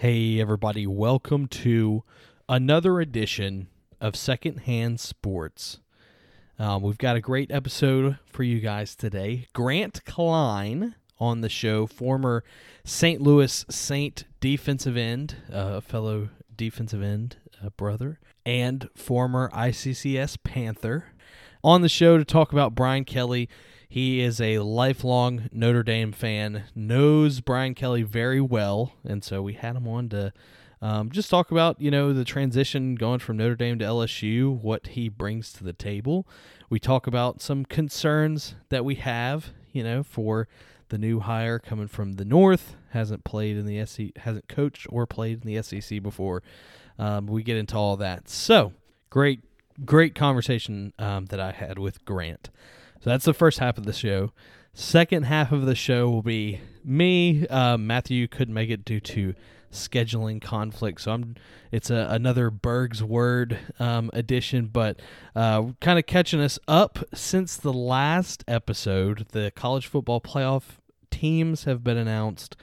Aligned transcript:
Hey, 0.00 0.40
everybody, 0.40 0.86
welcome 0.86 1.48
to 1.48 2.04
another 2.48 3.00
edition 3.00 3.66
of 4.00 4.14
Secondhand 4.14 5.00
Sports. 5.00 5.80
Um, 6.56 6.82
we've 6.82 6.98
got 6.98 7.16
a 7.16 7.20
great 7.20 7.50
episode 7.50 8.16
for 8.24 8.44
you 8.44 8.60
guys 8.60 8.94
today. 8.94 9.48
Grant 9.54 10.04
Klein 10.04 10.94
on 11.18 11.40
the 11.40 11.48
show, 11.48 11.88
former 11.88 12.44
St. 12.84 13.20
Louis 13.20 13.66
Saint 13.68 14.22
defensive 14.38 14.96
end, 14.96 15.34
uh, 15.52 15.80
fellow 15.80 16.28
defensive 16.56 17.02
end 17.02 17.38
uh, 17.60 17.70
brother, 17.70 18.20
and 18.46 18.88
former 18.94 19.50
ICCS 19.52 20.38
Panther. 20.44 21.06
On 21.64 21.82
the 21.82 21.88
show 21.88 22.18
to 22.18 22.24
talk 22.24 22.52
about 22.52 22.76
Brian 22.76 23.04
Kelly. 23.04 23.48
He 23.88 24.20
is 24.20 24.38
a 24.38 24.58
lifelong 24.58 25.48
Notre 25.50 25.82
Dame 25.82 26.12
fan, 26.12 26.64
knows 26.74 27.40
Brian 27.40 27.74
Kelly 27.74 28.02
very 28.02 28.40
well, 28.40 28.92
and 29.02 29.24
so 29.24 29.40
we 29.40 29.54
had 29.54 29.76
him 29.76 29.88
on 29.88 30.10
to 30.10 30.32
um, 30.82 31.10
just 31.10 31.30
talk 31.30 31.50
about 31.50 31.80
you 31.80 31.90
know 31.90 32.12
the 32.12 32.24
transition 32.24 32.94
going 32.94 33.18
from 33.18 33.38
Notre 33.38 33.56
Dame 33.56 33.78
to 33.78 33.84
LSU, 33.86 34.60
what 34.60 34.88
he 34.88 35.08
brings 35.08 35.52
to 35.54 35.64
the 35.64 35.72
table. 35.72 36.28
We 36.68 36.78
talk 36.78 37.06
about 37.06 37.40
some 37.40 37.64
concerns 37.64 38.54
that 38.68 38.84
we 38.84 38.96
have, 38.96 39.52
you 39.72 39.82
know, 39.82 40.02
for 40.02 40.48
the 40.90 40.98
new 40.98 41.20
hire 41.20 41.58
coming 41.58 41.88
from 41.88 42.12
the 42.12 42.24
North, 42.26 42.76
hasn't 42.90 43.24
played 43.24 43.56
in 43.56 43.64
the 43.64 43.84
SEC, 43.86 44.18
hasn't 44.18 44.48
coached 44.48 44.86
or 44.90 45.06
played 45.06 45.44
in 45.44 45.52
the 45.54 45.62
SEC 45.62 46.02
before. 46.02 46.42
Um, 46.98 47.26
we 47.26 47.42
get 47.42 47.56
into 47.56 47.76
all 47.76 47.96
that. 47.96 48.28
So 48.28 48.74
great, 49.08 49.40
great 49.84 50.14
conversation 50.14 50.92
um, 50.98 51.26
that 51.26 51.40
I 51.40 51.52
had 51.52 51.78
with 51.78 52.04
Grant. 52.04 52.50
So 53.00 53.10
that's 53.10 53.24
the 53.24 53.34
first 53.34 53.58
half 53.58 53.78
of 53.78 53.84
the 53.84 53.92
show. 53.92 54.32
Second 54.74 55.24
half 55.24 55.52
of 55.52 55.66
the 55.66 55.74
show 55.74 56.08
will 56.08 56.22
be 56.22 56.60
me. 56.84 57.46
Uh, 57.48 57.76
Matthew 57.76 58.28
couldn't 58.28 58.54
make 58.54 58.70
it 58.70 58.84
due 58.84 59.00
to 59.00 59.34
scheduling 59.72 60.40
conflict, 60.40 61.00
so 61.00 61.12
I'm. 61.12 61.36
It's 61.70 61.90
a, 61.90 62.06
another 62.10 62.50
Berg's 62.50 63.02
Word 63.02 63.58
um, 63.78 64.10
edition, 64.12 64.66
but 64.66 65.00
uh, 65.36 65.72
kind 65.80 65.98
of 65.98 66.06
catching 66.06 66.40
us 66.40 66.58
up 66.66 66.98
since 67.14 67.56
the 67.56 67.72
last 67.72 68.42
episode. 68.48 69.26
The 69.32 69.52
college 69.54 69.86
football 69.86 70.20
playoff 70.20 70.78
teams 71.10 71.64
have 71.64 71.84
been 71.84 71.98
announced. 71.98 72.56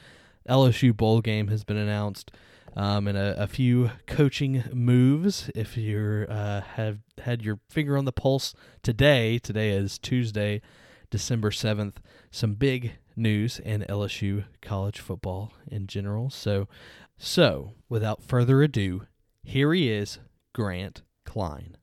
LSU 0.49 0.95
bowl 0.95 1.21
game 1.21 1.49
has 1.49 1.63
been 1.63 1.77
announced. 1.77 2.31
Um, 2.77 3.07
and 3.07 3.17
a, 3.17 3.41
a, 3.41 3.47
few 3.47 3.91
coaching 4.05 4.65
moves. 4.73 5.49
If 5.55 5.77
you 5.77 6.25
uh, 6.29 6.59
have 6.59 6.99
had 7.19 7.41
your 7.41 7.59
finger 7.69 7.97
on 7.97 8.03
the 8.03 8.11
pulse 8.11 8.53
today, 8.83 9.39
today 9.39 9.69
is 9.69 9.97
Tuesday, 9.97 10.61
December 11.09 11.51
7th, 11.51 11.95
some 12.31 12.55
big 12.55 12.97
news 13.15 13.59
in 13.59 13.85
LSU 13.87 14.43
college 14.61 14.99
football 14.99 15.53
in 15.67 15.87
general. 15.87 16.29
So, 16.29 16.67
so 17.17 17.71
without 17.87 18.21
further 18.21 18.61
ado, 18.61 19.07
here 19.41 19.73
he 19.73 19.89
is, 19.89 20.19
Grant 20.53 21.01
Klein. 21.23 21.77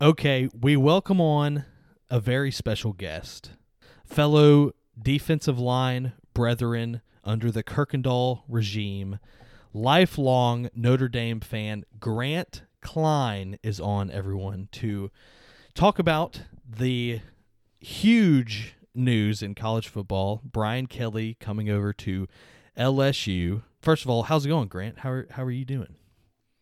Okay, 0.00 0.48
we 0.58 0.76
welcome 0.76 1.20
on 1.20 1.64
a 2.08 2.20
very 2.20 2.52
special 2.52 2.92
guest, 2.92 3.50
fellow 4.04 4.70
defensive 5.00 5.58
line 5.58 6.12
brethren 6.32 7.00
under 7.24 7.50
the 7.50 7.64
Kirkendall 7.64 8.42
regime 8.48 9.18
lifelong 9.72 10.70
Notre 10.74 11.08
Dame 11.08 11.40
fan, 11.40 11.84
Grant 11.98 12.62
Klein, 12.80 13.58
is 13.62 13.80
on 13.80 14.10
everyone 14.10 14.68
to 14.72 15.10
talk 15.74 15.98
about 15.98 16.42
the 16.68 17.20
huge 17.80 18.74
news 18.94 19.42
in 19.42 19.54
college 19.54 19.88
football. 19.88 20.40
Brian 20.44 20.86
Kelly 20.86 21.36
coming 21.40 21.70
over 21.70 21.92
to 21.92 22.26
LSU. 22.76 23.62
First 23.80 24.04
of 24.04 24.10
all, 24.10 24.24
how's 24.24 24.44
it 24.44 24.48
going, 24.48 24.68
Grant? 24.68 25.00
How 25.00 25.10
are 25.10 25.26
how 25.30 25.44
are 25.44 25.50
you 25.50 25.64
doing? 25.64 25.94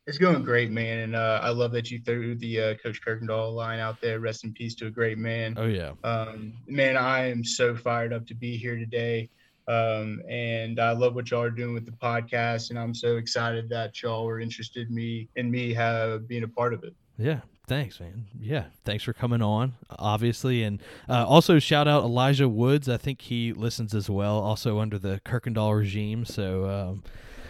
It's 0.07 0.19
going 0.19 0.45
great, 0.45 0.71
man, 0.71 1.01
and 1.01 1.17
uh, 1.17 1.41
I 1.43 1.51
love 1.51 1.73
that 1.73 1.91
you 1.91 2.01
threw 2.01 2.37
the 2.37 2.61
uh, 2.61 2.75
Coach 2.75 3.01
Kirkendall 3.05 3.53
line 3.53 3.81
out 3.81 4.01
there. 4.01 4.21
Rest 4.21 4.45
in 4.45 4.53
peace 4.53 4.77
to 4.77 4.87
a 4.87 4.91
great 4.91 5.19
man. 5.19 5.55
Oh 5.57 5.67
yeah, 5.67 5.93
um, 6.05 6.53
man, 6.69 6.97
I 6.97 7.29
am 7.29 7.43
so 7.43 7.75
fired 7.75 8.13
up 8.13 8.25
to 8.29 8.35
be 8.35 8.57
here 8.57 8.77
today. 8.77 9.29
Um, 9.69 10.23
and 10.29 10.79
I 10.79 10.93
love 10.93 11.15
what 11.15 11.31
y'all 11.31 11.43
are 11.43 11.51
doing 11.51 11.75
with 11.75 11.87
the 11.87 11.93
podcast, 11.93 12.71
and 12.71 12.79
I'm 12.79 12.95
so 12.95 13.17
excited 13.17 13.69
that 13.71 14.01
y'all 14.03 14.25
were 14.25 14.41
interested 14.41 14.89
in 14.89 14.95
me 14.95 15.29
and 15.37 15.51
me 15.51 15.75
have, 15.75 16.29
being 16.29 16.45
a 16.45 16.49
part 16.49 16.73
of 16.73 16.85
it. 16.85 16.95
Yeah, 17.19 17.41
thanks, 17.67 17.99
man. 17.99 18.27
Yeah, 18.41 18.67
thanks 18.85 19.03
for 19.03 19.13
coming 19.13 19.43
on, 19.43 19.75
obviously, 19.99 20.63
and 20.63 20.81
uh, 21.09 21.27
also 21.27 21.59
shout 21.59 21.89
out 21.89 22.05
Elijah 22.05 22.49
Woods. 22.49 22.89
I 22.89 22.97
think 22.97 23.23
he 23.23 23.53
listens 23.53 23.95
as 23.95 24.09
well, 24.09 24.39
also 24.39 24.79
under 24.79 24.99
the 24.99 25.21
Kirkendall 25.25 25.77
regime. 25.77 26.25
So. 26.25 26.69
Um, 26.69 27.03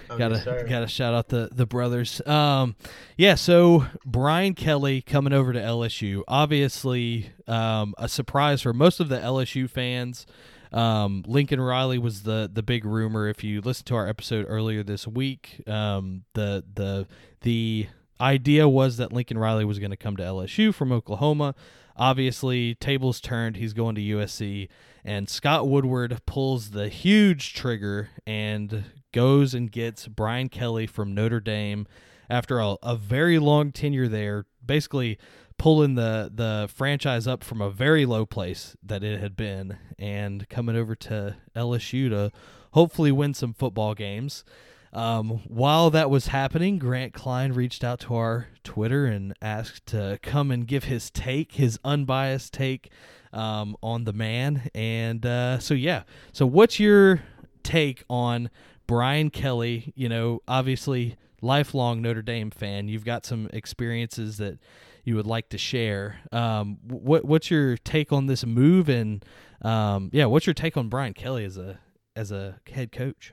Oh, 0.09 0.17
gotta 0.17 0.37
yes, 0.37 0.69
gotta 0.69 0.87
shout 0.87 1.15
out 1.15 1.29
the 1.29 1.49
the 1.53 1.67
brothers. 1.67 2.25
Um, 2.27 2.77
yeah. 3.17 3.35
So 3.35 3.87
Brian 4.05 4.55
Kelly 4.55 5.03
coming 5.03 5.33
over 5.33 5.53
to 5.53 5.59
LSU, 5.59 6.23
obviously 6.29 7.31
um, 7.47 7.95
a 7.99 8.09
surprise 8.09 8.63
for 8.63 8.73
most 8.73 9.01
of 9.01 9.09
the 9.09 9.19
LSU 9.19 9.69
fans. 9.69 10.27
Um, 10.73 11.25
Lincoln 11.27 11.61
Riley 11.61 11.99
was 11.99 12.23
the 12.23 12.51
the 12.53 12.63
big 12.63 12.85
rumor. 12.85 13.29
If 13.29 13.45
you 13.45 13.61
listen 13.61 13.85
to 13.87 13.95
our 13.97 14.09
episode 14.09 14.47
earlier 14.49 14.83
this 14.83 15.07
week, 15.07 15.63
um, 15.67 16.25
the 16.35 16.65
the 16.75 17.07
the 17.43 17.87
idea 18.21 18.69
was 18.69 18.97
that 18.97 19.13
Lincoln 19.13 19.39
Riley 19.39 19.65
was 19.65 19.79
going 19.79 19.91
to 19.91 19.97
come 19.97 20.17
to 20.17 20.23
LSU 20.23 20.75
from 20.75 20.93
Oklahoma. 20.93 21.55
Obviously, 21.97 22.75
tables 22.75 23.21
turned. 23.21 23.57
He's 23.57 23.73
going 23.73 23.95
to 23.95 24.01
USC, 24.01 24.69
and 25.05 25.29
Scott 25.29 25.69
Woodward 25.69 26.21
pulls 26.27 26.71
the 26.71 26.89
huge 26.89 27.55
trigger 27.55 28.11
and 28.27 28.85
goes 29.13 29.55
and 29.55 29.73
gets 29.73 30.09
Brian 30.09 30.49
Kelly 30.49 30.87
from 30.87 31.15
Notre 31.15 31.41
Dame 31.41 31.87
after 32.29 32.59
a, 32.59 32.77
a 32.83 32.97
very 32.97 33.39
long 33.39 33.73
tenure 33.73 34.09
there. 34.09 34.45
Basically, 34.65 35.19
pulling 35.59 35.95
the 35.95 36.31
the 36.35 36.69
franchise 36.73 37.27
up 37.27 37.43
from 37.43 37.61
a 37.61 37.71
very 37.71 38.07
low 38.07 38.27
place 38.27 38.77
that 38.83 39.03
it 39.03 39.21
had 39.21 39.37
been 39.37 39.79
and 39.99 40.49
coming 40.49 40.77
over 40.77 40.95
to 40.95 41.37
LSU 41.55 42.11
to 42.11 42.31
hopefully 42.73 43.13
win 43.13 43.35
some 43.35 43.55
football 43.55 43.95
games. 43.95 44.45
Um, 44.93 45.43
while 45.47 45.91
that 45.91 46.09
was 46.09 46.29
happening, 46.29 46.79
Grant 46.79 47.13
Klein 47.13 47.53
reached 47.53 47.85
out 47.85 48.01
to 48.01 48.15
our 48.15 48.49
Twitter 48.65 49.05
and 49.05 49.35
asked 49.43 49.87
to 49.87 50.19
come 50.23 50.51
and 50.51 50.67
give 50.67 50.85
his 50.85 51.11
take, 51.11 51.53
his 51.53 51.79
unbiased 51.85 52.55
take 52.55 52.91
um, 53.33 53.77
on 53.83 54.05
the 54.05 54.15
man. 54.15 54.71
And 54.75 55.25
uh, 55.27 55.59
so, 55.59 55.75
yeah. 55.75 56.05
So, 56.33 56.47
what's 56.47 56.81
your 56.81 57.23
take 57.63 58.05
on 58.09 58.49
Brian 58.87 59.29
Kelly? 59.29 59.93
You 59.97 60.09
know, 60.09 60.41
obviously, 60.49 61.17
lifelong 61.43 62.01
Notre 62.01 62.23
Dame 62.23 62.51
fan. 62.51 62.89
You've 62.89 63.05
got 63.05 63.27
some 63.27 63.51
experiences 63.53 64.39
that 64.39 64.59
you 65.07 65.15
would 65.15 65.27
like 65.27 65.49
to 65.51 65.59
share. 65.59 66.19
Um, 66.33 66.79
what 66.83 67.25
what's 67.25 67.51
your 67.51 67.77
take 67.79 68.13
on 68.13 68.27
this 68.27 68.45
move, 68.45 68.89
and 68.89 69.25
um, 69.63 70.11
yeah, 70.13 70.27
what's 70.27 70.47
your 70.47 70.55
take 70.55 70.77
on 70.77 70.89
Brian 70.89 71.15
Kelly 71.15 71.45
as 71.45 71.57
a 71.57 71.79
as 72.15 72.33
a 72.33 72.61
head 72.71 72.93
coach? 72.93 73.33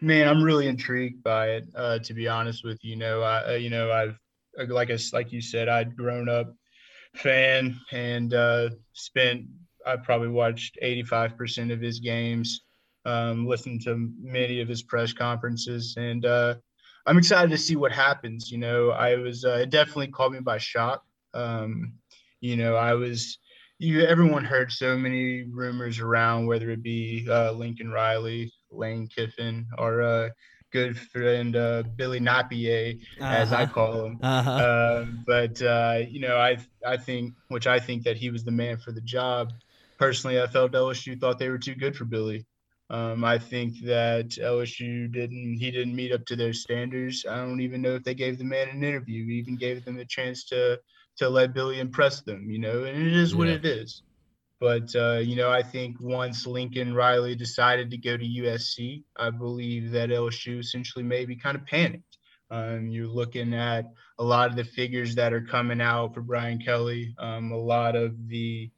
Man, 0.00 0.28
I'm 0.28 0.42
really 0.42 0.68
intrigued 0.68 1.22
by 1.22 1.50
it. 1.52 1.64
Uh, 1.74 1.98
to 2.00 2.14
be 2.14 2.28
honest 2.28 2.62
with 2.62 2.78
you, 2.82 2.96
know, 2.96 3.22
I 3.22 3.54
uh, 3.54 3.56
you 3.56 3.70
know 3.70 3.90
I've 3.90 4.18
uh, 4.60 4.72
like 4.72 4.90
I, 4.90 4.98
like 5.14 5.32
you 5.32 5.40
said, 5.40 5.68
I'd 5.68 5.96
grown 5.96 6.28
up 6.28 6.54
fan 7.14 7.80
and 7.90 8.34
uh, 8.34 8.68
spent 8.92 9.46
I 9.86 9.96
probably 9.96 10.28
watched 10.28 10.78
85% 10.82 11.72
of 11.72 11.80
his 11.80 12.00
games, 12.00 12.60
um, 13.06 13.46
listened 13.46 13.80
to 13.84 14.10
many 14.20 14.60
of 14.60 14.68
his 14.68 14.82
press 14.82 15.14
conferences, 15.14 15.94
and 15.96 16.26
uh, 16.26 16.56
I'm 17.06 17.18
excited 17.18 17.50
to 17.50 17.58
see 17.58 17.76
what 17.76 17.92
happens. 17.92 18.50
You 18.50 18.58
know, 18.58 18.90
I 18.90 19.16
was 19.16 19.44
uh, 19.44 19.60
it 19.62 19.70
definitely 19.70 20.08
caught 20.08 20.32
me 20.32 20.40
by 20.40 20.58
shock. 20.58 21.04
Um, 21.34 21.94
you 22.40 22.56
know, 22.56 22.76
I 22.76 22.94
was 22.94 23.38
you 23.78 24.04
everyone 24.04 24.44
heard 24.44 24.70
so 24.70 24.96
many 24.96 25.44
rumors 25.44 25.98
around 25.98 26.46
whether 26.46 26.70
it 26.70 26.82
be 26.82 27.26
uh, 27.28 27.52
Lincoln 27.52 27.90
Riley, 27.90 28.52
Lane 28.70 29.08
Kiffin, 29.08 29.66
or 29.78 30.02
uh, 30.02 30.28
good 30.70 30.98
friend 30.98 31.56
uh, 31.56 31.82
Billy 31.96 32.20
Napier, 32.20 32.94
uh-huh. 33.20 33.34
as 33.34 33.52
I 33.52 33.66
call 33.66 34.04
him. 34.04 34.18
Uh-huh. 34.22 34.50
Uh, 34.50 35.06
but 35.26 35.62
uh, 35.62 36.00
you 36.08 36.20
know, 36.20 36.36
I 36.36 36.58
I 36.86 36.96
think 36.96 37.34
which 37.48 37.66
I 37.66 37.78
think 37.78 38.04
that 38.04 38.16
he 38.16 38.30
was 38.30 38.44
the 38.44 38.50
man 38.50 38.76
for 38.76 38.92
the 38.92 39.00
job. 39.00 39.52
Personally, 39.98 40.40
I 40.40 40.46
felt 40.46 40.72
LSU 40.72 41.18
thought 41.20 41.38
they 41.38 41.50
were 41.50 41.58
too 41.58 41.74
good 41.74 41.96
for 41.96 42.04
Billy. 42.04 42.46
Um, 42.90 43.24
I 43.24 43.38
think 43.38 43.80
that 43.84 44.30
LSU 44.30 45.12
didn't 45.12 45.58
he 45.58 45.70
didn't 45.70 45.94
meet 45.94 46.12
up 46.12 46.26
to 46.26 46.36
their 46.36 46.52
standards. 46.52 47.24
I 47.24 47.36
don't 47.36 47.60
even 47.60 47.82
know 47.82 47.94
if 47.94 48.02
they 48.02 48.14
gave 48.14 48.36
the 48.36 48.44
man 48.44 48.68
an 48.68 48.82
interview, 48.82 49.26
we 49.26 49.34
even 49.34 49.56
gave 49.56 49.84
them 49.84 49.98
a 49.98 50.04
chance 50.04 50.44
to 50.46 50.80
to 51.18 51.28
let 51.28 51.54
Billy 51.54 51.78
impress 51.78 52.22
them, 52.22 52.50
you 52.50 52.58
know, 52.58 52.84
and 52.84 53.06
it 53.06 53.12
is 53.12 53.34
what 53.34 53.46
yeah. 53.46 53.54
it 53.54 53.64
is. 53.64 54.02
But 54.58 54.94
uh, 54.96 55.20
you 55.22 55.36
know, 55.36 55.50
I 55.50 55.62
think 55.62 56.00
once 56.00 56.46
Lincoln 56.46 56.92
Riley 56.92 57.36
decided 57.36 57.92
to 57.92 57.96
go 57.96 58.16
to 58.16 58.24
USC, 58.24 59.04
I 59.16 59.30
believe 59.30 59.92
that 59.92 60.10
LSU 60.10 60.58
essentially 60.58 61.04
maybe 61.04 61.36
kind 61.36 61.56
of 61.56 61.64
panicked. 61.66 62.18
Um, 62.50 62.88
you're 62.88 63.06
looking 63.06 63.54
at 63.54 63.84
a 64.18 64.24
lot 64.24 64.50
of 64.50 64.56
the 64.56 64.64
figures 64.64 65.14
that 65.14 65.32
are 65.32 65.40
coming 65.40 65.80
out 65.80 66.12
for 66.12 66.22
Brian 66.22 66.58
Kelly, 66.58 67.14
um, 67.18 67.52
a 67.52 67.56
lot 67.56 67.94
of 67.94 68.26
the 68.26 68.68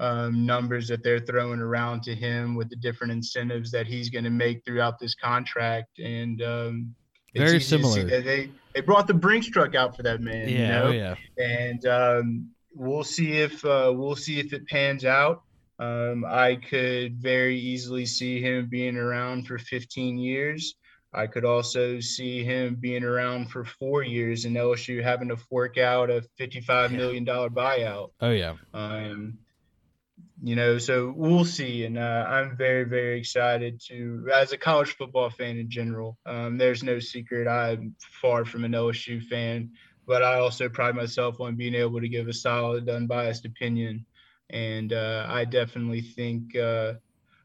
um, 0.00 0.46
numbers 0.46 0.88
that 0.88 1.02
they're 1.02 1.20
throwing 1.20 1.60
around 1.60 2.02
to 2.04 2.14
him 2.14 2.54
with 2.54 2.70
the 2.70 2.76
different 2.76 3.12
incentives 3.12 3.70
that 3.72 3.86
he's 3.86 4.10
going 4.10 4.24
to 4.24 4.30
make 4.30 4.64
throughout 4.64 4.98
this 4.98 5.14
contract. 5.14 5.98
And 5.98 6.40
um, 6.42 6.94
very 7.34 7.60
similar. 7.60 8.04
They 8.04 8.50
they 8.74 8.80
brought 8.80 9.06
the 9.06 9.14
Brinks 9.14 9.48
truck 9.48 9.74
out 9.74 9.96
for 9.96 10.02
that 10.02 10.20
man. 10.20 10.48
Yeah, 10.48 10.58
you 10.58 10.66
know? 10.66 10.84
oh 10.84 10.90
yeah. 10.90 11.14
And 11.38 11.86
um, 11.86 12.50
we'll 12.74 13.04
see 13.04 13.32
if 13.38 13.64
uh, 13.64 13.92
we'll 13.94 14.16
see 14.16 14.40
if 14.40 14.52
it 14.52 14.66
pans 14.66 15.04
out. 15.04 15.42
Um, 15.80 16.24
I 16.26 16.56
could 16.56 17.20
very 17.20 17.58
easily 17.58 18.04
see 18.04 18.40
him 18.40 18.68
being 18.68 18.96
around 18.96 19.46
for 19.46 19.58
15 19.58 20.18
years. 20.18 20.74
I 21.12 21.26
could 21.26 21.44
also 21.44 22.00
see 22.00 22.44
him 22.44 22.76
being 22.78 23.04
around 23.04 23.50
for 23.50 23.64
four 23.64 24.02
years 24.02 24.44
and 24.44 24.56
LSU 24.56 25.02
having 25.02 25.28
to 25.28 25.36
fork 25.36 25.78
out 25.78 26.10
a 26.10 26.22
$55 26.38 26.90
million 26.92 27.24
buyout. 27.24 28.10
Oh, 28.20 28.30
yeah. 28.30 28.54
Um, 28.74 29.38
you 30.42 30.54
know, 30.54 30.78
so 30.78 31.12
we'll 31.16 31.44
see. 31.44 31.84
And 31.84 31.98
uh, 31.98 32.24
I'm 32.28 32.56
very, 32.56 32.84
very 32.84 33.18
excited 33.18 33.80
to, 33.88 34.28
as 34.32 34.52
a 34.52 34.58
college 34.58 34.96
football 34.96 35.30
fan 35.30 35.58
in 35.58 35.68
general, 35.68 36.16
um, 36.26 36.58
there's 36.58 36.82
no 36.82 36.98
secret 36.98 37.48
I'm 37.48 37.94
far 38.00 38.44
from 38.44 38.64
an 38.64 38.72
LSU 38.72 39.22
fan, 39.22 39.70
but 40.06 40.22
I 40.22 40.38
also 40.38 40.68
pride 40.68 40.94
myself 40.94 41.40
on 41.40 41.56
being 41.56 41.74
able 41.74 42.00
to 42.00 42.08
give 42.08 42.28
a 42.28 42.32
solid, 42.32 42.88
unbiased 42.88 43.44
opinion. 43.44 44.06
And 44.50 44.92
uh, 44.92 45.26
I 45.28 45.44
definitely 45.44 46.00
think, 46.00 46.56
uh, 46.56 46.94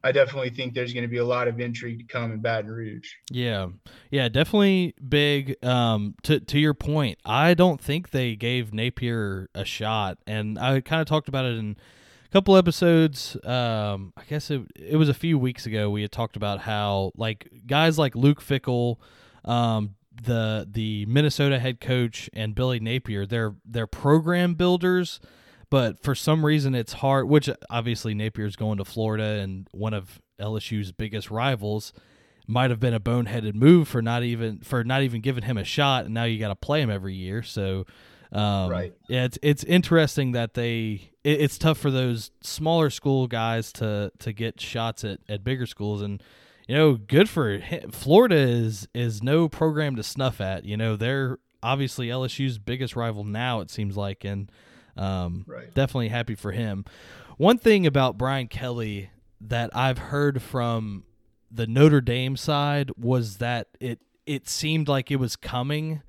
I 0.03 0.11
definitely 0.11 0.51
think 0.51 0.73
there's 0.73 0.93
going 0.93 1.03
to 1.03 1.09
be 1.09 1.17
a 1.17 1.25
lot 1.25 1.47
of 1.47 1.59
intrigue 1.59 1.99
to 1.99 2.05
come 2.05 2.31
in 2.31 2.41
Baton 2.41 2.69
Rouge. 2.69 3.09
Yeah, 3.31 3.69
yeah, 4.11 4.29
definitely 4.29 4.95
big. 5.07 5.55
Um, 5.63 6.15
to 6.23 6.41
to 6.41 6.59
your 6.59 6.73
point, 6.73 7.19
I 7.25 7.53
don't 7.53 7.79
think 7.79 8.09
they 8.09 8.35
gave 8.35 8.73
Napier 8.73 9.49
a 9.55 9.63
shot, 9.63 10.17
and 10.27 10.59
I 10.59 10.81
kind 10.81 11.01
of 11.01 11.07
talked 11.07 11.29
about 11.29 11.45
it 11.45 11.57
in 11.57 11.77
couple 12.33 12.57
episodes. 12.57 13.37
Um, 13.43 14.11
I 14.17 14.23
guess 14.27 14.49
it 14.49 14.61
it 14.75 14.97
was 14.97 15.07
a 15.07 15.13
few 15.13 15.37
weeks 15.37 15.65
ago. 15.67 15.89
We 15.89 16.01
had 16.01 16.11
talked 16.11 16.35
about 16.35 16.59
how 16.59 17.11
like 17.15 17.47
guys 17.67 17.99
like 17.99 18.15
Luke 18.15 18.41
Fickell 18.41 18.97
um, 19.45 19.95
the 20.25 20.67
the 20.69 21.05
Minnesota 21.05 21.59
head 21.59 21.79
coach, 21.79 22.29
and 22.33 22.55
Billy 22.55 22.79
Napier, 22.79 23.25
they're 23.27 23.55
they're 23.63 23.87
program 23.87 24.55
builders 24.55 25.19
but 25.69 26.03
for 26.03 26.13
some 26.13 26.45
reason 26.45 26.75
it's 26.75 26.93
hard 26.93 27.27
which 27.27 27.49
obviously 27.67 28.13
napier's 28.13 28.55
going 28.55 28.77
to 28.77 28.85
florida 28.85 29.39
and 29.41 29.67
one 29.71 29.91
of 29.91 30.21
lsu's 30.39 30.91
biggest 30.91 31.31
rivals 31.31 31.93
might 32.45 32.69
have 32.69 32.79
been 32.79 32.93
a 32.93 32.99
boneheaded 32.99 33.55
move 33.55 33.87
for 33.87 33.99
not 33.99 34.21
even 34.21 34.59
for 34.59 34.83
not 34.83 35.01
even 35.01 35.19
giving 35.19 35.43
him 35.43 35.57
a 35.57 35.63
shot 35.63 36.05
and 36.05 36.13
now 36.13 36.25
you 36.25 36.37
got 36.37 36.49
to 36.49 36.55
play 36.55 36.79
him 36.79 36.91
every 36.91 37.15
year 37.15 37.41
so 37.41 37.85
um, 38.33 38.69
right. 38.69 38.93
yeah 39.07 39.25
it's 39.25 39.37
it's 39.41 39.63
interesting 39.63 40.31
that 40.31 40.53
they 40.53 41.11
it, 41.23 41.41
it's 41.41 41.57
tough 41.57 41.77
for 41.77 41.91
those 41.91 42.31
smaller 42.41 42.89
school 42.89 43.27
guys 43.27 43.71
to 43.71 44.11
to 44.19 44.33
get 44.33 44.59
shots 44.59 45.03
at, 45.03 45.19
at 45.29 45.43
bigger 45.43 45.65
schools 45.65 46.01
and 46.01 46.21
you 46.67 46.75
know 46.75 46.95
good 46.95 47.29
for 47.29 47.61
florida 47.91 48.35
is 48.35 48.87
is 48.93 49.21
no 49.21 49.47
program 49.47 49.95
to 49.95 50.03
snuff 50.03 50.41
at 50.41 50.65
you 50.65 50.75
know 50.75 50.95
they're 50.95 51.37
obviously 51.61 52.07
lsu's 52.07 52.57
biggest 52.57 52.95
rival 52.95 53.23
now 53.23 53.59
it 53.59 53.69
seems 53.69 53.95
like 53.95 54.23
and 54.23 54.51
um, 54.97 55.45
right. 55.47 55.73
Definitely 55.73 56.09
happy 56.09 56.35
for 56.35 56.51
him. 56.51 56.85
One 57.37 57.57
thing 57.57 57.85
about 57.85 58.17
Brian 58.17 58.47
Kelly 58.47 59.09
that 59.41 59.75
I've 59.75 59.97
heard 59.97 60.41
from 60.41 61.03
the 61.51 61.67
Notre 61.67 62.01
Dame 62.01 62.37
side 62.37 62.91
was 62.97 63.37
that 63.37 63.67
it 63.79 63.99
it 64.25 64.47
seemed 64.47 64.87
like 64.87 65.11
it 65.11 65.17
was 65.17 65.35
coming. 65.35 66.01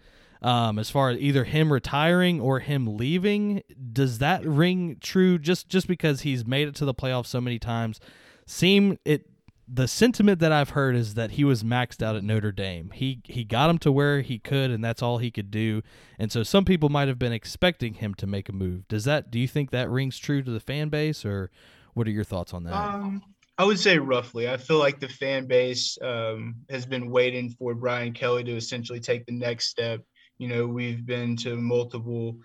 Um, 0.44 0.78
as 0.78 0.90
far 0.90 1.08
as 1.08 1.18
either 1.18 1.44
him 1.44 1.72
retiring 1.72 2.38
or 2.38 2.60
him 2.60 2.98
leaving, 2.98 3.62
does 3.92 4.18
that 4.18 4.44
ring 4.44 4.98
true? 5.00 5.38
Just 5.38 5.70
just 5.70 5.88
because 5.88 6.20
he's 6.20 6.46
made 6.46 6.68
it 6.68 6.74
to 6.76 6.84
the 6.84 6.92
playoffs 6.92 7.28
so 7.28 7.40
many 7.40 7.58
times, 7.58 7.98
seem 8.46 8.98
it 9.06 9.26
the 9.66 9.88
sentiment 9.88 10.40
that 10.40 10.52
I've 10.52 10.70
heard 10.70 10.94
is 10.94 11.14
that 11.14 11.32
he 11.32 11.44
was 11.44 11.62
maxed 11.62 12.02
out 12.02 12.14
at 12.14 12.22
Notre 12.22 12.52
Dame. 12.52 12.90
He 12.90 13.22
he 13.24 13.44
got 13.44 13.70
him 13.70 13.78
to 13.78 13.90
where 13.90 14.20
he 14.20 14.38
could, 14.38 14.70
and 14.70 14.84
that's 14.84 15.02
all 15.02 15.16
he 15.16 15.30
could 15.30 15.50
do. 15.50 15.80
And 16.18 16.30
so 16.30 16.42
some 16.42 16.66
people 16.66 16.90
might 16.90 17.08
have 17.08 17.18
been 17.18 17.32
expecting 17.32 17.94
him 17.94 18.14
to 18.16 18.26
make 18.26 18.50
a 18.50 18.52
move. 18.52 18.86
Does 18.86 19.04
that? 19.04 19.30
Do 19.30 19.38
you 19.38 19.48
think 19.48 19.70
that 19.70 19.88
rings 19.88 20.18
true 20.18 20.42
to 20.42 20.50
the 20.50 20.60
fan 20.60 20.90
base, 20.90 21.24
or 21.24 21.50
what 21.94 22.06
are 22.06 22.10
your 22.10 22.24
thoughts 22.24 22.52
on 22.52 22.64
that? 22.64 22.74
Um, 22.74 23.22
I 23.56 23.64
would 23.64 23.78
say 23.78 23.98
roughly. 23.98 24.48
I 24.48 24.58
feel 24.58 24.78
like 24.78 25.00
the 25.00 25.08
fan 25.08 25.46
base 25.46 25.96
um, 26.02 26.56
has 26.68 26.84
been 26.84 27.10
waiting 27.10 27.50
for 27.50 27.74
Brian 27.74 28.12
Kelly 28.12 28.44
to 28.44 28.56
essentially 28.56 29.00
take 29.00 29.24
the 29.26 29.32
next 29.32 29.70
step. 29.70 30.02
You 30.38 30.48
know, 30.48 30.66
we've 30.66 31.04
been 31.04 31.36
to 31.38 31.56
multiple 31.56 32.38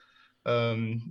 um, 0.45 1.01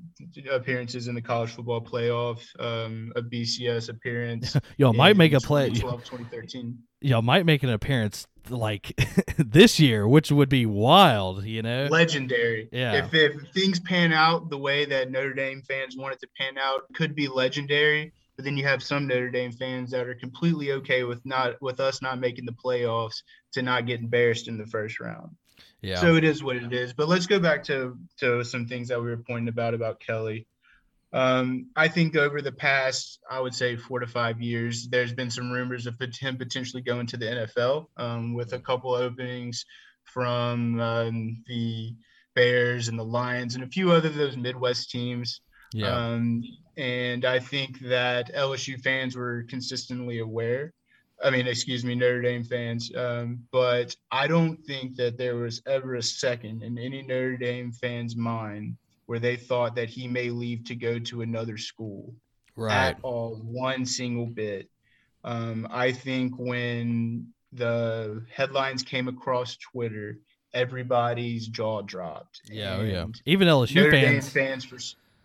appearances 0.50 1.08
in 1.08 1.14
the 1.14 1.22
college 1.22 1.50
football 1.50 1.80
playoff, 1.80 2.40
um, 2.58 3.12
a 3.16 3.22
BCS 3.22 3.88
appearance. 3.88 4.56
Y'all 4.76 4.92
might 4.92 5.16
make 5.16 5.32
a 5.32 5.40
play. 5.40 5.70
2013. 5.70 6.78
Y'all 7.00 7.22
might 7.22 7.46
make 7.46 7.62
an 7.62 7.70
appearance 7.70 8.26
like 8.48 8.98
this 9.36 9.78
year, 9.78 10.08
which 10.08 10.32
would 10.32 10.48
be 10.48 10.66
wild, 10.66 11.44
you 11.44 11.62
know? 11.62 11.86
Legendary. 11.90 12.68
Yeah. 12.72 13.04
If, 13.04 13.14
if 13.14 13.52
things 13.52 13.78
pan 13.80 14.12
out 14.12 14.50
the 14.50 14.58
way 14.58 14.84
that 14.86 15.10
Notre 15.10 15.34
Dame 15.34 15.62
fans 15.62 15.96
want 15.96 16.14
it 16.14 16.20
to 16.20 16.28
pan 16.38 16.58
out, 16.58 16.82
could 16.94 17.14
be 17.14 17.28
legendary. 17.28 18.12
But 18.36 18.44
then 18.44 18.56
you 18.56 18.64
have 18.64 18.82
some 18.82 19.06
Notre 19.06 19.30
Dame 19.30 19.52
fans 19.52 19.90
that 19.90 20.06
are 20.06 20.14
completely 20.14 20.72
okay 20.72 21.02
with 21.02 21.24
not 21.26 21.60
with 21.60 21.80
us 21.80 22.00
not 22.00 22.20
making 22.20 22.46
the 22.46 22.52
playoffs 22.52 23.22
to 23.52 23.62
not 23.62 23.86
get 23.86 24.00
embarrassed 24.00 24.46
in 24.46 24.56
the 24.56 24.66
first 24.66 25.00
round. 25.00 25.30
Yeah. 25.80 26.00
So 26.00 26.16
it 26.16 26.24
is 26.24 26.42
what 26.42 26.56
it 26.56 26.72
is. 26.72 26.92
But 26.92 27.08
let's 27.08 27.26
go 27.26 27.38
back 27.38 27.64
to 27.64 27.96
to 28.18 28.44
some 28.44 28.66
things 28.66 28.88
that 28.88 29.00
we 29.00 29.08
were 29.08 29.16
pointing 29.16 29.48
about 29.48 29.74
about 29.74 30.00
Kelly. 30.00 30.46
Um, 31.12 31.70
I 31.74 31.88
think 31.88 32.16
over 32.16 32.42
the 32.42 32.52
past, 32.52 33.20
I 33.30 33.40
would 33.40 33.54
say 33.54 33.76
four 33.76 34.00
to 34.00 34.06
five 34.06 34.42
years, 34.42 34.88
there's 34.88 35.12
been 35.12 35.30
some 35.30 35.50
rumors 35.50 35.86
of 35.86 35.94
him 35.98 36.36
potentially 36.36 36.82
going 36.82 37.06
to 37.06 37.16
the 37.16 37.26
NFL 37.26 37.86
um, 37.96 38.34
with 38.34 38.52
a 38.52 38.58
couple 38.58 38.92
openings 38.92 39.64
from 40.04 40.78
um, 40.80 41.42
the 41.46 41.94
Bears 42.34 42.88
and 42.88 42.98
the 42.98 43.04
Lions 43.04 43.54
and 43.54 43.64
a 43.64 43.68
few 43.68 43.90
other 43.90 44.08
of 44.08 44.16
those 44.16 44.36
Midwest 44.36 44.90
teams. 44.90 45.40
Yeah. 45.72 45.94
Um, 45.94 46.42
and 46.76 47.24
I 47.24 47.38
think 47.38 47.80
that 47.80 48.34
LSU 48.34 48.80
fans 48.80 49.16
were 49.16 49.44
consistently 49.48 50.18
aware 50.18 50.72
I 51.22 51.30
mean, 51.30 51.46
excuse 51.46 51.84
me, 51.84 51.94
Notre 51.94 52.22
Dame 52.22 52.44
fans. 52.44 52.92
Um, 52.94 53.40
but 53.50 53.94
I 54.10 54.26
don't 54.26 54.56
think 54.64 54.96
that 54.96 55.18
there 55.18 55.36
was 55.36 55.62
ever 55.66 55.96
a 55.96 56.02
second 56.02 56.62
in 56.62 56.78
any 56.78 57.02
Notre 57.02 57.36
Dame 57.36 57.72
fan's 57.72 58.16
mind 58.16 58.76
where 59.06 59.18
they 59.18 59.36
thought 59.36 59.74
that 59.74 59.88
he 59.88 60.06
may 60.06 60.30
leave 60.30 60.64
to 60.64 60.74
go 60.74 60.98
to 60.98 61.22
another 61.22 61.56
school 61.56 62.14
right. 62.56 62.88
at 62.88 62.98
all, 63.02 63.36
one 63.36 63.86
single 63.86 64.26
bit. 64.26 64.68
Um, 65.24 65.66
I 65.70 65.92
think 65.92 66.34
when 66.36 67.28
the 67.52 68.22
headlines 68.30 68.82
came 68.82 69.08
across 69.08 69.56
Twitter, 69.56 70.18
everybody's 70.52 71.48
jaw 71.48 71.82
dropped. 71.82 72.42
Yeah, 72.50 72.76
oh 72.76 72.82
yeah. 72.82 73.06
Even 73.24 73.48
LSU 73.48 73.76
Notre 73.76 73.90
fans. 73.90 74.32
Dame 74.32 74.44
fans 74.44 74.64
for. 74.64 74.78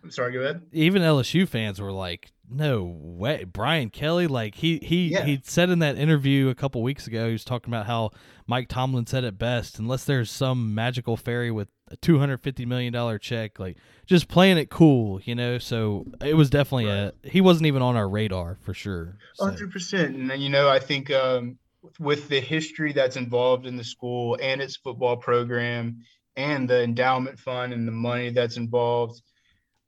I'm 0.04 0.12
sorry, 0.12 0.34
go 0.34 0.42
ahead. 0.42 0.62
Even 0.72 1.02
LSU 1.02 1.48
fans 1.48 1.80
were 1.80 1.92
like, 1.92 2.34
no 2.50 2.84
way 3.00 3.44
brian 3.44 3.90
kelly 3.90 4.28
like 4.28 4.56
he 4.56 4.78
he 4.80 5.08
yeah. 5.08 5.24
he 5.24 5.40
said 5.44 5.70
in 5.70 5.80
that 5.80 5.98
interview 5.98 6.50
a 6.50 6.56
couple 6.56 6.82
weeks 6.84 7.08
ago 7.08 7.28
he 7.28 7.32
was 7.32 7.46
talking 7.46 7.74
about 7.74 7.86
how 7.86 8.12
mike 8.48 8.68
tomlin 8.68 9.06
said 9.06 9.24
it 9.24 9.38
best 9.38 9.80
unless 9.80 10.04
there's 10.06 10.30
some 10.30 10.76
magical 10.76 11.16
fairy 11.18 11.52
with 11.52 11.70
a 11.90 11.96
250 11.98 12.66
million 12.66 12.92
dollar 12.94 13.18
check 13.18 13.60
like 13.60 13.78
just 14.06 14.28
playing 14.28 14.58
it 14.58 14.70
cool 14.70 15.22
you 15.24 15.34
know 15.34 15.58
so 15.58 16.06
it 16.24 16.36
was 16.36 16.50
definitely 16.50 16.86
right. 16.86 17.14
a 17.24 17.30
he 17.30 17.42
wasn't 17.42 17.66
even 17.66 17.82
on 17.82 17.96
our 17.96 18.08
radar 18.08 18.58
for 18.62 18.74
sure 18.74 19.18
so. 19.36 19.46
100% 19.46 20.32
and 20.32 20.42
you 20.42 20.50
know 20.50 20.70
i 20.70 20.80
think 20.80 21.12
um 21.12 21.58
with 22.00 22.30
the 22.30 22.40
history 22.40 22.94
that's 22.94 23.18
involved 23.18 23.66
in 23.66 23.76
the 23.76 23.84
school 23.84 24.38
and 24.42 24.62
its 24.62 24.78
football 24.78 25.18
program 25.18 26.02
and 26.36 26.70
the 26.70 26.82
endowment 26.84 27.38
fund 27.38 27.74
and 27.74 27.88
the 27.88 27.92
money 27.92 28.30
that's 28.30 28.58
involved 28.58 29.22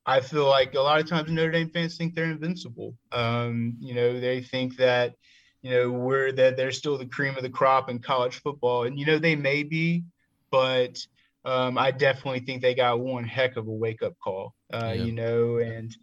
I 0.06 0.22
feel 0.22 0.46
like 0.48 0.76
a 0.76 0.82
lot 0.82 1.00
of 1.00 1.08
times 1.08 1.32
Notre 1.32 1.52
Dame 1.52 1.70
fans 1.70 1.98
think 1.98 2.14
they're 2.14 2.26
invincible. 2.26 2.96
Um, 3.12 3.76
you 3.80 3.96
know, 3.96 4.20
they 4.20 4.42
think 4.42 4.78
that, 4.78 5.16
you 5.62 5.72
know, 5.72 5.90
we're 5.90 6.32
that 6.34 6.58
they're 6.58 6.72
still 6.72 6.98
the 6.98 7.08
cream 7.08 7.36
of 7.36 7.42
the 7.42 7.50
crop 7.50 7.90
in 7.90 8.00
college 8.00 8.36
football, 8.42 8.84
and 8.84 9.00
you 9.00 9.06
know 9.06 9.18
they 9.18 9.36
may 9.36 9.64
be, 9.64 10.04
but 10.52 11.00
um, 11.44 11.78
I 11.78 11.92
definitely 11.92 12.42
think 12.42 12.62
they 12.62 12.76
got 12.76 13.00
one 13.00 13.24
heck 13.24 13.56
of 13.56 13.68
a 13.68 13.72
wake 13.72 14.04
up 14.04 14.14
call. 14.24 14.54
Uh, 14.72 14.94
yeah. 14.96 15.04
You 15.06 15.12
know, 15.12 15.58
and 15.58 15.96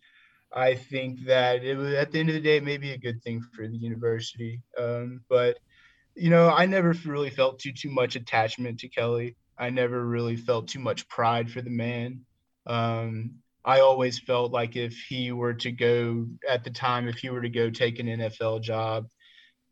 I 0.52 0.74
think 0.74 1.24
that 1.26 1.64
it 1.64 1.76
was 1.76 1.94
at 1.94 2.10
the 2.10 2.20
end 2.20 2.28
of 2.28 2.34
the 2.34 2.40
day 2.40 2.60
maybe 2.60 2.90
a 2.90 2.98
good 2.98 3.22
thing 3.22 3.40
for 3.54 3.68
the 3.68 3.76
university. 3.76 4.60
Um, 4.78 5.20
but 5.28 5.58
you 6.14 6.28
know, 6.28 6.50
I 6.50 6.66
never 6.66 6.94
really 7.06 7.30
felt 7.30 7.58
too 7.58 7.72
too 7.72 7.90
much 7.90 8.16
attachment 8.16 8.80
to 8.80 8.88
Kelly. 8.88 9.36
I 9.58 9.70
never 9.70 10.04
really 10.04 10.36
felt 10.36 10.68
too 10.68 10.80
much 10.80 11.08
pride 11.08 11.50
for 11.50 11.62
the 11.62 11.70
man. 11.70 12.20
Um, 12.66 13.36
I 13.64 13.80
always 13.80 14.18
felt 14.18 14.52
like 14.52 14.76
if 14.76 14.94
he 15.08 15.32
were 15.32 15.54
to 15.54 15.70
go 15.70 16.26
at 16.48 16.64
the 16.64 16.70
time, 16.70 17.08
if 17.08 17.18
he 17.18 17.30
were 17.30 17.42
to 17.42 17.48
go 17.48 17.70
take 17.70 17.98
an 17.98 18.06
NFL 18.06 18.62
job, 18.62 19.06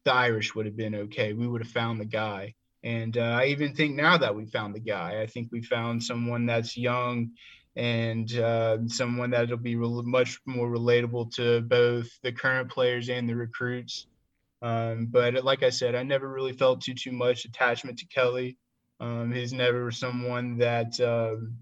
the 0.04 0.12
Irish 0.12 0.54
would 0.54 0.66
have 0.66 0.76
been 0.76 0.94
okay. 0.94 1.32
We 1.32 1.47
would 1.47 1.62
have 1.62 1.73
found 1.73 2.00
the 2.00 2.06
guy. 2.06 2.54
And 2.82 3.16
uh, 3.18 3.38
I 3.40 3.47
even 3.47 3.75
think 3.75 3.97
now 3.97 4.16
that 4.16 4.35
we 4.35 4.47
found 4.47 4.75
the 4.75 4.80
guy, 4.80 5.20
I 5.20 5.26
think 5.26 5.49
we 5.50 5.62
found 5.62 6.02
someone 6.02 6.47
that's 6.47 6.76
young 6.76 7.32
and 7.76 8.32
uh, 8.38 8.78
someone 8.87 9.30
that'll 9.30 9.56
be 9.56 9.76
re- 9.76 10.02
much 10.04 10.40
more 10.47 10.68
relatable 10.68 11.35
to 11.35 11.61
both 11.61 12.09
the 12.23 12.32
current 12.32 12.70
players 12.70 13.09
and 13.09 13.28
the 13.28 13.35
recruits. 13.35 14.06
Um, 14.62 15.06
but 15.11 15.44
like 15.44 15.62
I 15.62 15.70
said, 15.70 15.94
I 15.94 16.02
never 16.02 16.28
really 16.28 16.52
felt 16.52 16.82
too 16.82 16.94
too 16.94 17.12
much 17.12 17.44
attachment 17.44 17.99
to 17.99 18.06
Kelly. 18.06 18.56
Um, 18.99 19.32
he's 19.32 19.52
never 19.52 19.90
someone 19.90 20.59
that 20.59 21.00
um, 21.00 21.56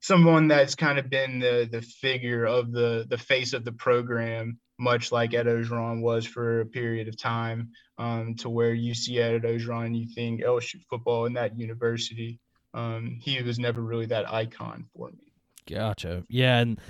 someone 0.00 0.48
that's 0.48 0.74
kind 0.74 0.98
of 0.98 1.10
been 1.10 1.38
the 1.38 1.68
the 1.70 1.82
figure 1.82 2.44
of 2.44 2.72
the 2.72 3.06
the 3.08 3.18
face 3.18 3.52
of 3.52 3.64
the 3.64 3.72
program, 3.72 4.58
much 4.78 5.12
like 5.12 5.34
Ed 5.34 5.46
Orgeron 5.46 6.00
was 6.00 6.26
for 6.26 6.60
a 6.60 6.66
period 6.66 7.08
of 7.08 7.16
time, 7.18 7.70
um, 7.98 8.34
to 8.36 8.48
where 8.48 8.74
you 8.74 8.94
see 8.94 9.18
Ed 9.18 9.42
Orgeron, 9.42 9.98
you 9.98 10.06
think 10.14 10.42
LSU 10.42 10.80
football 10.88 11.26
in 11.26 11.34
that 11.34 11.58
university. 11.58 12.40
Um, 12.74 13.18
he 13.22 13.40
was 13.42 13.58
never 13.58 13.80
really 13.80 14.06
that 14.06 14.30
icon 14.30 14.86
for 14.94 15.10
me. 15.10 15.32
Gotcha. 15.66 16.24
Yeah, 16.28 16.58
and 16.58 16.80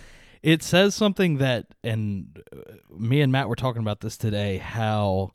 it 0.42 0.62
says 0.62 0.94
something 0.94 1.38
that, 1.38 1.66
and 1.82 2.42
uh, 2.52 2.72
me 2.90 3.20
and 3.20 3.32
Matt 3.32 3.48
were 3.48 3.56
talking 3.56 3.82
about 3.82 4.00
this 4.00 4.16
today, 4.16 4.58
how 4.58 5.32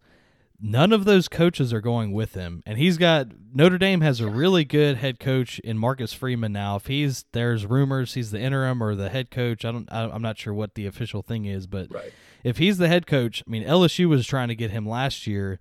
none 0.62 0.94
of 0.94 1.06
those 1.06 1.28
coaches 1.28 1.74
are 1.74 1.82
going 1.82 2.12
with 2.12 2.34
him. 2.34 2.62
And 2.66 2.78
he's 2.78 2.98
got 2.98 3.28
Notre 3.54 3.78
Dame 3.78 4.02
has 4.02 4.20
a 4.20 4.30
really 4.30 4.64
good 4.64 4.98
head 4.98 5.20
coach 5.20 5.60
in 5.60 5.78
Marcus 5.78 6.14
Freeman 6.14 6.54
now. 6.54 6.76
If 6.76 6.88
he's 6.88 7.26
there's 7.32 7.66
rumors 7.66 8.14
he's 8.14 8.32
the 8.32 8.40
interim 8.40 8.82
or 8.82 8.96
the 8.96 9.10
head 9.10 9.32
coach. 9.32 9.66
I 9.66 9.72
don't. 9.72 9.92
I, 9.92 10.14
am 10.14 10.22
not 10.22 10.38
sure 10.38 10.54
what 10.54 10.76
the 10.76 10.86
official 10.86 11.22
thing 11.22 11.46
is, 11.46 11.68
but 11.68 11.94
right. 11.94 12.12
if 12.44 12.58
he's 12.58 12.78
the 12.78 12.88
head 12.88 13.08
coach, 13.08 13.44
I 13.46 13.50
mean 13.50 13.64
LSU 13.64 14.08
was 14.08 14.28
trying 14.28 14.50
to 14.50 14.56
get 14.56 14.72
him 14.72 14.88
last 14.88 15.28
year. 15.28 15.60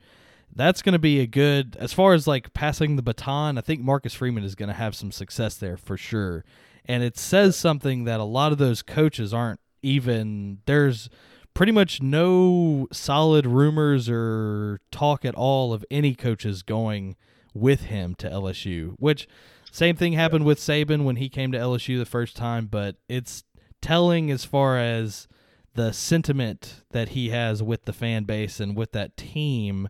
That's 0.54 0.82
going 0.82 0.94
to 0.94 0.98
be 0.98 1.20
a 1.20 1.26
good 1.26 1.76
as 1.78 1.92
far 1.92 2.12
as 2.12 2.26
like 2.26 2.52
passing 2.52 2.96
the 2.96 3.02
baton. 3.02 3.56
I 3.56 3.60
think 3.60 3.80
Marcus 3.80 4.14
Freeman 4.14 4.44
is 4.44 4.56
going 4.56 4.68
to 4.68 4.74
have 4.74 4.96
some 4.96 5.12
success 5.12 5.56
there 5.56 5.76
for 5.76 5.96
sure 5.96 6.44
and 6.90 7.02
it 7.02 7.16
says 7.16 7.56
something 7.56 8.04
that 8.04 8.20
a 8.20 8.24
lot 8.24 8.52
of 8.52 8.58
those 8.58 8.82
coaches 8.82 9.32
aren't 9.32 9.60
even 9.82 10.58
there's 10.66 11.08
pretty 11.54 11.72
much 11.72 12.00
no 12.00 12.86
solid 12.92 13.46
rumors 13.46 14.08
or 14.08 14.80
talk 14.90 15.24
at 15.24 15.34
all 15.34 15.72
of 15.72 15.84
any 15.90 16.14
coaches 16.14 16.62
going 16.62 17.16
with 17.52 17.82
him 17.82 18.14
to 18.14 18.28
LSU 18.28 18.94
which 18.98 19.28
same 19.72 19.96
thing 19.96 20.12
happened 20.12 20.44
with 20.44 20.58
Saban 20.58 21.04
when 21.04 21.16
he 21.16 21.28
came 21.28 21.52
to 21.52 21.58
LSU 21.58 21.98
the 21.98 22.04
first 22.04 22.36
time 22.36 22.66
but 22.66 22.96
it's 23.08 23.44
telling 23.80 24.30
as 24.30 24.44
far 24.44 24.78
as 24.78 25.26
the 25.74 25.92
sentiment 25.92 26.82
that 26.90 27.10
he 27.10 27.30
has 27.30 27.62
with 27.62 27.84
the 27.84 27.92
fan 27.92 28.24
base 28.24 28.60
and 28.60 28.76
with 28.76 28.92
that 28.92 29.16
team. 29.16 29.88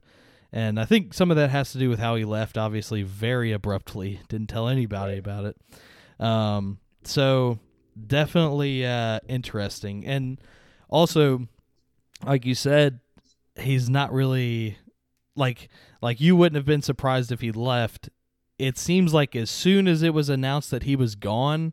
And 0.52 0.78
I 0.78 0.84
think 0.84 1.14
some 1.14 1.30
of 1.30 1.36
that 1.36 1.50
has 1.50 1.72
to 1.72 1.78
do 1.78 1.88
with 1.88 1.98
how 1.98 2.16
he 2.16 2.24
left 2.24 2.58
obviously 2.58 3.02
very 3.02 3.52
abruptly. 3.52 4.20
Didn't 4.28 4.48
tell 4.48 4.68
anybody 4.68 5.18
about 5.18 5.44
it. 5.44 5.56
Um, 6.18 6.78
so 7.04 7.58
definitely 8.06 8.84
uh, 8.84 9.20
interesting, 9.28 10.04
and 10.04 10.38
also, 10.90 11.48
like 12.24 12.44
you 12.44 12.54
said, 12.54 13.00
he's 13.58 13.88
not 13.88 14.12
really 14.12 14.76
like 15.36 15.68
like 16.02 16.20
you 16.20 16.36
wouldn't 16.36 16.56
have 16.56 16.66
been 16.66 16.82
surprised 16.82 17.32
if 17.32 17.40
he 17.40 17.52
left. 17.52 18.10
It 18.58 18.76
seems 18.76 19.14
like 19.14 19.34
as 19.34 19.50
soon 19.50 19.88
as 19.88 20.02
it 20.02 20.12
was 20.12 20.28
announced 20.28 20.70
that 20.70 20.82
he 20.82 20.94
was 20.94 21.14
gone, 21.14 21.72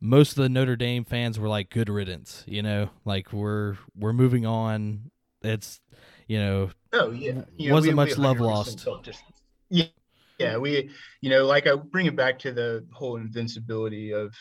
most 0.00 0.32
of 0.32 0.42
the 0.42 0.48
Notre 0.48 0.76
Dame 0.76 1.04
fans 1.04 1.38
were 1.38 1.48
like, 1.48 1.70
"Good 1.70 1.88
riddance," 1.88 2.44
you 2.46 2.62
know, 2.62 2.90
like 3.04 3.32
we're 3.32 3.76
we're 3.98 4.12
moving 4.12 4.44
on. 4.44 5.10
It's 5.42 5.80
you 6.26 6.38
know, 6.38 6.70
oh 6.92 7.12
yeah, 7.12 7.42
you 7.56 7.72
wasn't 7.72 7.92
we, 7.92 7.96
much 7.96 8.16
we 8.16 8.22
love 8.22 8.40
lost. 8.40 8.86
Yeah, 9.70 9.86
yeah, 10.38 10.56
we, 10.58 10.90
you 11.20 11.30
know, 11.30 11.46
like 11.46 11.66
I 11.66 11.76
bring 11.76 12.06
it 12.06 12.16
back 12.16 12.38
to 12.40 12.52
the 12.52 12.86
whole 12.92 13.16
invincibility 13.16 14.12
of 14.12 14.34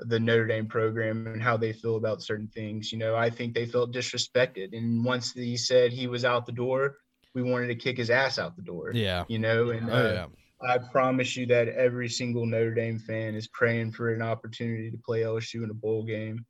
the 0.00 0.20
Notre 0.20 0.46
Dame 0.46 0.66
program 0.66 1.26
and 1.26 1.42
how 1.42 1.56
they 1.56 1.72
feel 1.72 1.96
about 1.96 2.22
certain 2.22 2.48
things. 2.48 2.92
You 2.92 2.98
know, 2.98 3.16
I 3.16 3.30
think 3.30 3.54
they 3.54 3.66
felt 3.66 3.92
disrespected. 3.92 4.76
And 4.76 5.04
once 5.04 5.32
he 5.32 5.56
said 5.56 5.92
he 5.92 6.06
was 6.06 6.24
out 6.24 6.46
the 6.46 6.52
door, 6.52 6.96
we 7.34 7.42
wanted 7.42 7.68
to 7.68 7.74
kick 7.74 7.96
his 7.96 8.10
ass 8.10 8.38
out 8.38 8.56
the 8.56 8.62
door. 8.62 8.92
Yeah. 8.92 9.24
You 9.28 9.38
know, 9.38 9.70
and 9.70 9.90
oh, 9.90 10.12
yeah. 10.12 10.26
I 10.66 10.78
promise 10.78 11.36
you 11.36 11.46
that 11.46 11.68
every 11.68 12.08
single 12.08 12.46
Notre 12.46 12.74
Dame 12.74 12.98
fan 12.98 13.34
is 13.34 13.48
praying 13.48 13.92
for 13.92 14.12
an 14.12 14.22
opportunity 14.22 14.90
to 14.90 14.98
play 14.98 15.20
LSU 15.20 15.62
in 15.64 15.70
a 15.70 15.74
bowl 15.74 16.04
game. 16.04 16.44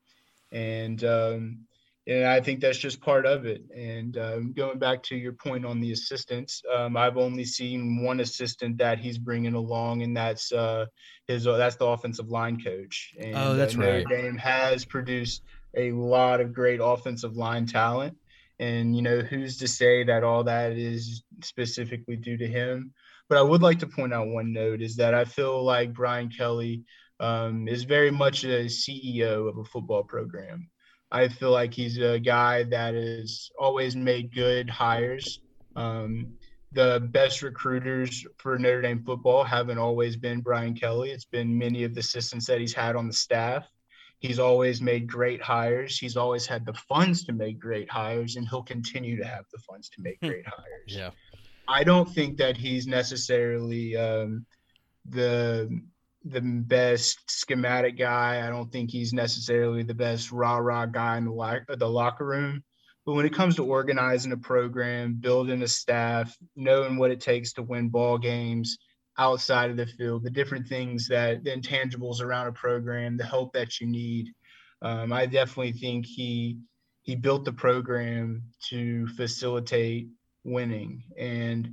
And 0.52 1.02
um, 1.04 1.66
and 2.08 2.24
I 2.24 2.40
think 2.40 2.60
that's 2.60 2.78
just 2.78 3.00
part 3.00 3.26
of 3.26 3.46
it. 3.46 3.64
And 3.74 4.16
um, 4.16 4.52
going 4.52 4.78
back 4.78 5.02
to 5.04 5.16
your 5.16 5.32
point 5.32 5.66
on 5.66 5.80
the 5.80 5.90
assistants, 5.90 6.62
um, 6.72 6.96
I've 6.96 7.16
only 7.16 7.44
seen 7.44 8.02
one 8.02 8.20
assistant 8.20 8.78
that 8.78 9.00
he's 9.00 9.18
bringing 9.18 9.54
along, 9.54 10.02
and 10.02 10.16
that's 10.16 10.52
uh, 10.52 10.86
his 11.26 11.46
uh, 11.46 11.56
that's 11.56 11.76
the 11.76 11.86
offensive 11.86 12.30
line 12.30 12.62
coach. 12.62 13.12
And, 13.18 13.34
oh, 13.34 13.54
that's 13.54 13.74
uh, 13.74 13.80
right. 13.80 14.04
Notre 14.04 14.22
Dame 14.22 14.38
has 14.38 14.84
produced 14.84 15.42
a 15.76 15.90
lot 15.92 16.40
of 16.40 16.54
great 16.54 16.80
offensive 16.82 17.36
line 17.36 17.66
talent, 17.66 18.16
and 18.60 18.94
you 18.94 19.02
know 19.02 19.18
who's 19.18 19.58
to 19.58 19.68
say 19.68 20.04
that 20.04 20.22
all 20.22 20.44
that 20.44 20.72
is 20.72 21.24
specifically 21.42 22.16
due 22.16 22.36
to 22.36 22.46
him. 22.46 22.92
But 23.28 23.38
I 23.38 23.42
would 23.42 23.62
like 23.62 23.80
to 23.80 23.88
point 23.88 24.14
out 24.14 24.28
one 24.28 24.52
note 24.52 24.80
is 24.80 24.94
that 24.96 25.12
I 25.12 25.24
feel 25.24 25.64
like 25.64 25.92
Brian 25.92 26.28
Kelly 26.28 26.84
um, 27.18 27.66
is 27.66 27.82
very 27.82 28.12
much 28.12 28.44
a 28.44 28.66
CEO 28.66 29.48
of 29.48 29.58
a 29.58 29.64
football 29.64 30.04
program. 30.04 30.68
I 31.10 31.28
feel 31.28 31.50
like 31.50 31.72
he's 31.72 31.98
a 31.98 32.18
guy 32.18 32.64
that 32.64 32.94
has 32.94 33.50
always 33.58 33.94
made 33.94 34.34
good 34.34 34.68
hires. 34.68 35.40
Um, 35.76 36.34
the 36.72 37.08
best 37.10 37.42
recruiters 37.42 38.26
for 38.38 38.58
Notre 38.58 38.82
Dame 38.82 39.02
football 39.04 39.44
haven't 39.44 39.78
always 39.78 40.16
been 40.16 40.40
Brian 40.40 40.74
Kelly. 40.74 41.10
It's 41.10 41.24
been 41.24 41.56
many 41.56 41.84
of 41.84 41.94
the 41.94 42.00
assistants 42.00 42.46
that 42.46 42.60
he's 42.60 42.74
had 42.74 42.96
on 42.96 43.06
the 43.06 43.12
staff. 43.12 43.64
He's 44.18 44.38
always 44.38 44.80
made 44.80 45.06
great 45.06 45.42
hires. 45.42 45.98
He's 45.98 46.16
always 46.16 46.46
had 46.46 46.66
the 46.66 46.72
funds 46.72 47.24
to 47.24 47.32
make 47.32 47.58
great 47.58 47.90
hires, 47.90 48.36
and 48.36 48.48
he'll 48.48 48.62
continue 48.62 49.16
to 49.16 49.24
have 49.24 49.44
the 49.52 49.58
funds 49.58 49.88
to 49.90 50.02
make 50.02 50.18
hmm. 50.20 50.28
great 50.28 50.46
hires. 50.46 50.86
Yeah. 50.86 51.10
I 51.68 51.84
don't 51.84 52.08
think 52.08 52.36
that 52.38 52.56
he's 52.56 52.86
necessarily 52.86 53.96
um, 53.96 54.46
the 55.08 55.80
the 56.28 56.40
best 56.40 57.30
schematic 57.30 57.96
guy. 57.96 58.46
I 58.46 58.50
don't 58.50 58.70
think 58.70 58.90
he's 58.90 59.12
necessarily 59.12 59.82
the 59.82 59.94
best 59.94 60.32
rah 60.32 60.56
rah 60.56 60.86
guy 60.86 61.18
in 61.18 61.26
the, 61.26 61.32
lo- 61.32 61.60
the 61.68 61.88
locker 61.88 62.26
room. 62.26 62.62
But 63.04 63.14
when 63.14 63.26
it 63.26 63.34
comes 63.34 63.54
to 63.56 63.64
organizing 63.64 64.32
a 64.32 64.36
program, 64.36 65.14
building 65.14 65.62
a 65.62 65.68
staff, 65.68 66.36
knowing 66.56 66.96
what 66.96 67.12
it 67.12 67.20
takes 67.20 67.52
to 67.52 67.62
win 67.62 67.88
ball 67.88 68.18
games 68.18 68.78
outside 69.16 69.70
of 69.70 69.76
the 69.76 69.86
field, 69.86 70.24
the 70.24 70.30
different 70.30 70.66
things 70.66 71.06
that 71.08 71.44
the 71.44 71.50
intangibles 71.50 72.20
around 72.20 72.48
a 72.48 72.52
program, 72.52 73.16
the 73.16 73.24
help 73.24 73.52
that 73.52 73.80
you 73.80 73.86
need, 73.86 74.32
um, 74.82 75.12
I 75.12 75.26
definitely 75.26 75.72
think 75.72 76.04
he 76.04 76.58
he 77.02 77.14
built 77.14 77.44
the 77.44 77.52
program 77.52 78.42
to 78.68 79.06
facilitate 79.08 80.08
winning, 80.42 81.04
and 81.16 81.70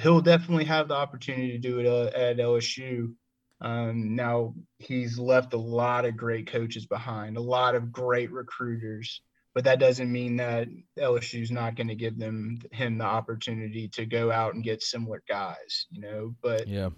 he'll 0.00 0.20
definitely 0.20 0.64
have 0.64 0.88
the 0.88 0.94
opportunity 0.94 1.52
to 1.52 1.58
do 1.58 1.78
it 1.78 1.86
uh, 1.86 2.10
at 2.16 2.38
LSU. 2.38 3.14
Um, 3.60 4.14
now 4.14 4.54
he's 4.78 5.18
left 5.18 5.54
a 5.54 5.58
lot 5.58 6.04
of 6.04 6.16
great 6.16 6.46
coaches 6.46 6.86
behind, 6.86 7.36
a 7.36 7.42
lot 7.42 7.74
of 7.74 7.92
great 7.92 8.30
recruiters, 8.30 9.22
but 9.54 9.64
that 9.64 9.78
doesn't 9.78 10.10
mean 10.10 10.36
that 10.36 10.68
LSU's 10.98 11.50
not 11.50 11.76
going 11.76 11.88
to 11.88 11.94
give 11.94 12.18
them 12.18 12.58
him 12.72 12.98
the 12.98 13.04
opportunity 13.04 13.88
to 13.88 14.06
go 14.06 14.30
out 14.30 14.54
and 14.54 14.64
get 14.64 14.82
similar 14.82 15.22
guys, 15.28 15.86
you 15.90 16.00
know. 16.00 16.34
But 16.42 16.66
yeah, 16.68 16.90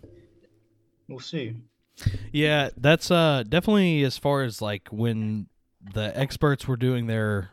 we'll 1.08 1.20
see. 1.20 1.54
Yeah, 2.32 2.70
that's 2.76 3.10
uh 3.10 3.44
definitely 3.48 4.02
as 4.02 4.18
far 4.18 4.42
as 4.42 4.60
like 4.60 4.88
when 4.90 5.46
the 5.94 6.18
experts 6.18 6.66
were 6.66 6.76
doing 6.76 7.06
their 7.06 7.50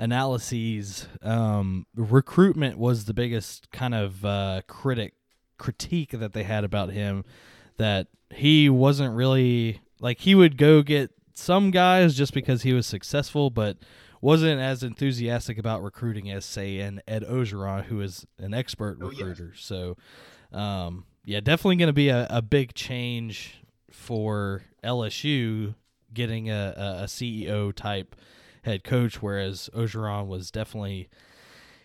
analyses, 0.00 1.06
um, 1.22 1.86
recruitment 1.94 2.78
was 2.78 3.04
the 3.04 3.14
biggest 3.14 3.70
kind 3.70 3.94
of 3.94 4.24
uh, 4.24 4.62
critic 4.66 5.14
critique 5.58 6.10
that 6.12 6.32
they 6.32 6.42
had 6.42 6.64
about 6.64 6.90
him. 6.90 7.24
That 7.80 8.08
he 8.30 8.68
wasn't 8.68 9.14
really 9.14 9.80
like 10.00 10.20
he 10.20 10.34
would 10.34 10.56
go 10.56 10.82
get 10.82 11.10
some 11.34 11.70
guys 11.70 12.14
just 12.14 12.34
because 12.34 12.62
he 12.62 12.72
was 12.72 12.86
successful, 12.86 13.50
but 13.50 13.78
wasn't 14.20 14.60
as 14.60 14.82
enthusiastic 14.82 15.56
about 15.58 15.82
recruiting 15.82 16.30
as 16.30 16.44
say 16.44 16.78
an 16.80 17.00
Ed 17.08 17.24
Orgeron, 17.24 17.84
who 17.84 18.00
is 18.00 18.26
an 18.38 18.52
expert 18.52 18.98
recruiter. 18.98 19.52
Oh, 19.52 19.54
yes. 19.54 19.64
So, 19.64 19.96
um, 20.52 21.04
yeah, 21.24 21.40
definitely 21.40 21.76
going 21.76 21.88
to 21.88 21.92
be 21.94 22.10
a, 22.10 22.26
a 22.28 22.42
big 22.42 22.74
change 22.74 23.62
for 23.90 24.62
LSU 24.84 25.74
getting 26.12 26.50
a, 26.50 26.74
a 26.76 27.04
CEO 27.04 27.74
type 27.74 28.14
head 28.62 28.84
coach, 28.84 29.22
whereas 29.22 29.70
Orgeron 29.74 30.26
was 30.26 30.50
definitely 30.50 31.08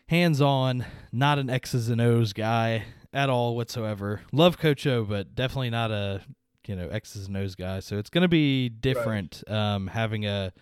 hands 0.07 0.41
on, 0.41 0.85
not 1.11 1.39
an 1.39 1.49
X's 1.49 1.89
and 1.89 2.01
O's 2.01 2.33
guy 2.33 2.85
at 3.13 3.29
all 3.29 3.55
whatsoever. 3.55 4.21
Love 4.31 4.57
Coach 4.57 4.85
O, 4.85 5.03
but 5.03 5.35
definitely 5.35 5.69
not 5.69 5.91
a 5.91 6.21
you 6.67 6.75
know 6.75 6.87
X's 6.89 7.27
and 7.27 7.37
O's 7.37 7.55
guy. 7.55 7.79
So 7.79 7.97
it's 7.97 8.09
going 8.09 8.23
to 8.23 8.27
be 8.27 8.69
different 8.69 9.43
right. 9.47 9.73
um, 9.75 9.87
having 9.87 10.25
a 10.25 10.53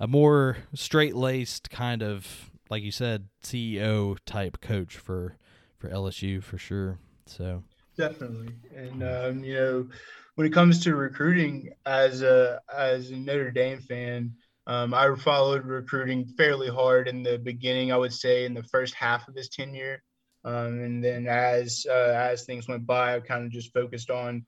a 0.00 0.06
more 0.06 0.58
straight 0.74 1.14
laced 1.14 1.70
kind 1.70 2.02
of 2.02 2.50
like 2.70 2.82
you 2.82 2.90
said 2.90 3.28
CEO 3.42 4.18
type 4.26 4.60
coach 4.60 4.96
for 4.96 5.36
for 5.78 5.88
LSU 5.88 6.42
for 6.42 6.58
sure. 6.58 6.98
So 7.26 7.62
definitely. 7.96 8.54
And 8.74 9.02
um, 9.02 9.44
you 9.44 9.54
know, 9.54 9.88
when 10.34 10.46
it 10.46 10.52
comes 10.52 10.82
to 10.84 10.96
recruiting, 10.96 11.70
as 11.86 12.22
a 12.22 12.60
as 12.74 13.10
a 13.10 13.16
Notre 13.16 13.50
Dame 13.50 13.80
fan, 13.80 14.34
um, 14.66 14.94
I 14.94 15.14
followed 15.16 15.66
recruiting 15.66 16.26
fairly 16.26 16.68
hard 16.68 17.08
in 17.08 17.22
the 17.22 17.38
beginning. 17.38 17.92
I 17.92 17.96
would 17.96 18.12
say 18.12 18.44
in 18.44 18.54
the 18.54 18.62
first 18.62 18.94
half 18.94 19.28
of 19.28 19.34
his 19.34 19.48
tenure, 19.48 20.02
um, 20.44 20.80
and 20.82 21.04
then 21.04 21.26
as 21.26 21.86
uh, 21.88 22.14
as 22.16 22.44
things 22.44 22.68
went 22.68 22.86
by, 22.86 23.16
I 23.16 23.20
kind 23.20 23.44
of 23.44 23.50
just 23.50 23.72
focused 23.72 24.10
on 24.10 24.46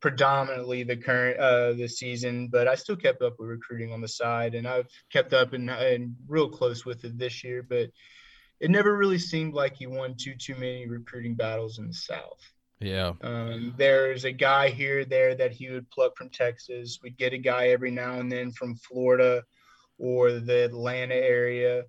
predominantly 0.00 0.82
the 0.82 0.96
current 0.96 1.38
uh 1.38 1.72
the 1.72 1.88
season 1.88 2.48
but 2.48 2.66
i 2.66 2.74
still 2.74 2.96
kept 2.96 3.22
up 3.22 3.34
with 3.38 3.48
recruiting 3.48 3.92
on 3.92 4.00
the 4.00 4.08
side 4.08 4.54
and 4.54 4.66
i've 4.66 4.88
kept 5.12 5.32
up 5.32 5.52
and, 5.52 5.70
and 5.70 6.14
real 6.26 6.48
close 6.48 6.84
with 6.84 7.04
it 7.04 7.16
this 7.18 7.44
year 7.44 7.62
but 7.62 7.88
it 8.60 8.70
never 8.70 8.96
really 8.96 9.18
seemed 9.18 9.54
like 9.54 9.76
he 9.76 9.86
won 9.86 10.16
too 10.16 10.34
too 10.34 10.54
many 10.54 10.88
recruiting 10.88 11.34
battles 11.34 11.78
in 11.78 11.86
the 11.86 11.94
south 11.94 12.40
yeah. 12.80 13.12
Um, 13.22 13.74
there's 13.76 14.24
a 14.24 14.32
guy 14.32 14.70
here 14.70 15.04
there 15.04 15.34
that 15.34 15.52
he 15.52 15.70
would 15.70 15.90
pluck 15.90 16.16
from 16.16 16.30
texas. 16.30 16.98
We'd 17.02 17.16
get 17.16 17.32
a 17.32 17.38
guy 17.38 17.68
every 17.68 17.90
now 17.90 18.20
and 18.20 18.30
then 18.30 18.52
from 18.52 18.76
florida 18.76 19.44
or 19.98 20.32
the 20.32 20.64
atlanta 20.64 21.14
area. 21.14 21.84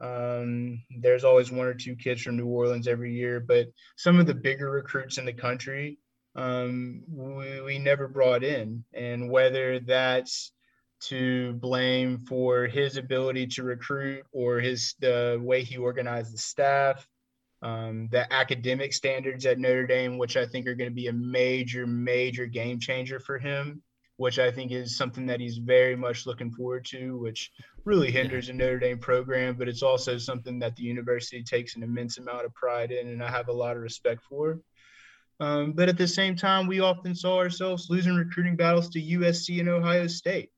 Um, 0.00 0.82
there's 0.98 1.22
always 1.22 1.52
one 1.52 1.66
or 1.66 1.74
two 1.74 1.94
kids 1.94 2.22
from 2.22 2.36
new 2.36 2.46
orleans 2.46 2.88
every 2.88 3.14
year 3.14 3.38
but 3.38 3.68
some 3.96 4.18
of 4.18 4.26
the 4.26 4.34
bigger 4.34 4.68
recruits 4.68 5.18
in 5.18 5.24
the 5.24 5.32
country 5.32 5.98
um, 6.34 7.02
we, 7.08 7.60
we 7.60 7.78
never 7.78 8.08
brought 8.08 8.42
in. 8.42 8.84
And 8.92 9.30
whether 9.30 9.80
that's 9.80 10.52
to 11.02 11.54
blame 11.54 12.18
for 12.18 12.66
his 12.66 12.96
ability 12.96 13.48
to 13.48 13.62
recruit 13.64 14.24
or 14.32 14.60
his 14.60 14.94
the 15.00 15.38
way 15.42 15.62
he 15.62 15.76
organized 15.76 16.32
the 16.32 16.38
staff, 16.38 17.06
um, 17.62 18.08
the 18.10 18.30
academic 18.32 18.92
standards 18.92 19.46
at 19.46 19.58
Notre 19.58 19.86
Dame, 19.86 20.18
which 20.18 20.36
I 20.36 20.44
think 20.44 20.66
are 20.66 20.74
going 20.74 20.90
to 20.90 20.94
be 20.94 21.06
a 21.06 21.12
major, 21.12 21.86
major 21.86 22.46
game 22.46 22.80
changer 22.80 23.20
for 23.20 23.38
him, 23.38 23.82
which 24.16 24.40
I 24.40 24.50
think 24.50 24.72
is 24.72 24.96
something 24.96 25.26
that 25.26 25.40
he's 25.40 25.58
very 25.58 25.94
much 25.94 26.26
looking 26.26 26.50
forward 26.50 26.84
to, 26.86 27.18
which 27.18 27.52
really 27.84 28.10
hinders 28.10 28.48
a 28.48 28.52
Notre 28.52 28.80
Dame 28.80 28.98
program, 28.98 29.54
but 29.54 29.68
it's 29.68 29.82
also 29.82 30.18
something 30.18 30.58
that 30.58 30.74
the 30.74 30.82
university 30.82 31.42
takes 31.42 31.76
an 31.76 31.84
immense 31.84 32.18
amount 32.18 32.44
of 32.44 32.54
pride 32.54 32.90
in, 32.90 33.08
and 33.08 33.22
I 33.22 33.30
have 33.30 33.48
a 33.48 33.52
lot 33.52 33.76
of 33.76 33.82
respect 33.82 34.22
for. 34.28 34.60
Um, 35.38 35.72
but 35.72 35.88
at 35.88 35.98
the 35.98 36.06
same 36.06 36.36
time, 36.36 36.66
we 36.66 36.80
often 36.80 37.14
saw 37.14 37.38
ourselves 37.38 37.88
losing 37.90 38.14
recruiting 38.14 38.56
battles 38.56 38.88
to 38.90 39.00
USC 39.00 39.60
and 39.60 39.68
Ohio 39.68 40.06
State. 40.06 40.50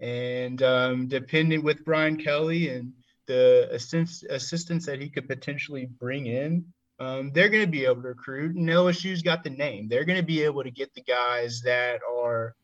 And 0.00 0.62
um, 0.62 1.06
depending 1.06 1.62
with 1.62 1.84
Brian 1.84 2.16
Kelly 2.16 2.68
and 2.70 2.92
the 3.26 3.68
assist- 3.70 4.24
assistance 4.28 4.86
that 4.86 5.00
he 5.00 5.08
could 5.08 5.28
potentially 5.28 5.86
bring 5.86 6.26
in, 6.26 6.64
um, 6.98 7.32
they're 7.32 7.48
going 7.48 7.64
to 7.64 7.70
be 7.70 7.84
able 7.84 8.02
to 8.02 8.08
recruit. 8.08 8.56
And 8.56 8.68
LSU's 8.68 9.22
got 9.22 9.42
the 9.42 9.50
name. 9.50 9.88
They're 9.88 10.04
going 10.04 10.20
to 10.20 10.24
be 10.24 10.42
able 10.42 10.62
to 10.62 10.70
get 10.70 10.94
the 10.94 11.02
guys 11.02 11.62
that 11.62 12.00
are 12.08 12.54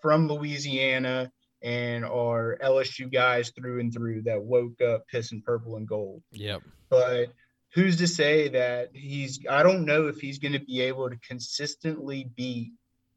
from 0.00 0.28
Louisiana 0.28 1.32
and 1.62 2.04
are 2.04 2.58
LSU 2.62 3.12
guys 3.12 3.50
through 3.50 3.80
and 3.80 3.92
through 3.92 4.22
that 4.22 4.40
woke 4.40 4.80
up 4.80 5.04
pissing 5.12 5.42
purple 5.42 5.76
and 5.76 5.88
gold. 5.88 6.22
Yep. 6.30 6.62
But 6.88 7.32
who's 7.74 7.96
to 7.96 8.06
say 8.06 8.48
that 8.48 8.90
he's 8.92 9.40
I 9.48 9.62
don't 9.62 9.84
know 9.84 10.06
if 10.06 10.20
he's 10.20 10.38
going 10.38 10.52
to 10.52 10.60
be 10.60 10.80
able 10.82 11.10
to 11.10 11.16
consistently 11.16 12.30
beat 12.36 12.72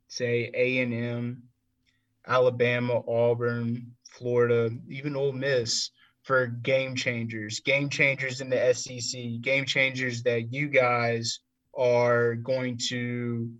say 0.07 0.51
A&M, 0.53 1.41
Alabama, 2.27 3.01
Auburn, 3.07 3.93
Florida, 4.09 4.69
even 4.89 5.15
Ole 5.15 5.31
Miss 5.31 5.91
for 6.23 6.47
game 6.47 6.95
changers, 6.95 7.59
game 7.61 7.89
changers 7.89 8.41
in 8.41 8.49
the 8.49 8.73
SEC, 8.73 9.41
game 9.41 9.65
changers 9.65 10.23
that 10.23 10.53
you 10.53 10.67
guys 10.67 11.39
are 11.77 12.35
going 12.35 12.77
to 12.89 13.51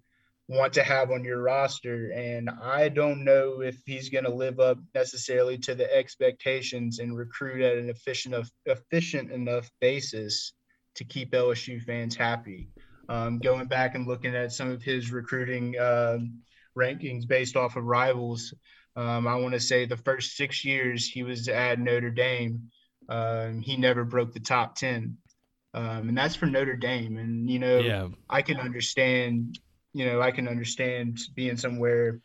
want 0.47 0.73
to 0.73 0.83
have 0.83 1.11
on 1.11 1.23
your 1.23 1.41
roster. 1.41 2.11
And 2.11 2.49
I 2.49 2.89
don't 2.89 3.23
know 3.23 3.61
if 3.61 3.77
he's 3.85 4.09
going 4.09 4.25
to 4.25 4.33
live 4.33 4.59
up 4.59 4.77
necessarily 4.93 5.57
to 5.59 5.75
the 5.75 5.91
expectations 5.95 6.99
and 6.99 7.17
recruit 7.17 7.61
at 7.61 7.77
an 7.77 7.89
efficient, 7.89 8.35
efficient 8.65 9.31
enough 9.31 9.69
basis 9.79 10.53
to 10.95 11.03
keep 11.03 11.31
LSU 11.31 11.81
fans 11.81 12.15
happy. 12.15 12.67
Um, 13.09 13.39
going 13.39 13.67
back 13.67 13.95
and 13.95 14.07
looking 14.07 14.35
at 14.35 14.51
some 14.51 14.69
of 14.69 14.83
his 14.83 15.11
recruiting 15.11 15.77
uh, 15.77 16.19
rankings 16.77 17.27
based 17.27 17.55
off 17.55 17.75
of 17.75 17.85
rivals, 17.85 18.53
um, 18.95 19.27
I 19.27 19.35
want 19.35 19.53
to 19.53 19.59
say 19.59 19.85
the 19.85 19.97
first 19.97 20.35
six 20.35 20.65
years 20.65 21.07
he 21.07 21.23
was 21.23 21.47
at 21.47 21.79
Notre 21.79 22.09
Dame, 22.09 22.69
um, 23.09 23.61
he 23.61 23.77
never 23.77 24.03
broke 24.03 24.33
the 24.33 24.39
top 24.39 24.75
10. 24.75 25.17
Um, 25.73 26.09
and 26.09 26.17
that's 26.17 26.35
for 26.35 26.47
Notre 26.47 26.75
Dame. 26.75 27.17
And, 27.17 27.49
you 27.49 27.59
know, 27.59 27.79
yeah. 27.79 28.07
I 28.29 28.41
can 28.41 28.57
understand, 28.57 29.59
you 29.93 30.05
know, 30.05 30.21
I 30.21 30.31
can 30.31 30.47
understand 30.47 31.19
being 31.35 31.57
somewhere, 31.57 32.19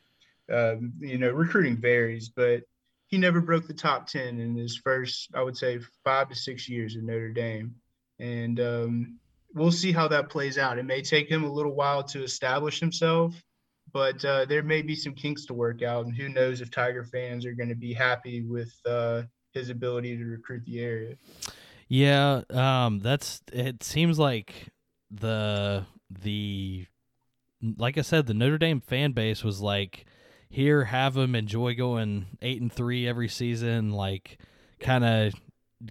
um, 0.52 0.94
you 0.98 1.18
know, 1.18 1.30
recruiting 1.30 1.76
varies, 1.76 2.28
but 2.28 2.62
he 3.06 3.18
never 3.18 3.40
broke 3.40 3.68
the 3.68 3.74
top 3.74 4.08
10 4.08 4.40
in 4.40 4.56
his 4.56 4.76
first, 4.76 5.30
I 5.32 5.42
would 5.42 5.56
say, 5.56 5.78
five 6.04 6.28
to 6.30 6.34
six 6.34 6.68
years 6.68 6.96
at 6.96 7.04
Notre 7.04 7.32
Dame 7.32 7.76
and 8.18 8.60
um, 8.60 9.18
we'll 9.54 9.72
see 9.72 9.92
how 9.92 10.08
that 10.08 10.30
plays 10.30 10.58
out. 10.58 10.78
It 10.78 10.84
may 10.84 11.02
take 11.02 11.28
him 11.30 11.44
a 11.44 11.52
little 11.52 11.74
while 11.74 12.02
to 12.04 12.22
establish 12.22 12.80
himself, 12.80 13.34
but 13.96 14.22
uh, 14.26 14.44
there 14.44 14.62
may 14.62 14.82
be 14.82 14.94
some 14.94 15.14
kinks 15.14 15.46
to 15.46 15.54
work 15.54 15.82
out, 15.82 16.04
and 16.04 16.14
who 16.14 16.28
knows 16.28 16.60
if 16.60 16.70
Tiger 16.70 17.02
fans 17.02 17.46
are 17.46 17.54
going 17.54 17.70
to 17.70 17.74
be 17.74 17.94
happy 17.94 18.42
with 18.42 18.78
uh, 18.84 19.22
his 19.52 19.70
ability 19.70 20.18
to 20.18 20.24
recruit 20.26 20.62
the 20.66 20.80
area. 20.80 21.16
Yeah, 21.88 22.42
um, 22.50 22.98
that's. 22.98 23.40
It 23.54 23.82
seems 23.82 24.18
like 24.18 24.68
the 25.10 25.86
the 26.10 26.84
like 27.78 27.96
I 27.96 28.02
said, 28.02 28.26
the 28.26 28.34
Notre 28.34 28.58
Dame 28.58 28.82
fan 28.82 29.12
base 29.12 29.42
was 29.42 29.62
like, 29.62 30.04
here, 30.50 30.84
have 30.84 31.14
them 31.14 31.34
enjoy 31.34 31.74
going 31.74 32.26
eight 32.42 32.60
and 32.60 32.70
three 32.70 33.08
every 33.08 33.28
season, 33.28 33.92
like 33.92 34.38
kind 34.78 35.06
of 35.06 35.32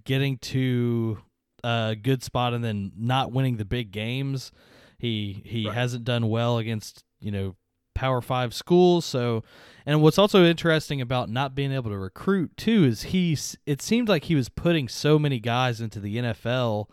getting 0.04 0.38
to 0.38 1.18
a 1.64 1.96
good 2.00 2.22
spot 2.22 2.54
and 2.54 2.62
then 2.62 2.92
not 2.96 3.32
winning 3.32 3.56
the 3.56 3.64
big 3.64 3.90
games. 3.90 4.52
He 4.96 5.42
he 5.44 5.66
right. 5.66 5.74
hasn't 5.74 6.04
done 6.04 6.28
well 6.28 6.58
against 6.58 7.02
you 7.18 7.32
know 7.32 7.56
Power 7.96 8.20
Five 8.20 8.52
schools. 8.52 9.04
So, 9.04 9.42
and 9.86 10.02
what's 10.02 10.18
also 10.18 10.44
interesting 10.44 11.00
about 11.00 11.30
not 11.30 11.54
being 11.54 11.72
able 11.72 11.90
to 11.90 11.98
recruit 11.98 12.56
too 12.56 12.84
is 12.84 13.04
he's. 13.04 13.56
It 13.64 13.80
seemed 13.80 14.08
like 14.08 14.24
he 14.24 14.34
was 14.34 14.48
putting 14.50 14.86
so 14.86 15.18
many 15.18 15.40
guys 15.40 15.80
into 15.80 15.98
the 15.98 16.16
NFL, 16.16 16.86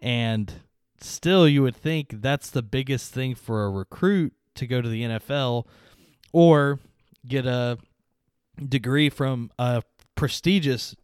and 0.00 0.52
still 1.00 1.48
you 1.48 1.62
would 1.62 1.76
think 1.76 2.22
that's 2.22 2.50
the 2.50 2.62
biggest 2.62 3.12
thing 3.12 3.34
for 3.34 3.64
a 3.64 3.70
recruit 3.70 4.32
to 4.54 4.66
go 4.66 4.80
to 4.80 4.88
the 4.88 5.02
NFL, 5.02 5.66
or 6.32 6.78
get 7.26 7.44
a 7.44 7.78
degree 8.66 9.10
from 9.10 9.50
a 9.58 9.82
prestigious 10.14 10.94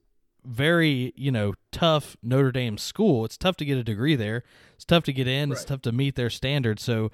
very 0.44 1.12
you 1.16 1.32
know 1.32 1.54
tough 1.72 2.16
Notre 2.22 2.52
Dame 2.52 2.78
school. 2.78 3.24
It's 3.24 3.36
tough 3.36 3.56
to 3.56 3.64
get 3.64 3.78
a 3.78 3.84
degree 3.84 4.14
there. 4.14 4.44
It's 4.74 4.84
tough 4.84 5.04
to 5.04 5.12
get 5.12 5.26
in. 5.26 5.50
Right. 5.50 5.56
It's 5.56 5.64
tough 5.64 5.82
to 5.82 5.92
meet 5.92 6.14
their 6.14 6.30
standards. 6.30 6.82
So 6.82 7.10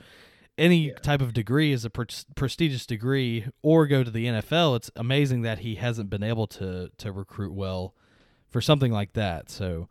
any 0.60 0.88
yeah. 0.88 0.94
type 0.94 1.22
of 1.22 1.32
degree 1.32 1.72
is 1.72 1.84
a 1.84 1.90
pre- 1.90 2.06
prestigious 2.36 2.86
degree 2.86 3.46
or 3.62 3.86
go 3.86 4.04
to 4.04 4.10
the 4.10 4.26
NFL. 4.26 4.76
It's 4.76 4.90
amazing 4.94 5.42
that 5.42 5.60
he 5.60 5.76
hasn't 5.76 6.10
been 6.10 6.22
able 6.22 6.46
to 6.48 6.90
to 6.98 7.10
recruit 7.10 7.52
well 7.52 7.94
for 8.50 8.60
something 8.60 8.92
like 8.92 9.14
that. 9.14 9.50
So 9.50 9.88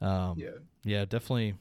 um, 0.00 0.38
yeah, 0.38 0.50
yeah, 0.84 1.04
definitely 1.04 1.54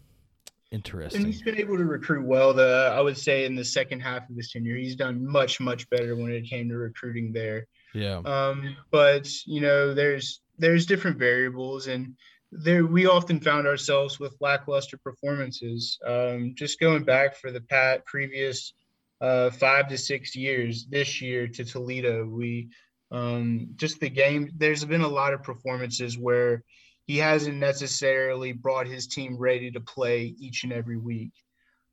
interesting. 0.71 1.23
And 1.23 1.33
he's 1.33 1.41
been 1.41 1.57
able 1.57 1.77
to 1.77 1.85
recruit 1.85 2.25
well. 2.25 2.53
The 2.53 2.93
I 2.93 3.01
would 3.01 3.17
say 3.17 3.45
in 3.45 3.55
the 3.55 3.65
second 3.65 4.01
half 4.01 4.29
of 4.29 4.35
his 4.35 4.51
tenure, 4.51 4.75
he's 4.75 4.95
done 4.95 5.25
much 5.25 5.59
much 5.59 5.89
better 5.89 6.15
when 6.15 6.31
it 6.31 6.41
came 6.41 6.69
to 6.69 6.75
recruiting 6.75 7.31
there. 7.31 7.65
Yeah. 7.93 8.17
Um, 8.25 8.75
but 8.91 9.29
you 9.45 9.61
know, 9.61 9.93
there's 9.93 10.41
there's 10.57 10.85
different 10.85 11.17
variables 11.17 11.87
and 11.87 12.15
there 12.51 12.85
we 12.85 13.05
often 13.05 13.39
found 13.39 13.67
ourselves 13.67 14.19
with 14.19 14.35
lackluster 14.39 14.97
performances. 14.97 15.99
Um, 16.05 16.53
just 16.55 16.79
going 16.79 17.03
back 17.03 17.35
for 17.35 17.51
the 17.51 17.61
pat 17.61 18.05
previous 18.05 18.73
uh, 19.21 19.49
five 19.51 19.87
to 19.89 19.97
six 19.97 20.35
years, 20.35 20.85
this 20.87 21.21
year 21.21 21.47
to 21.47 21.63
Toledo, 21.63 22.25
we 22.25 22.69
um, 23.11 23.69
just 23.75 23.99
the 23.99 24.09
game. 24.09 24.51
There's 24.55 24.85
been 24.85 25.01
a 25.01 25.07
lot 25.07 25.33
of 25.33 25.43
performances 25.43 26.17
where 26.17 26.63
he 27.05 27.17
hasn't 27.17 27.57
necessarily 27.57 28.51
brought 28.51 28.87
his 28.87 29.07
team 29.07 29.37
ready 29.37 29.71
to 29.71 29.79
play 29.79 30.35
each 30.39 30.63
and 30.63 30.73
every 30.73 30.97
week. 30.97 31.31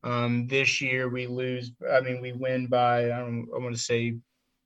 Um, 0.03 0.47
this 0.47 0.79
year 0.79 1.09
we 1.09 1.27
lose. 1.27 1.71
I 1.91 2.01
mean, 2.01 2.21
we 2.21 2.33
win 2.33 2.67
by 2.67 3.05
I 3.05 3.19
don't. 3.19 3.47
I 3.53 3.59
want 3.59 3.75
to 3.75 3.81
say 3.81 4.17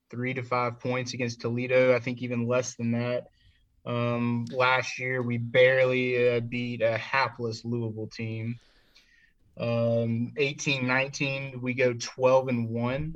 three 0.09 0.33
to 0.33 0.43
five 0.43 0.79
points 0.79 1.13
against 1.13 1.41
Toledo. 1.41 1.95
I 1.95 1.99
think 1.99 2.21
even 2.21 2.47
less 2.47 2.75
than 2.75 2.91
that. 2.91 3.27
Um, 3.85 4.45
last 4.51 4.99
year, 4.99 5.21
we 5.21 5.37
barely 5.37 6.35
uh, 6.35 6.39
beat 6.41 6.81
a 6.81 6.97
hapless 6.97 7.65
Louisville 7.65 8.07
team. 8.07 8.59
Um, 9.59 10.33
18 10.37 10.87
19, 10.87 11.61
we 11.61 11.73
go 11.73 11.93
12 11.93 12.47
and 12.47 12.69
1, 12.69 13.15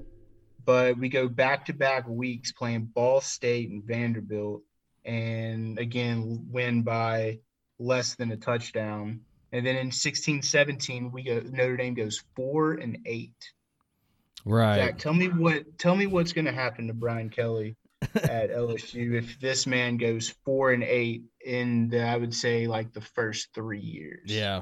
but 0.65 0.97
we 0.97 1.09
go 1.09 1.27
back 1.27 1.65
to 1.65 1.73
back 1.73 2.07
weeks 2.07 2.51
playing 2.51 2.85
Ball 2.85 3.21
State 3.21 3.69
and 3.69 3.83
Vanderbilt, 3.83 4.61
and 5.05 5.79
again, 5.79 6.47
win 6.51 6.81
by 6.81 7.39
less 7.79 8.15
than 8.15 8.31
a 8.31 8.37
touchdown. 8.37 9.21
And 9.51 9.65
then 9.65 9.75
in 9.77 9.91
16 9.91 10.41
17, 10.41 11.11
we 11.11 11.23
go 11.23 11.41
Notre 11.45 11.77
Dame 11.77 11.93
goes 11.93 12.23
four 12.35 12.73
and 12.73 12.99
eight. 13.05 13.51
Right. 14.43 14.77
Jack, 14.77 14.99
tell 14.99 15.13
me 15.13 15.27
what 15.27 15.77
tell 15.77 15.95
me 15.95 16.07
what's 16.07 16.33
going 16.33 16.45
to 16.45 16.51
happen 16.51 16.87
to 16.87 16.93
Brian 16.93 17.29
Kelly 17.29 17.77
at 18.15 18.51
LSU 18.51 19.13
if 19.13 19.39
this 19.39 19.67
man 19.67 19.97
goes 19.97 20.29
four 20.45 20.71
and 20.71 20.83
eight 20.83 21.23
in 21.45 21.89
the 21.89 22.03
I 22.03 22.17
would 22.17 22.33
say 22.33 22.67
like 22.67 22.93
the 22.93 23.01
first 23.01 23.53
three 23.53 23.79
years. 23.79 24.31
Yeah, 24.31 24.61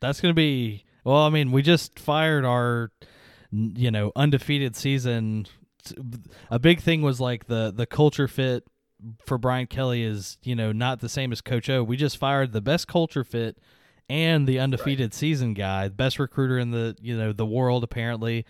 that's 0.00 0.20
going 0.20 0.30
to 0.30 0.36
be. 0.36 0.84
Well, 1.04 1.22
I 1.22 1.30
mean, 1.30 1.52
we 1.52 1.62
just 1.62 1.98
fired 1.98 2.44
our, 2.44 2.90
you 3.52 3.90
know, 3.90 4.10
undefeated 4.16 4.74
season. 4.74 5.46
A 6.50 6.58
big 6.58 6.80
thing 6.80 7.02
was 7.02 7.20
like 7.20 7.46
the 7.46 7.72
the 7.74 7.86
culture 7.86 8.28
fit 8.28 8.64
for 9.24 9.38
Brian 9.38 9.66
Kelly 9.66 10.02
is 10.02 10.38
you 10.42 10.54
know 10.54 10.72
not 10.72 11.00
the 11.00 11.08
same 11.08 11.32
as 11.32 11.40
Coach 11.40 11.70
O. 11.70 11.82
We 11.82 11.96
just 11.96 12.16
fired 12.16 12.52
the 12.52 12.60
best 12.60 12.88
culture 12.88 13.24
fit 13.24 13.58
and 14.08 14.46
the 14.46 14.58
undefeated 14.58 15.06
right. 15.06 15.14
season 15.14 15.54
guy, 15.54 15.88
best 15.88 16.18
recruiter 16.18 16.58
in 16.58 16.70
the 16.70 16.96
you 17.00 17.16
know 17.16 17.32
the 17.32 17.46
world 17.46 17.84
apparently. 17.84 18.44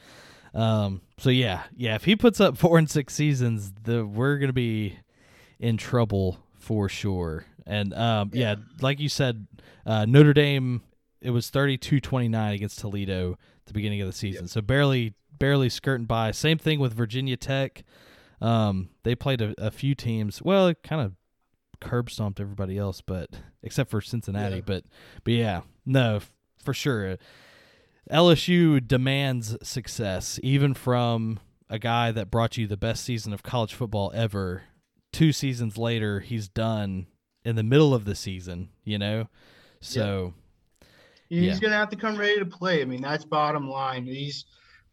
Um, 0.57 1.03
so 1.19 1.31
yeah, 1.31 1.65
yeah, 1.77 1.95
if 1.95 2.05
he 2.05 2.17
puts 2.17 2.41
up 2.41 2.57
four 2.59 2.79
and 2.79 2.91
six 2.91 3.15
seasons, 3.15 3.73
the 3.85 4.05
we're 4.05 4.39
gonna 4.39 4.53
be 4.53 4.99
in 5.61 5.77
trouble 5.77 6.39
for 6.59 6.89
sure. 6.89 7.45
And 7.67 7.93
um, 7.95 8.31
yeah. 8.33 8.51
yeah 8.51 8.57
like 8.81 8.99
you 8.99 9.09
said, 9.09 9.47
uh, 9.85 10.07
Notre 10.07 10.33
Dame 10.33 10.83
it 11.21 11.31
was 11.31 11.51
32-29 11.51 12.55
against 12.55 12.79
Toledo 12.79 13.33
at 13.33 13.67
the 13.67 13.73
beginning 13.73 14.01
of 14.01 14.07
the 14.07 14.13
season. 14.13 14.45
Yep. 14.45 14.51
So 14.51 14.61
barely 14.61 15.15
barely 15.39 15.69
skirting 15.69 16.07
by. 16.07 16.31
Same 16.31 16.59
thing 16.59 16.79
with 16.79 16.93
Virginia 16.93 17.37
Tech. 17.37 17.85
Um, 18.41 18.91
they 19.03 19.15
played 19.15 19.41
a, 19.41 19.55
a 19.59 19.71
few 19.71 19.95
teams. 19.95 20.43
Well, 20.43 20.69
it 20.69 20.83
kind 20.83 21.03
of 21.03 21.13
curb 21.81 22.11
stomped 22.11 22.41
everybody 22.41 22.79
else, 22.79 23.01
but 23.01 23.31
except 23.63 23.91
for 23.91 24.01
Cincinnati. 24.01 24.57
Yeah. 24.57 24.63
But 24.65 24.85
but 25.25 25.33
yeah, 25.33 25.61
no, 25.85 26.21
for 26.63 26.75
sure. 26.75 27.19
LSU 28.11 28.87
demands 28.87 29.57
success, 29.63 30.39
even 30.43 30.75
from 30.75 31.41
a 31.69 31.79
guy 31.79 32.13
that 32.13 32.31
brought 32.31 32.57
you 32.57 32.67
the 32.67 32.77
best 32.77 33.05
season 33.05 33.33
of 33.33 33.43
college 33.43 33.75
football 33.75 34.13
ever. 34.15 34.63
Two 35.13 35.33
seasons 35.33 35.77
later, 35.77 36.21
he's 36.21 36.49
done 36.49 37.07
in 37.45 37.57
the 37.57 37.63
middle 37.63 37.95
of 37.95 38.05
the 38.05 38.15
season, 38.15 38.69
you 38.85 38.99
know? 38.99 39.29
So 39.81 40.35
yeah. 41.29 41.41
he's 41.41 41.55
yeah. 41.55 41.61
gonna 41.61 41.77
have 41.77 41.91
to 41.91 41.97
come 41.97 42.17
ready 42.17 42.39
to 42.39 42.47
play. 42.47 42.83
I 42.83 42.85
mean, 42.85 43.03
that's 43.03 43.25
bottom 43.25 43.69
line. 43.69 44.05
He's 44.05 44.45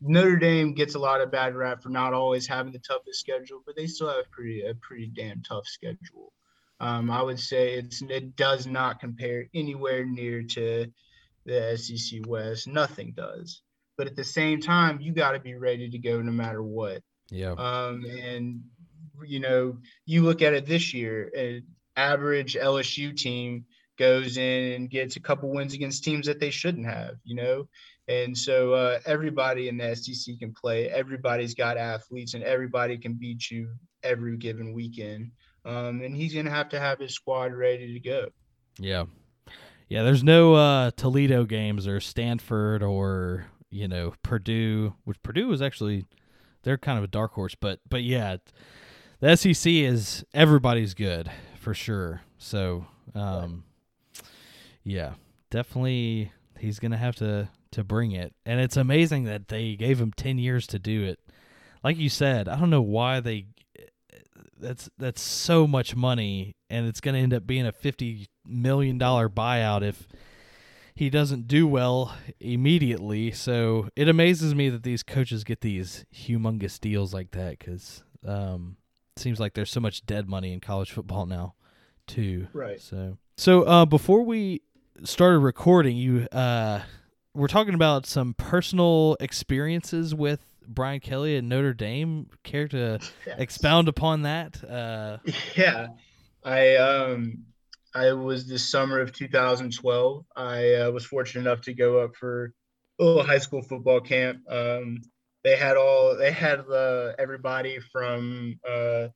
Notre 0.01 0.37
Dame 0.37 0.73
gets 0.73 0.95
a 0.95 0.99
lot 0.99 1.21
of 1.21 1.31
bad 1.31 1.55
rap 1.55 1.81
for 1.81 1.89
not 1.89 2.13
always 2.13 2.47
having 2.47 2.73
the 2.73 2.79
toughest 2.79 3.19
schedule, 3.19 3.61
but 3.65 3.75
they 3.75 3.87
still 3.87 4.09
have 4.09 4.29
pretty 4.31 4.61
a 4.61 4.73
pretty 4.75 5.07
damn 5.07 5.41
tough 5.41 5.67
schedule. 5.67 6.33
Um, 6.79 7.09
I 7.09 7.21
would 7.21 7.39
say 7.39 7.75
it's 7.75 8.01
it 8.01 8.35
does 8.35 8.67
not 8.67 8.99
compare 8.99 9.45
anywhere 9.53 10.05
near 10.05 10.43
to 10.43 10.87
the 11.45 11.77
SEC 11.77 12.21
West. 12.27 12.67
Nothing 12.67 13.13
does. 13.15 13.61
But 13.97 14.07
at 14.07 14.15
the 14.15 14.23
same 14.23 14.59
time, 14.59 14.99
you 15.01 15.13
got 15.13 15.33
to 15.33 15.39
be 15.39 15.55
ready 15.55 15.89
to 15.89 15.97
go 15.97 16.21
no 16.21 16.31
matter 16.31 16.63
what. 16.63 17.01
Yeah. 17.29 17.51
Um, 17.51 18.05
and 18.05 18.61
you 19.25 19.39
know, 19.39 19.77
you 20.05 20.23
look 20.23 20.41
at 20.41 20.53
it 20.53 20.65
this 20.65 20.93
year, 20.93 21.29
an 21.35 21.65
average 21.95 22.55
LSU 22.55 23.15
team 23.15 23.65
goes 23.99 24.37
in 24.37 24.73
and 24.73 24.89
gets 24.89 25.15
a 25.15 25.19
couple 25.19 25.53
wins 25.53 25.73
against 25.73 26.03
teams 26.03 26.25
that 26.25 26.39
they 26.39 26.49
shouldn't 26.49 26.87
have. 26.87 27.15
You 27.23 27.35
know, 27.35 27.67
and 28.07 28.37
so 28.37 28.73
uh, 28.73 28.99
everybody 29.05 29.69
in 29.69 29.77
the 29.77 29.95
SEC 29.95 30.39
can 30.39 30.53
play. 30.53 30.89
Everybody's 30.89 31.53
got 31.53 31.77
athletes, 31.77 32.33
and 32.33 32.43
everybody 32.43 32.97
can 32.97 33.13
beat 33.13 33.49
you 33.49 33.69
every 34.01 34.37
given 34.37 34.73
weekend. 34.73 35.31
Um, 35.65 36.01
and 36.01 36.15
he's 36.15 36.33
going 36.33 36.45
to 36.45 36.51
have 36.51 36.69
to 36.69 36.79
have 36.79 36.99
his 36.99 37.13
squad 37.13 37.53
ready 37.53 37.93
to 37.93 37.99
go. 37.99 38.27
Yeah. 38.77 39.05
Yeah, 39.93 40.01
there's 40.01 40.23
no 40.23 40.55
uh, 40.55 40.89
Toledo 40.97 41.43
games 41.43 41.87
or 41.87 41.99
Stanford 41.99 42.81
or, 42.81 43.45
you 43.69 43.87
know, 43.87 44.15
Purdue, 44.23 44.95
which 45.03 45.21
Purdue 45.21 45.51
is 45.51 45.61
actually 45.61 46.05
they're 46.63 46.79
kind 46.79 46.97
of 46.97 47.03
a 47.03 47.07
dark 47.07 47.33
horse, 47.33 47.53
but 47.53 47.79
but 47.87 48.01
yeah, 48.01 48.37
the 49.19 49.35
SEC 49.35 49.71
is 49.71 50.25
everybody's 50.33 50.95
good 50.95 51.29
for 51.59 51.75
sure. 51.75 52.21
So, 52.39 52.87
um, 53.13 53.65
yeah, 54.83 55.13
definitely 55.51 56.31
he's 56.57 56.79
to 56.79 56.97
have 56.97 57.15
to 57.17 57.49
to 57.73 57.83
bring 57.83 58.13
it. 58.13 58.33
And 58.47 58.59
it's 58.59 58.77
amazing 58.77 59.25
that 59.25 59.49
they 59.49 59.75
gave 59.75 60.01
him 60.01 60.11
10 60.11 60.39
years 60.39 60.65
to 60.67 60.79
do 60.79 61.03
it. 61.03 61.19
Like 61.83 61.97
you 61.97 62.09
said, 62.09 62.49
I 62.49 62.59
don't 62.59 62.71
know 62.71 62.81
why 62.81 63.19
they 63.19 63.45
that's 64.63 64.89
that's 64.97 65.21
so 65.21 65.67
much 65.67 65.95
money 65.95 66.55
and 66.69 66.87
it's 66.87 67.01
going 67.01 67.13
to 67.13 67.21
end 67.21 67.33
up 67.33 67.45
being 67.45 67.65
a 67.67 67.71
50 67.71 68.27
million 68.45 68.97
dollar 68.97 69.29
buyout 69.29 69.83
if 69.83 70.07
he 70.95 71.09
doesn't 71.09 71.47
do 71.47 71.67
well 71.67 72.15
immediately. 72.39 73.31
So 73.31 73.89
it 73.95 74.07
amazes 74.07 74.55
me 74.55 74.69
that 74.69 74.83
these 74.83 75.03
coaches 75.03 75.43
get 75.43 75.61
these 75.61 76.05
humongous 76.15 76.79
deals 76.79 77.13
like 77.13 77.31
that 77.31 77.59
cuz 77.59 78.03
um 78.25 78.77
it 79.15 79.21
seems 79.21 79.39
like 79.39 79.53
there's 79.53 79.71
so 79.71 79.79
much 79.79 80.05
dead 80.05 80.27
money 80.27 80.53
in 80.53 80.59
college 80.59 80.91
football 80.91 81.25
now 81.25 81.55
too. 82.07 82.47
Right. 82.53 82.81
So 82.81 83.17
so 83.37 83.63
uh 83.63 83.85
before 83.85 84.23
we 84.23 84.61
started 85.03 85.39
recording, 85.39 85.97
you 85.97 86.27
uh 86.31 86.81
we're 87.35 87.47
talking 87.47 87.73
about 87.73 88.05
some 88.05 88.35
personal 88.35 89.17
experiences 89.19 90.13
with 90.13 90.52
Brian 90.67 90.99
Kelly 90.99 91.37
at 91.37 91.43
Notre 91.43 91.73
Dame. 91.73 92.27
Care 92.43 92.67
to 92.69 92.99
yes. 93.25 93.35
expound 93.37 93.87
upon 93.87 94.23
that? 94.23 94.63
Uh, 94.63 95.17
yeah, 95.55 95.87
I 96.43 96.75
um 96.75 97.45
I 97.95 98.13
was 98.13 98.47
the 98.47 98.57
summer 98.57 98.99
of 98.99 99.13
2012. 99.13 100.25
I 100.35 100.73
uh, 100.73 100.91
was 100.91 101.05
fortunate 101.05 101.41
enough 101.41 101.61
to 101.61 101.73
go 101.73 101.99
up 101.99 102.15
for 102.15 102.53
a 102.99 103.03
little 103.03 103.23
high 103.23 103.37
school 103.37 103.61
football 103.61 104.01
camp. 104.01 104.39
Um, 104.49 105.01
they 105.43 105.55
had 105.55 105.77
all 105.77 106.17
they 106.17 106.31
had 106.31 106.61
uh, 106.61 107.13
everybody 107.19 107.79
from 107.91 108.59
uh, 108.67 109.09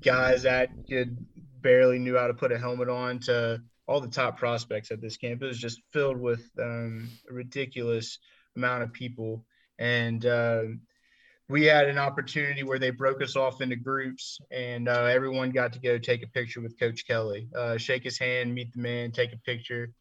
guys 0.00 0.42
that 0.42 0.70
could 0.88 1.16
barely 1.60 1.98
knew 1.98 2.16
how 2.16 2.26
to 2.26 2.34
put 2.34 2.52
a 2.52 2.58
helmet 2.58 2.88
on 2.88 3.18
to 3.20 3.60
all 3.86 4.00
the 4.00 4.08
top 4.08 4.38
prospects 4.38 4.90
at 4.90 5.00
this 5.00 5.16
camp. 5.16 5.42
It 5.42 5.46
was 5.46 5.58
just 5.58 5.82
filled 5.92 6.18
with 6.18 6.48
um, 6.58 7.08
a 7.28 7.34
ridiculous 7.34 8.18
amount 8.56 8.82
of 8.82 8.92
people, 8.92 9.44
and 9.80 10.24
uh, 10.24 10.62
we 11.48 11.64
had 11.64 11.88
an 11.88 11.98
opportunity 11.98 12.62
where 12.62 12.78
they 12.78 12.90
broke 12.90 13.20
us 13.20 13.34
off 13.34 13.60
into 13.60 13.74
groups, 13.74 14.38
and 14.52 14.88
uh, 14.88 15.04
everyone 15.04 15.50
got 15.50 15.72
to 15.72 15.80
go 15.80 15.98
take 15.98 16.22
a 16.22 16.28
picture 16.28 16.60
with 16.60 16.78
Coach 16.78 17.06
Kelly, 17.06 17.48
uh, 17.56 17.76
shake 17.76 18.04
his 18.04 18.18
hand, 18.18 18.54
meet 18.54 18.72
the 18.72 18.80
man, 18.80 19.10
take 19.10 19.32
a 19.32 19.38
picture, 19.38 19.92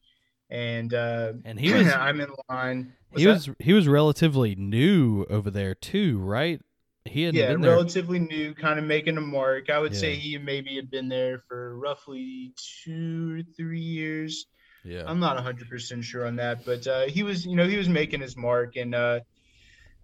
and 0.52 0.94
uh, 0.94 1.34
and 1.46 1.60
he 1.60 1.74
was 1.74 1.92
I'm 1.94 2.22
in 2.22 2.30
line. 2.50 2.94
What's 3.10 3.22
he 3.22 3.26
that? 3.26 3.34
was 3.34 3.50
he 3.58 3.74
was 3.74 3.88
relatively 3.88 4.54
new 4.56 5.26
over 5.30 5.50
there 5.50 5.74
too, 5.74 6.20
right? 6.20 6.62
he 7.10 7.24
had 7.24 7.36
yeah, 7.36 7.48
been 7.48 7.62
relatively 7.62 8.20
new, 8.20 8.54
kind 8.54 8.80
of 8.80 8.86
making 8.86 9.18
a 9.18 9.22
mark. 9.22 9.70
I 9.70 9.80
would 9.80 9.94
yeah. 9.94 10.00
say 10.00 10.16
he 10.16 10.38
maybe 10.38 10.76
had 10.76 10.90
been 10.90 11.10
there 11.10 11.40
for 11.48 11.78
roughly 11.78 12.54
two 12.84 13.40
or 13.40 13.44
three 13.58 13.80
years. 13.80 14.46
Yeah, 14.84 15.04
I'm 15.06 15.20
not 15.20 15.36
100 15.36 15.70
percent 15.70 16.04
sure 16.04 16.26
on 16.26 16.38
that, 16.38 16.66
but 16.66 16.88
uh, 16.88 17.06
he 17.06 17.24
was, 17.24 17.46
you 17.46 17.56
know, 17.56 17.68
he 17.68 17.78
was 17.78 17.90
making 17.90 18.22
his 18.22 18.38
mark, 18.38 18.76
and 18.78 18.96
uh, 18.96 19.20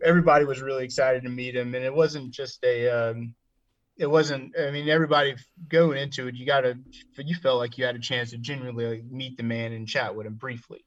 everybody 0.04 0.46
was 0.46 0.62
really 0.62 0.86
excited 0.86 1.24
to 1.24 1.30
meet 1.30 1.56
him. 1.56 1.76
And 1.76 1.84
it 1.84 1.94
wasn't 1.94 2.32
just 2.32 2.64
a, 2.64 2.90
um, 2.90 3.36
it 3.98 4.08
wasn't. 4.08 4.54
I 4.60 4.72
mean, 4.72 4.90
everybody 4.90 5.36
going 5.70 5.98
into 5.98 6.28
it, 6.28 6.36
you 6.36 6.46
got 6.46 6.62
to, 6.62 6.78
you 7.18 7.36
felt 7.36 7.60
like 7.60 7.78
you 7.78 7.86
had 7.86 7.96
a 7.96 8.00
chance 8.00 8.32
to 8.32 8.38
genuinely 8.38 8.86
like, 8.86 9.06
meet 9.06 9.38
the 9.38 9.44
man 9.44 9.72
and 9.72 9.88
chat 9.88 10.16
with 10.16 10.28
him 10.28 10.36
briefly. 10.36 10.84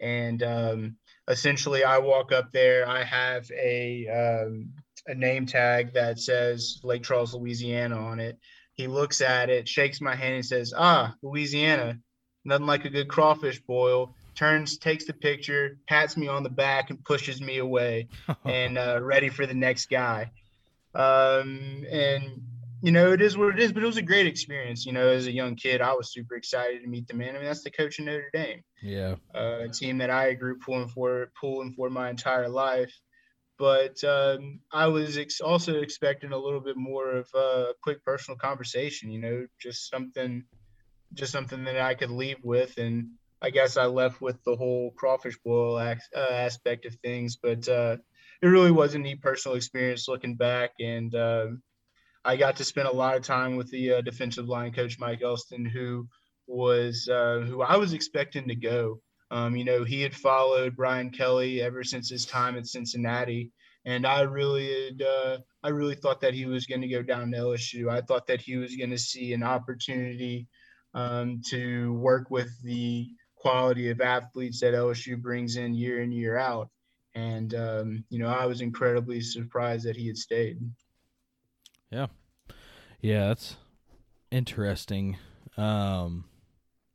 And 0.00 0.42
um, 0.42 0.96
essentially, 1.28 1.84
I 1.84 1.98
walk 1.98 2.32
up 2.32 2.52
there. 2.52 2.88
I 2.88 3.02
have 3.02 3.50
a 3.50 4.08
um, 4.46 4.70
a 5.06 5.14
name 5.14 5.46
tag 5.46 5.94
that 5.94 6.18
says 6.18 6.80
Lake 6.82 7.02
Charles, 7.02 7.34
Louisiana 7.34 7.98
on 7.98 8.20
it. 8.20 8.38
He 8.74 8.86
looks 8.86 9.20
at 9.20 9.50
it, 9.50 9.68
shakes 9.68 10.00
my 10.00 10.14
hand, 10.14 10.34
and 10.34 10.46
says, 10.46 10.72
Ah, 10.76 11.14
Louisiana, 11.22 11.98
nothing 12.44 12.66
like 12.66 12.84
a 12.84 12.90
good 12.90 13.08
crawfish 13.08 13.60
boil. 13.62 14.16
Turns, 14.34 14.78
takes 14.78 15.04
the 15.04 15.12
picture, 15.12 15.78
pats 15.88 16.16
me 16.16 16.28
on 16.28 16.42
the 16.42 16.50
back, 16.50 16.90
and 16.90 17.02
pushes 17.04 17.40
me 17.40 17.58
away, 17.58 18.08
and 18.44 18.78
uh, 18.78 19.00
ready 19.02 19.28
for 19.28 19.46
the 19.46 19.54
next 19.54 19.90
guy. 19.90 20.30
Um, 20.94 21.84
and 21.90 22.42
you 22.82 22.92
know, 22.92 23.12
it 23.12 23.22
is 23.22 23.36
what 23.36 23.54
it 23.54 23.60
is, 23.60 23.72
but 23.72 23.82
it 23.82 23.86
was 23.86 23.96
a 23.96 24.02
great 24.02 24.26
experience. 24.26 24.84
You 24.84 24.92
know, 24.92 25.08
as 25.08 25.26
a 25.26 25.32
young 25.32 25.56
kid, 25.56 25.80
I 25.80 25.94
was 25.94 26.12
super 26.12 26.34
excited 26.34 26.82
to 26.82 26.88
meet 26.88 27.08
the 27.08 27.14
man. 27.14 27.30
I 27.30 27.38
mean, 27.38 27.46
that's 27.46 27.62
the 27.62 27.70
coach 27.70 27.98
of 27.98 28.04
Notre 28.04 28.30
Dame. 28.32 28.62
Yeah. 28.82 29.16
Uh, 29.34 29.60
a 29.62 29.68
team 29.68 29.98
that 29.98 30.10
I 30.10 30.34
grew 30.34 30.58
pulling 30.58 30.88
for, 30.88 31.30
pulling 31.40 31.72
for 31.72 31.88
my 31.88 32.10
entire 32.10 32.48
life 32.48 32.92
but 33.58 34.02
um, 34.04 34.60
I 34.72 34.88
was 34.88 35.16
ex- 35.16 35.40
also 35.40 35.80
expecting 35.80 36.32
a 36.32 36.38
little 36.38 36.60
bit 36.60 36.76
more 36.76 37.12
of 37.12 37.28
a 37.34 37.72
quick 37.82 38.04
personal 38.04 38.36
conversation. 38.36 39.10
You 39.10 39.20
know, 39.20 39.46
just 39.60 39.88
something, 39.88 40.44
just 41.12 41.32
something 41.32 41.64
that 41.64 41.80
I 41.80 41.94
could 41.94 42.10
leave 42.10 42.42
with, 42.42 42.76
and 42.78 43.10
I 43.44 43.50
guess 43.50 43.76
I 43.76 43.84
left 43.84 44.22
with 44.22 44.42
the 44.44 44.56
whole 44.56 44.90
crawfish 44.96 45.38
boil 45.44 45.76
uh, 45.76 45.96
aspect 46.18 46.86
of 46.86 46.94
things. 46.94 47.36
But 47.36 47.68
uh, 47.68 47.98
it 48.40 48.46
really 48.46 48.70
was 48.70 48.94
a 48.94 48.98
neat 48.98 49.20
personal 49.20 49.56
experience 49.56 50.08
looking 50.08 50.36
back, 50.36 50.70
and 50.80 51.14
um, 51.14 51.62
I 52.24 52.36
got 52.36 52.56
to 52.56 52.64
spend 52.64 52.88
a 52.88 52.92
lot 52.92 53.16
of 53.16 53.22
time 53.22 53.56
with 53.56 53.70
the 53.70 53.94
uh, 53.94 54.00
defensive 54.00 54.48
line 54.48 54.72
coach 54.72 54.98
Mike 54.98 55.20
Elston, 55.22 55.66
who 55.66 56.08
was 56.46 57.06
uh, 57.12 57.40
who 57.46 57.60
I 57.60 57.76
was 57.76 57.92
expecting 57.92 58.48
to 58.48 58.54
go 58.54 59.00
Um, 59.30 59.56
you 59.56 59.64
know, 59.64 59.84
he 59.84 60.00
had 60.00 60.14
followed 60.14 60.76
Brian 60.76 61.10
Kelly 61.10 61.60
ever 61.60 61.84
since 61.84 62.08
his 62.08 62.24
time 62.24 62.56
at 62.56 62.66
Cincinnati, 62.66 63.50
and 63.84 64.06
I 64.06 64.22
really 64.22 64.68
had, 64.72 65.02
uh, 65.02 65.38
I 65.62 65.68
really 65.68 65.96
thought 65.96 66.22
that 66.22 66.34
he 66.34 66.46
was 66.46 66.66
going 66.66 66.82
to 66.82 66.88
go 66.88 67.02
down 67.02 67.30
to 67.32 67.38
LSU. 67.38 67.90
I 67.90 68.00
thought 68.00 68.26
that 68.28 68.40
he 68.40 68.56
was 68.56 68.74
going 68.76 68.90
to 68.90 68.98
see 68.98 69.34
an 69.34 69.42
opportunity 69.42 70.46
um, 70.94 71.42
to 71.50 71.92
work 71.94 72.30
with 72.30 72.50
the 72.62 73.08
quality 73.44 73.90
of 73.90 74.00
athletes 74.00 74.58
that 74.60 74.72
LSU 74.72 75.20
brings 75.20 75.56
in 75.56 75.74
year 75.74 76.00
in 76.00 76.10
year 76.10 76.38
out, 76.38 76.70
and 77.14 77.54
um, 77.54 78.04
you 78.08 78.18
know, 78.18 78.28
I 78.28 78.46
was 78.46 78.62
incredibly 78.62 79.20
surprised 79.20 79.84
that 79.84 79.96
he 79.96 80.06
had 80.06 80.16
stayed. 80.16 80.58
Yeah, 81.90 82.06
yeah, 83.02 83.28
that's 83.28 83.56
interesting. 84.30 85.18
Um, 85.58 86.24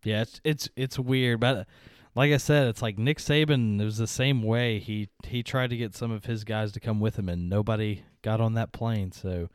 yeah, 0.04 0.22
it's 0.22 0.42
it's 0.44 0.70
it's 0.76 0.98
weird, 0.98 1.40
but 1.40 1.68
like 2.16 2.32
I 2.32 2.38
said, 2.38 2.68
it's 2.68 2.82
like 2.82 2.98
Nick 2.98 3.20
Saban. 3.20 3.80
It 3.80 3.86
was 3.86 3.98
the 3.98 4.08
same 4.08 4.42
way. 4.42 4.80
He 4.80 5.10
he 5.24 5.44
tried 5.44 5.70
to 5.70 5.78
get 5.78 5.94
some 5.94 6.10
of 6.10 6.26
his 6.26 6.44
guys 6.44 6.72
to 6.72 6.80
come 6.80 7.00
with 7.00 7.20
him, 7.20 7.30
and 7.30 7.48
nobody 7.48 8.02
got 8.24 8.42
on 8.42 8.56
that 8.56 8.72
plane. 8.72 9.12
So 9.12 9.50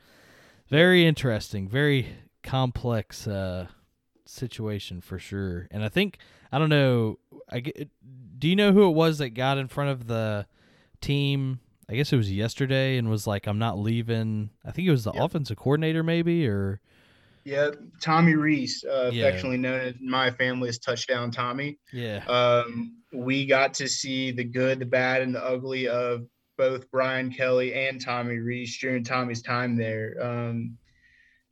very 0.68 1.04
interesting, 1.04 1.68
very 1.68 2.06
complex 2.44 3.26
uh, 3.26 3.66
situation 4.26 5.00
for 5.00 5.18
sure. 5.18 5.68
And 5.70 5.84
I 5.84 5.88
think 5.88 6.18
I 6.52 6.58
don't 6.58 6.68
know. 6.68 7.18
I 7.50 7.60
get, 7.60 7.88
do 8.38 8.48
you 8.48 8.56
know 8.56 8.72
who 8.72 8.88
it 8.88 8.94
was 8.94 9.18
that 9.18 9.30
got 9.30 9.58
in 9.58 9.68
front 9.68 9.90
of 9.90 10.06
the 10.06 10.46
team? 11.00 11.60
I 11.88 11.94
guess 11.94 12.12
it 12.12 12.16
was 12.16 12.32
yesterday, 12.32 12.96
and 12.96 13.10
was 13.10 13.26
like, 13.26 13.46
"I'm 13.46 13.58
not 13.58 13.78
leaving." 13.78 14.50
I 14.64 14.70
think 14.70 14.88
it 14.88 14.90
was 14.90 15.04
the 15.04 15.12
yep. 15.12 15.22
offensive 15.22 15.58
coordinator, 15.58 16.02
maybe, 16.02 16.46
or 16.46 16.80
yeah, 17.44 17.70
Tommy 18.00 18.34
Rees, 18.34 18.84
uh, 18.84 19.10
yeah. 19.12 19.26
affectionately 19.26 19.58
known 19.58 19.80
in 19.80 20.10
my 20.10 20.30
family 20.30 20.70
as 20.70 20.78
Touchdown 20.78 21.30
Tommy. 21.30 21.78
Yeah. 21.92 22.24
Um, 22.26 22.96
we 23.12 23.44
got 23.44 23.74
to 23.74 23.88
see 23.88 24.32
the 24.32 24.44
good, 24.44 24.78
the 24.78 24.86
bad, 24.86 25.20
and 25.20 25.34
the 25.34 25.44
ugly 25.44 25.86
of 25.86 26.26
both 26.56 26.90
Brian 26.90 27.30
Kelly 27.30 27.74
and 27.74 28.00
Tommy 28.00 28.38
Rees 28.38 28.78
during 28.78 29.04
Tommy's 29.04 29.42
time 29.42 29.76
there. 29.76 30.16
Um, 30.20 30.78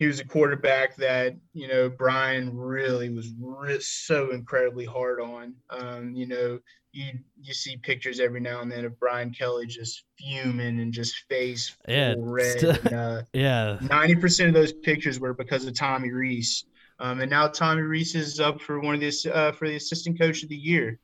he 0.03 0.09
was 0.09 0.19
a 0.19 0.25
quarterback 0.25 0.97
that 0.97 1.37
you 1.53 1.69
know 1.69 1.89
Brian 1.89 2.57
really 2.57 3.09
was 3.09 3.31
re- 3.39 3.79
so 3.79 4.33
incredibly 4.33 4.85
hard 4.85 5.21
on. 5.21 5.55
Um, 5.71 6.13
you 6.13 6.27
know, 6.27 6.59
you 6.91 7.13
you 7.41 7.55
see 7.55 7.77
pictures 7.77 8.19
every 8.19 8.41
now 8.41 8.63
and 8.63 8.73
then 8.73 8.85
of 8.85 8.99
Brian 8.99 9.31
Kelly 9.31 9.65
just 9.65 10.03
fuming 10.19 10.81
and 10.81 10.93
just 10.93 11.15
face 11.29 11.77
yeah, 11.87 12.17
red. 12.19 12.65
And, 12.65 12.93
uh, 12.93 13.23
yeah, 13.33 13.79
ninety 13.81 14.17
percent 14.17 14.49
of 14.49 14.55
those 14.55 14.73
pictures 14.73 15.21
were 15.21 15.35
because 15.35 15.67
of 15.67 15.75
Tommy 15.75 16.11
Rees. 16.11 16.65
Um, 16.99 17.21
and 17.21 17.31
now 17.31 17.47
Tommy 17.47 17.83
Rees 17.83 18.17
is 18.17 18.41
up 18.41 18.61
for 18.61 18.81
one 18.81 18.97
of 18.97 19.01
this 19.01 19.25
uh, 19.25 19.53
for 19.53 19.69
the 19.69 19.77
assistant 19.77 20.19
coach 20.19 20.43
of 20.43 20.49
the 20.49 20.57
year, 20.57 20.99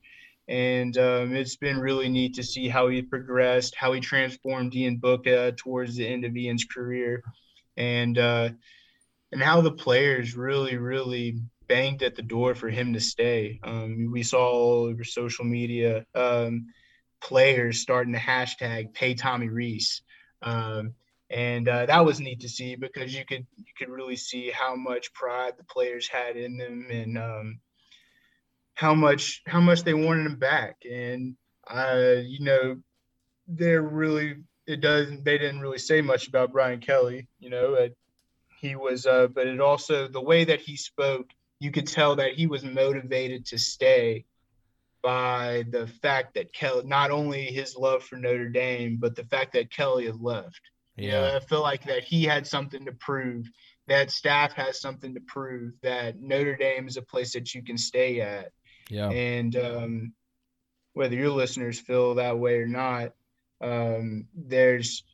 and 0.49 0.99
um, 0.99 1.37
it's 1.37 1.55
been 1.55 1.79
really 1.79 2.09
neat 2.09 2.35
to 2.35 2.43
see 2.43 2.69
how 2.69 2.89
he 2.89 3.01
progressed, 3.01 3.77
how 3.77 3.93
he 3.93 4.01
transformed 4.01 4.75
Ian 4.75 4.97
Book 4.97 5.29
uh, 5.29 5.53
towards 5.57 5.95
the 5.95 6.05
end 6.09 6.25
of 6.25 6.37
Ian's 6.37 6.65
career, 6.65 7.23
and 7.77 8.19
uh, 8.19 8.49
and 9.33 9.43
how 9.43 9.61
the 9.61 9.73
players 9.73 10.37
really 10.37 10.77
really 10.77 11.41
banged 11.69 12.03
at 12.03 12.17
the 12.17 12.23
door 12.23 12.55
for 12.55 12.69
him 12.69 12.95
to 12.95 13.01
stay. 13.01 13.61
Um, 13.62 14.11
we 14.11 14.23
saw 14.23 14.51
all 14.51 14.85
over 14.85 15.05
social 15.05 15.45
media 15.45 16.05
um, 16.14 16.67
players 17.21 17.81
starting 17.81 18.14
to 18.14 18.19
hashtag 18.19 18.95
pay 18.95 19.14
Tommy 19.14 19.49
Rees. 19.49 20.03
Um, 20.43 20.95
and 21.31 21.69
uh, 21.69 21.87
that 21.87 22.05
was 22.07 22.21
neat 22.21 22.41
to 22.41 22.49
see 22.49 22.75
because 22.75 23.14
you 23.14 23.25
could 23.27 23.47
you 23.57 23.73
could 23.77 23.91
really 23.91 24.17
see 24.17 24.51
how 24.51 24.75
much 24.75 25.12
pride 25.12 25.53
the 25.59 25.64
players 25.64 26.09
had 26.09 26.37
in 26.37 26.57
them 26.57 26.87
and 26.91 27.19
um, 27.19 27.61
how 28.75 28.95
much 28.95 29.43
how 29.47 29.61
much 29.61 29.83
they 29.83 29.95
wanted 29.95 30.25
him 30.25 30.37
back. 30.37 30.77
And 30.91 31.37
uh, 31.69 32.14
you 32.25 32.45
know, 32.45 32.79
they're 33.47 33.83
really 33.83 34.37
it 34.67 34.81
doesn't 34.81 35.23
they 35.25 35.37
didn't 35.37 35.61
really 35.61 35.79
say 35.79 36.01
much 36.01 36.29
about 36.29 36.53
Brian 36.53 36.81
Kelly. 36.81 37.29
You 37.41 37.51
know, 37.51 37.77
he 38.61 38.77
was, 38.77 39.07
uh, 39.07 39.29
but 39.29 39.47
it 39.47 39.61
also 39.61 40.09
the 40.09 40.21
way 40.21 40.44
that 40.44 40.61
he 40.61 40.77
spoke 40.77 41.31
you 41.61 41.71
could 41.71 41.87
tell 41.88 42.16
that 42.16 42.35
he 42.35 42.47
was 42.47 42.64
motivated 42.64 43.47
to 43.47 43.59
stay 43.59 44.25
by 45.03 45.64
the 45.71 45.87
fact 45.87 46.35
that 46.35 46.53
Kelly, 46.53 46.85
not 46.85 47.11
only 47.11 47.47
his 47.47 47.77
love 47.77 48.03
for 48.03 48.16
Notre 48.16 48.49
Dame, 48.49 48.99
but 49.01 49.16
the 49.16 49.25
fact 49.25 49.53
that 49.55 49.71
Kelly 49.71 50.07
had 50.07 50.21
left. 50.21 50.61
Yeah. 50.97 51.05
You 51.05 51.12
know, 51.12 51.37
I 51.37 51.40
feel 51.40 51.62
like 51.62 51.85
that 51.85 52.05
he 52.05 52.25
had 52.25 52.47
something 52.47 52.85
to 52.85 52.92
prove, 52.92 53.49
that 53.87 54.11
staff 54.11 54.53
has 54.53 54.81
something 54.81 55.14
to 55.14 55.21
prove 55.21 55.73
that 55.83 56.21
Notre 56.21 56.57
Dame 56.57 56.88
is 56.88 56.97
a 56.97 57.03
place 57.03 57.33
that 57.33 57.55
you 57.55 57.62
can 57.62 57.79
stay 57.79 58.21
at. 58.21 58.53
Yeah. 58.90 59.09
And 59.11 59.57
um, 59.57 60.12
whether 60.94 61.14
your 61.14 61.31
listeners 61.31 61.79
feel 61.79 62.16
that 62.16 62.38
way 62.38 62.59
or 62.59 62.66
not, 62.66 63.12
um, 63.61 64.27
there's, 64.35 65.05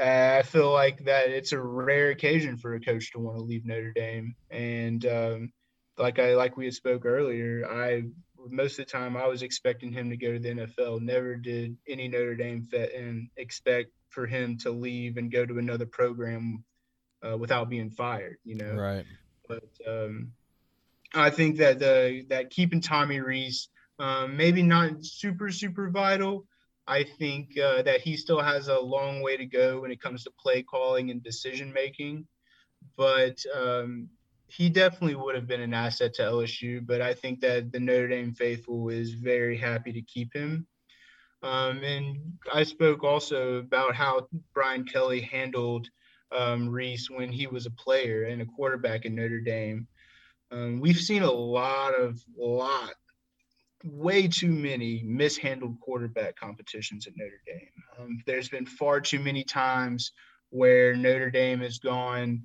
I 0.00 0.42
feel 0.42 0.72
like 0.72 1.04
that 1.04 1.30
it's 1.30 1.52
a 1.52 1.60
rare 1.60 2.10
occasion 2.10 2.56
for 2.56 2.74
a 2.74 2.80
coach 2.80 3.12
to 3.12 3.18
want 3.18 3.38
to 3.38 3.42
leave 3.42 3.64
Notre 3.64 3.92
Dame. 3.92 4.34
And, 4.50 5.04
um, 5.06 5.52
like 5.98 6.18
I 6.18 6.34
like 6.34 6.56
we 6.56 6.64
had 6.64 6.74
spoke 6.74 7.04
earlier, 7.04 7.66
I 7.70 8.04
most 8.48 8.78
of 8.78 8.86
the 8.86 8.92
time 8.92 9.16
I 9.16 9.26
was 9.26 9.42
expecting 9.42 9.92
him 9.92 10.10
to 10.10 10.16
go 10.16 10.32
to 10.32 10.38
the 10.38 10.48
NFL. 10.48 11.00
Never 11.02 11.36
did 11.36 11.76
any 11.86 12.08
Notre 12.08 12.34
Dame 12.34 12.66
and 12.72 13.28
expect 13.36 13.90
for 14.08 14.26
him 14.26 14.56
to 14.58 14.70
leave 14.70 15.16
and 15.16 15.30
go 15.30 15.44
to 15.44 15.58
another 15.58 15.86
program 15.86 16.64
uh, 17.22 17.36
without 17.36 17.68
being 17.68 17.90
fired. 17.90 18.38
You 18.44 18.56
know, 18.56 18.74
right? 18.74 19.04
But 19.46 19.68
um, 19.86 20.32
I 21.14 21.30
think 21.30 21.58
that 21.58 21.78
the 21.78 22.24
that 22.28 22.50
keeping 22.50 22.80
Tommy 22.80 23.20
Rees 23.20 23.68
um, 23.98 24.36
maybe 24.36 24.62
not 24.62 25.04
super 25.04 25.50
super 25.50 25.90
vital. 25.90 26.46
I 26.90 27.04
think 27.04 27.56
uh, 27.56 27.82
that 27.82 28.00
he 28.00 28.16
still 28.16 28.40
has 28.40 28.66
a 28.66 28.80
long 28.80 29.22
way 29.22 29.36
to 29.36 29.46
go 29.46 29.80
when 29.80 29.92
it 29.92 30.02
comes 30.02 30.24
to 30.24 30.32
play 30.32 30.64
calling 30.64 31.12
and 31.12 31.22
decision 31.22 31.72
making. 31.72 32.26
But 32.96 33.38
um, 33.54 34.08
he 34.48 34.68
definitely 34.68 35.14
would 35.14 35.36
have 35.36 35.46
been 35.46 35.60
an 35.60 35.72
asset 35.72 36.14
to 36.14 36.22
LSU, 36.22 36.84
but 36.84 37.00
I 37.00 37.14
think 37.14 37.40
that 37.42 37.70
the 37.70 37.78
Notre 37.78 38.08
Dame 38.08 38.34
faithful 38.34 38.88
is 38.88 39.14
very 39.14 39.56
happy 39.56 39.92
to 39.92 40.02
keep 40.02 40.34
him. 40.34 40.66
Um, 41.44 41.84
and 41.84 42.18
I 42.52 42.64
spoke 42.64 43.04
also 43.04 43.58
about 43.58 43.94
how 43.94 44.26
Brian 44.52 44.82
Kelly 44.82 45.20
handled 45.20 45.86
um, 46.32 46.68
Rees 46.68 47.08
when 47.08 47.30
he 47.30 47.46
was 47.46 47.66
a 47.66 47.70
player 47.70 48.24
and 48.24 48.42
a 48.42 48.46
quarterback 48.46 49.04
in 49.04 49.14
Notre 49.14 49.40
Dame. 49.40 49.86
Um, 50.50 50.80
we've 50.80 50.98
seen 50.98 51.22
a 51.22 51.30
lot 51.30 51.94
of, 51.94 52.20
lot, 52.36 52.94
way 53.84 54.28
too 54.28 54.50
many 54.50 55.02
mishandled 55.04 55.78
quarterback 55.80 56.36
competitions 56.36 57.06
at 57.06 57.14
Notre 57.16 57.40
Dame. 57.46 57.68
Um, 57.98 58.22
there's 58.26 58.48
been 58.48 58.66
far 58.66 59.00
too 59.00 59.20
many 59.20 59.44
times 59.44 60.12
where 60.50 60.94
Notre 60.94 61.30
Dame 61.30 61.60
has 61.60 61.78
gone, 61.78 62.42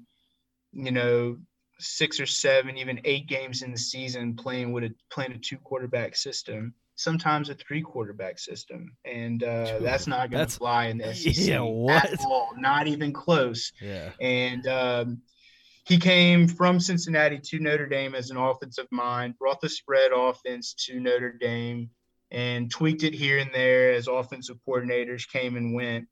you 0.71 0.91
know, 0.91 1.37
six 1.79 2.19
or 2.19 2.25
seven, 2.25 2.77
even 2.77 3.01
eight 3.03 3.27
games 3.27 3.61
in 3.61 3.71
the 3.71 3.77
season 3.77 4.35
playing 4.35 4.71
with 4.71 4.85
a 4.85 4.93
playing 5.11 5.33
a 5.33 5.37
two 5.37 5.57
quarterback 5.57 6.15
system, 6.15 6.73
sometimes 6.95 7.49
a 7.49 7.55
three 7.55 7.81
quarterback 7.81 8.39
system, 8.39 8.95
and 9.03 9.43
uh, 9.43 9.79
that's 9.81 10.07
not 10.07 10.31
going 10.31 10.45
to 10.45 10.51
fly 10.51 10.85
in 10.85 10.97
the 10.97 11.13
SEC 11.15 11.35
yeah, 11.35 11.59
what? 11.59 12.05
at 12.05 12.19
all, 12.21 12.51
not 12.57 12.87
even 12.87 13.11
close. 13.11 13.71
Yeah, 13.81 14.11
and 14.21 14.65
um, 14.67 15.21
he 15.85 15.99
came 15.99 16.47
from 16.47 16.79
Cincinnati 16.79 17.39
to 17.39 17.59
Notre 17.59 17.85
Dame 17.85 18.15
as 18.15 18.31
an 18.31 18.37
offensive 18.37 18.87
mind, 18.91 19.37
brought 19.37 19.61
the 19.61 19.69
spread 19.69 20.11
offense 20.11 20.73
to 20.85 20.99
Notre 20.99 21.37
Dame, 21.39 21.91
and 22.31 22.71
tweaked 22.71 23.03
it 23.03 23.13
here 23.13 23.37
and 23.37 23.51
there 23.53 23.93
as 23.93 24.07
offensive 24.07 24.57
coordinators 24.67 25.29
came 25.31 25.55
and 25.55 25.75
went. 25.75 26.07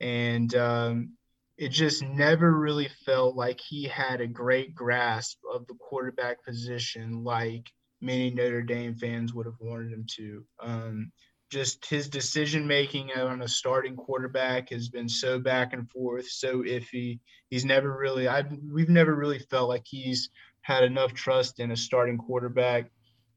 And 0.00 0.54
um, 0.54 1.14
it 1.56 1.70
just 1.70 2.00
never 2.00 2.56
really 2.56 2.88
felt 3.04 3.34
like 3.34 3.60
he 3.60 3.84
had 3.84 4.20
a 4.20 4.28
great 4.28 4.72
grasp 4.72 5.38
of 5.52 5.66
the 5.66 5.74
quarterback 5.74 6.44
position 6.44 7.24
like 7.24 7.68
many 8.00 8.30
Notre 8.30 8.62
Dame 8.62 8.94
fans 8.94 9.34
would 9.34 9.46
have 9.46 9.58
wanted 9.60 9.92
him 9.92 10.06
to. 10.16 10.44
Um, 10.60 11.12
just 11.50 11.86
his 11.86 12.08
decision 12.08 12.66
making 12.66 13.10
on 13.12 13.42
a 13.42 13.48
starting 13.48 13.96
quarterback 13.96 14.70
has 14.70 14.88
been 14.88 15.08
so 15.08 15.38
back 15.38 15.72
and 15.72 15.90
forth, 15.90 16.28
so 16.28 16.62
iffy. 16.62 17.20
He's 17.50 17.64
never 17.64 17.96
really, 17.96 18.28
I've, 18.28 18.52
we've 18.70 18.90
never 18.90 19.14
really 19.14 19.38
felt 19.38 19.68
like 19.68 19.84
he's 19.86 20.28
had 20.60 20.84
enough 20.84 21.14
trust 21.14 21.60
in 21.60 21.70
a 21.70 21.76
starting 21.76 22.18
quarterback, 22.18 22.90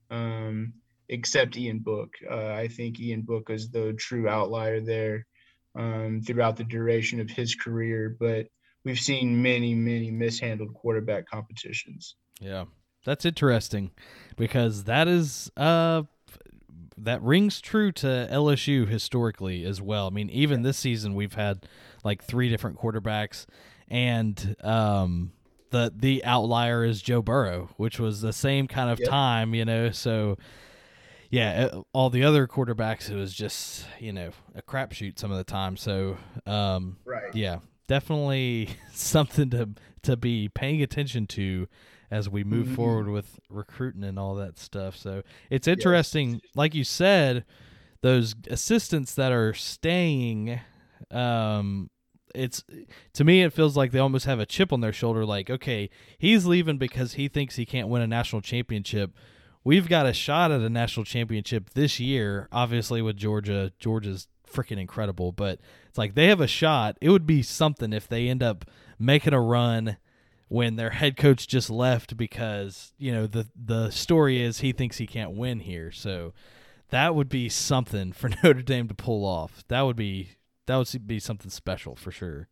um, 0.10 0.74
except 1.08 1.58
Ian 1.58 1.80
Book. 1.80 2.14
Uh, 2.30 2.48
I 2.48 2.68
think 2.68 3.00
Ian 3.00 3.22
Book 3.22 3.50
is 3.50 3.70
the 3.70 3.94
true 3.94 4.28
outlier 4.28 4.82
there 4.82 5.26
um, 5.76 6.22
throughout 6.22 6.58
the 6.58 6.66
duration 6.66 7.22
of 7.22 7.30
his 7.30 7.56
career, 7.56 8.18
but 8.20 8.48
we've 8.84 9.00
seen 9.00 9.42
many, 9.42 9.74
many 9.74 10.12
mishandled 10.12 10.74
quarterback 10.74 11.30
competitions. 11.30 12.16
Yeah, 12.42 12.66
that's 13.06 13.24
interesting 13.24 13.92
because 14.36 14.84
that 14.86 15.08
is 15.08 15.50
uh 15.56 16.04
that 17.04 17.22
rings 17.22 17.62
true 17.62 17.92
to 17.92 18.28
LSU 18.32 18.88
historically 18.88 19.64
as 19.66 19.82
well. 19.82 20.08
I 20.08 20.10
mean, 20.10 20.30
even 20.30 20.62
this 20.62 20.78
season 20.78 21.16
we've 21.16 21.34
had 21.34 21.68
like 22.04 22.24
three 22.24 22.50
different 22.50 22.78
quarterbacks, 22.78 23.46
and 23.90 24.56
um, 24.64 25.32
the 25.72 25.92
the 25.96 26.24
outlier 26.24 26.84
is 26.84 27.02
Joe 27.02 27.22
Burrow, 27.22 27.70
which 27.78 28.00
was 28.00 28.22
the 28.22 28.34
same 28.34 28.68
kind 28.68 28.90
of 28.90 29.00
yep. 29.00 29.10
time, 29.10 29.54
you 29.54 29.66
know. 29.66 29.92
So 29.92 30.38
yeah, 31.32 31.70
uh, 31.72 31.82
all 31.94 32.10
the 32.10 32.24
other 32.24 32.46
quarterbacks, 32.46 33.10
it 33.10 33.16
was 33.16 33.34
just 33.34 33.86
you 34.00 34.14
know 34.14 34.32
a 34.54 34.62
crapshoot 34.62 35.18
some 35.18 35.32
of 35.32 35.38
the 35.38 35.44
time. 35.44 35.78
So, 35.78 36.18
um, 36.46 36.98
right, 37.06 37.34
yeah, 37.34 37.60
definitely 37.88 38.70
something 38.94 39.50
to 39.52 39.70
to 40.04 40.18
be 40.18 40.50
paying 40.50 40.82
attention 40.84 41.28
to 41.28 41.68
as 42.12 42.30
we 42.30 42.44
move 42.44 42.68
mm-hmm. 42.68 42.76
forward 42.76 43.08
with 43.08 43.40
recruiting 43.50 44.04
and 44.04 44.20
all 44.20 44.36
that 44.36 44.60
stuff. 44.60 44.96
So 44.96 45.24
it's 45.50 45.68
interesting, 45.68 46.34
yes. 46.34 46.42
like 46.56 46.76
you 46.76 46.84
said, 46.84 47.46
those 48.02 48.36
assistants 48.50 49.16
that 49.16 49.32
are 49.32 49.54
staying. 49.54 50.60
Um, 51.10 51.90
it's 52.36 52.64
to 53.14 53.24
me 53.24 53.42
it 53.42 53.52
feels 53.54 53.76
like 53.76 53.92
they 53.92 54.00
almost 54.00 54.26
have 54.26 54.40
a 54.40 54.46
chip 54.46 54.72
on 54.72 54.82
their 54.82 54.94
shoulder. 54.94 55.26
Like, 55.26 55.50
okay, 55.50 55.90
he's 56.18 56.46
leaving 56.46 56.78
because 56.78 57.14
he 57.14 57.28
thinks 57.28 57.56
he 57.56 57.66
can't 57.66 57.88
win 57.88 58.02
a 58.02 58.08
national 58.08 58.42
championship 58.42 59.16
we've 59.64 59.88
got 59.88 60.06
a 60.06 60.14
shot 60.14 60.52
at 60.52 60.62
a 60.62 60.70
national 60.70 61.06
championship 61.06 61.72
this 61.72 62.00
year. 62.00 62.48
Obviously, 62.52 63.02
with 63.02 63.18
Georgia, 63.18 63.72
Georgia's 63.80 64.28
freaking 64.50 64.80
incredible, 64.80 65.32
but 65.32 65.60
it's 65.88 65.98
like 65.98 66.16
they 66.16 66.28
have 66.28 66.42
a 66.42 66.48
shot. 66.48 66.98
It 67.02 67.10
would 67.10 67.26
be 67.26 67.42
something 67.42 67.94
if 67.94 68.08
they 68.08 68.28
end 68.28 68.44
up 68.44 68.66
making 69.00 69.34
a 69.34 69.42
run 69.42 69.98
when 70.52 70.76
their 70.76 70.90
head 70.90 71.16
coach 71.16 71.48
just 71.48 71.70
left 71.70 72.18
because 72.18 72.92
you 72.98 73.10
know 73.10 73.26
the 73.26 73.48
the 73.56 73.90
story 73.90 74.42
is 74.42 74.60
he 74.60 74.74
thinks 74.74 74.98
he 74.98 75.08
can't 75.08 75.32
win 75.32 75.62
here. 75.62 75.92
So 75.92 76.34
that 76.90 77.16
would 77.16 77.30
be 77.30 77.48
something 77.48 78.12
for 78.12 78.30
Notre 78.30 78.62
Dame 78.62 78.90
to 78.90 78.94
pull 78.94 79.26
off. 79.26 79.64
That 79.70 79.84
would 79.84 79.96
be 79.96 80.32
that 80.68 80.76
would 80.76 81.08
be 81.08 81.20
something 81.20 81.50
special 81.50 81.96
for 81.96 82.12
sure. 82.12 82.50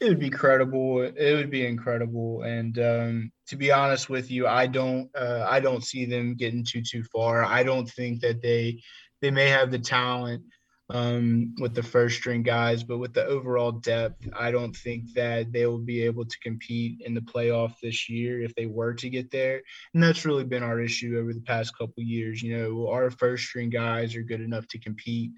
It 0.00 0.08
would 0.08 0.20
be 0.20 0.30
credible. 0.30 1.02
It 1.02 1.34
would 1.34 1.50
be 1.50 1.66
incredible. 1.66 2.42
And 2.42 2.78
um, 2.78 3.32
to 3.48 3.56
be 3.56 3.72
honest 3.72 4.08
with 4.08 4.30
you, 4.30 4.46
I 4.46 4.68
don't 4.68 5.10
uh, 5.16 5.46
I 5.48 5.58
don't 5.58 5.82
see 5.82 6.04
them 6.04 6.36
getting 6.36 6.64
too 6.64 6.82
too 6.82 7.02
far. 7.12 7.44
I 7.44 7.64
don't 7.64 7.90
think 7.90 8.20
that 8.20 8.40
they 8.40 8.80
they 9.20 9.32
may 9.32 9.48
have 9.48 9.72
the 9.72 9.80
talent 9.80 10.44
um, 10.88 11.54
with 11.58 11.74
the 11.74 11.82
first 11.82 12.16
string 12.16 12.42
guys, 12.42 12.84
but 12.84 12.98
with 12.98 13.12
the 13.12 13.24
overall 13.24 13.72
depth, 13.72 14.28
I 14.38 14.50
don't 14.50 14.74
think 14.74 15.12
that 15.14 15.52
they 15.52 15.66
will 15.66 15.78
be 15.78 16.02
able 16.02 16.24
to 16.24 16.38
compete 16.40 17.00
in 17.00 17.14
the 17.14 17.20
playoff 17.20 17.74
this 17.82 18.08
year 18.08 18.40
if 18.40 18.54
they 18.54 18.66
were 18.66 18.94
to 18.94 19.10
get 19.10 19.30
there. 19.30 19.62
And 19.94 20.02
that's 20.02 20.24
really 20.24 20.44
been 20.44 20.62
our 20.62 20.80
issue 20.80 21.18
over 21.18 21.32
the 21.32 21.40
past 21.40 21.76
couple 21.76 22.02
years. 22.02 22.42
You 22.42 22.56
know, 22.56 22.88
our 22.88 23.10
first 23.10 23.44
string 23.44 23.70
guys 23.70 24.14
are 24.14 24.22
good 24.22 24.40
enough 24.40 24.68
to 24.68 24.78
compete 24.78 25.32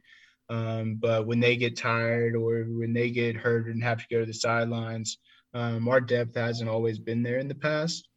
um, 0.51 0.97
but 0.97 1.27
when 1.27 1.41
they 1.41 1.57
get 1.57 1.77
tired 1.77 2.35
or 2.35 2.65
when 2.65 2.93
they 2.93 3.11
get 3.11 3.37
hurt 3.37 3.67
and 3.67 3.83
have 3.83 3.99
to 3.99 4.07
go 4.11 4.21
to 4.21 4.27
the 4.27 4.33
sidelines, 4.33 5.19
um, 5.55 5.89
our 5.89 6.01
depth 6.01 6.37
hasn't 6.37 6.71
always 6.71 6.99
been 6.99 7.23
there 7.23 7.39
in 7.39 7.49
the 7.49 7.55
past. 7.55 8.09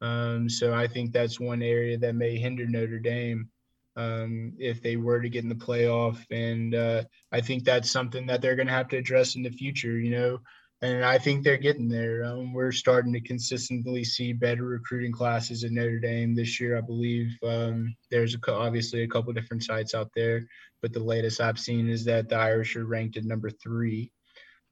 Um, 0.00 0.48
so 0.48 0.74
I 0.74 0.88
think 0.88 1.12
that's 1.12 1.38
one 1.38 1.62
area 1.62 1.98
that 1.98 2.14
may 2.14 2.38
hinder 2.38 2.66
Notre 2.66 2.98
Dame 2.98 3.50
um, 3.96 4.52
if 4.58 4.82
they 4.82 4.96
were 4.96 5.20
to 5.20 5.28
get 5.28 5.42
in 5.42 5.48
the 5.48 5.54
playoff. 5.54 6.18
And 6.30 6.74
uh, 6.74 7.04
I 7.32 7.40
think 7.40 7.64
that's 7.64 7.90
something 7.90 8.26
that 8.26 8.42
they're 8.42 8.56
going 8.56 8.68
to 8.68 8.72
have 8.72 8.88
to 8.88 8.96
address 8.96 9.36
in 9.36 9.42
the 9.42 9.50
future. 9.50 9.98
You 9.98 10.10
know, 10.10 10.40
and 10.82 11.04
I 11.04 11.18
think 11.18 11.44
they're 11.44 11.58
getting 11.58 11.88
there. 11.88 12.24
Um, 12.24 12.54
we're 12.54 12.72
starting 12.72 13.12
to 13.12 13.20
consistently 13.20 14.02
see 14.02 14.32
better 14.32 14.64
recruiting 14.64 15.12
classes 15.12 15.62
at 15.62 15.72
Notre 15.72 15.98
Dame 15.98 16.34
this 16.34 16.58
year. 16.58 16.78
I 16.78 16.80
believe 16.80 17.36
um, 17.46 17.94
there's 18.10 18.34
a, 18.34 18.52
obviously 18.52 19.02
a 19.02 19.08
couple 19.08 19.32
different 19.34 19.62
sites 19.62 19.94
out 19.94 20.10
there, 20.14 20.46
but 20.80 20.94
the 20.94 21.00
latest 21.00 21.40
I've 21.40 21.58
seen 21.58 21.88
is 21.88 22.04
that 22.06 22.30
the 22.30 22.36
Irish 22.36 22.76
are 22.76 22.86
ranked 22.86 23.18
at 23.18 23.24
number 23.24 23.50
three, 23.50 24.10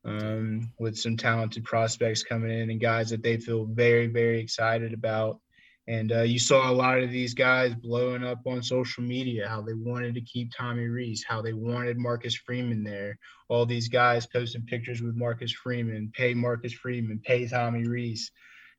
um, 0.07 0.73
with 0.79 0.97
some 0.97 1.19
talented 1.19 1.65
prospects 1.65 2.23
coming 2.23 2.59
in 2.59 2.71
and 2.71 2.81
guys 2.81 3.11
that 3.11 3.23
they 3.23 3.37
feel 3.37 3.67
very 3.67 4.07
very 4.07 4.41
excited 4.41 4.95
about. 4.95 5.41
And 5.89 6.13
uh, 6.13 6.21
you 6.21 6.39
saw 6.39 6.71
a 6.71 6.73
lot 6.73 7.03
of 7.03 7.11
these 7.11 7.33
guys 7.33 7.75
blowing 7.75 8.23
up 8.23 8.41
on 8.47 8.63
social 8.63 9.03
media, 9.03 9.49
how 9.49 9.63
they 9.63 9.73
wanted 9.73 10.15
to 10.17 10.21
keep 10.21 10.53
Tommy 10.55 10.85
Rees, 10.85 11.25
how 11.27 11.41
they 11.41 11.55
wanted 11.55 11.97
Marcus 11.97 12.35
Freeman 12.35 12.85
there. 12.85 13.19
All 13.49 13.65
these 13.65 13.89
guys 13.89 14.27
posting 14.27 14.67
pictures 14.67 15.01
with 15.01 15.17
Marcus 15.17 15.51
Freeman, 15.51 16.13
pay 16.15 16.35
Marcus 16.35 16.75
Freeman, 16.75 17.21
pay 17.25 17.49
Tommy 17.49 17.89
Rees. 17.89 18.31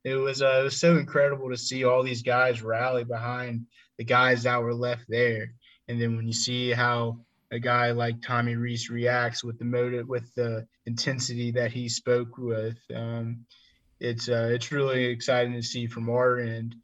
It 0.03 0.17
was, 0.17 0.43
uh, 0.43 0.59
it 0.61 0.63
was 0.65 0.79
so 0.79 0.97
incredible 0.97 1.49
to 1.49 1.57
see 1.57 1.83
all 1.83 2.03
these 2.03 2.21
guys 2.21 2.61
rally 2.61 3.05
behind 3.05 3.65
the 3.97 4.03
guys 4.03 4.43
that 4.43 4.61
were 4.61 4.75
left 4.75 5.05
there. 5.09 5.53
And 5.87 5.99
then 5.99 6.15
when 6.15 6.27
you 6.27 6.33
see 6.33 6.69
how 6.69 7.21
a 7.49 7.57
guy 7.57 7.89
like 7.89 8.21
Tommy 8.21 8.55
Rees 8.55 8.91
reacts 8.91 9.43
with 9.43 9.57
the 9.57 9.65
motive, 9.65 10.07
with 10.07 10.31
the 10.35 10.67
intensity 10.85 11.49
that 11.53 11.71
he 11.71 11.89
spoke 11.89 12.37
with, 12.37 12.77
um, 12.93 13.45
it's 13.99 14.29
uh, 14.29 14.49
it's 14.53 14.71
really 14.71 15.05
exciting 15.05 15.53
to 15.53 15.63
see 15.63 15.87
from 15.87 16.07
our 16.09 16.37
end 16.37 16.75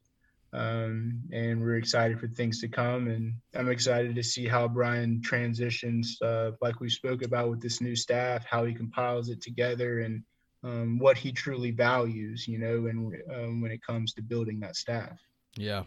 um, 0.56 1.22
and 1.32 1.62
we're 1.62 1.76
excited 1.76 2.20
for 2.20 2.28
things 2.28 2.62
to 2.62 2.68
come. 2.68 3.08
And 3.08 3.34
I'm 3.54 3.70
excited 3.70 4.15
to 4.15 4.24
see 4.24 4.48
how 4.48 4.68
Brian 4.68 5.22
transitions, 5.22 6.18
uh, 6.22 6.52
like 6.62 6.80
we 6.80 6.89
spoke 6.89 7.24
about 7.24 7.50
with 7.50 7.62
this 7.62 7.82
new 7.82 7.96
staff, 7.96 8.46
how 8.46 8.63
he 8.65 8.74
compiles 8.74 9.30
it 9.30 9.41
together, 9.41 10.00
and 10.02 10.24
um, 10.63 10.98
what 10.98 11.18
he 11.18 11.32
truly 11.32 11.72
values, 11.72 12.48
you 12.48 12.58
know, 12.58 12.88
and 12.88 13.13
um, 13.34 13.62
when 13.62 13.72
it 13.72 13.82
comes 13.86 14.13
to 14.13 14.22
building 14.22 14.60
that 14.62 14.76
staff. 14.76 15.20
Yeah, 15.58 15.84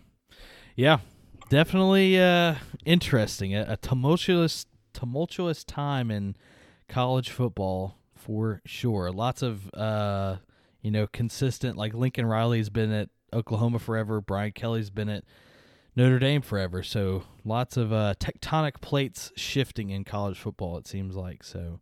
yeah, 0.77 0.99
definitely 1.49 2.21
uh, 2.21 2.57
interesting. 2.85 3.55
A, 3.55 3.65
a 3.69 3.77
tumultuous, 3.77 4.67
tumultuous 4.93 5.65
time 5.65 6.11
in 6.11 6.37
college 6.89 7.31
football 7.31 7.99
for 8.15 8.61
sure. 8.67 9.11
Lots 9.11 9.43
of 9.43 9.73
uh, 9.75 10.37
you 10.83 10.91
know, 10.91 11.07
consistent. 11.07 11.77
Like 11.77 11.95
Lincoln 11.95 12.27
Riley's 12.27 12.71
been 12.71 12.93
at 12.93 13.09
Oklahoma 13.33 13.79
forever. 13.79 14.21
Brian 14.21 14.53
Kelly's 14.53 14.91
been 14.91 15.09
at 15.09 15.25
Notre 15.97 16.19
Dame 16.19 16.43
forever. 16.43 16.83
So 16.83 17.25
lots 17.45 17.77
of 17.77 17.93
uh, 17.93 18.15
tectonic 18.21 18.81
plates 18.81 19.33
shifting 19.37 19.91
in 19.91 20.05
college 20.05 20.39
football. 20.39 20.79
It 20.79 20.87
seems 20.87 21.17
like 21.17 21.43
so. 21.43 21.81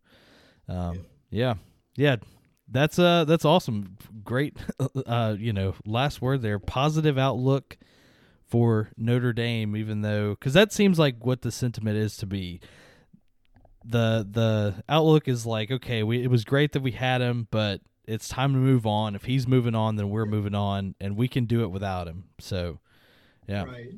Um, 0.67 1.05
yeah, 1.29 1.55
yeah, 1.95 2.17
that's 2.69 2.99
uh 2.99 3.25
that's 3.25 3.45
awesome. 3.45 3.97
Great, 4.23 4.57
uh, 5.05 5.35
you 5.37 5.53
know, 5.53 5.75
last 5.85 6.21
word 6.21 6.41
there. 6.41 6.59
Positive 6.59 7.17
outlook 7.17 7.77
for 8.47 8.89
Notre 8.97 9.33
Dame, 9.33 9.75
even 9.75 10.01
though 10.01 10.31
because 10.31 10.53
that 10.53 10.73
seems 10.73 10.97
like 10.97 11.23
what 11.23 11.41
the 11.41 11.51
sentiment 11.51 11.97
is 11.97 12.17
to 12.17 12.25
be. 12.25 12.59
The 13.85 14.27
the 14.29 14.83
outlook 14.89 15.27
is 15.27 15.45
like 15.45 15.71
okay, 15.71 16.03
we 16.03 16.23
it 16.23 16.29
was 16.29 16.43
great 16.43 16.73
that 16.73 16.81
we 16.81 16.91
had 16.91 17.21
him, 17.21 17.47
but 17.51 17.81
it's 18.07 18.29
time 18.29 18.53
to 18.53 18.59
move 18.59 18.87
on. 18.87 19.15
If 19.15 19.25
he's 19.25 19.47
moving 19.47 19.75
on, 19.75 19.97
then 19.97 20.09
we're 20.09 20.25
moving 20.25 20.55
on, 20.55 20.95
and 20.99 21.17
we 21.17 21.27
can 21.27 21.45
do 21.45 21.63
it 21.63 21.67
without 21.67 22.07
him. 22.07 22.23
So, 22.39 22.79
yeah. 23.47 23.65
Right. 23.65 23.91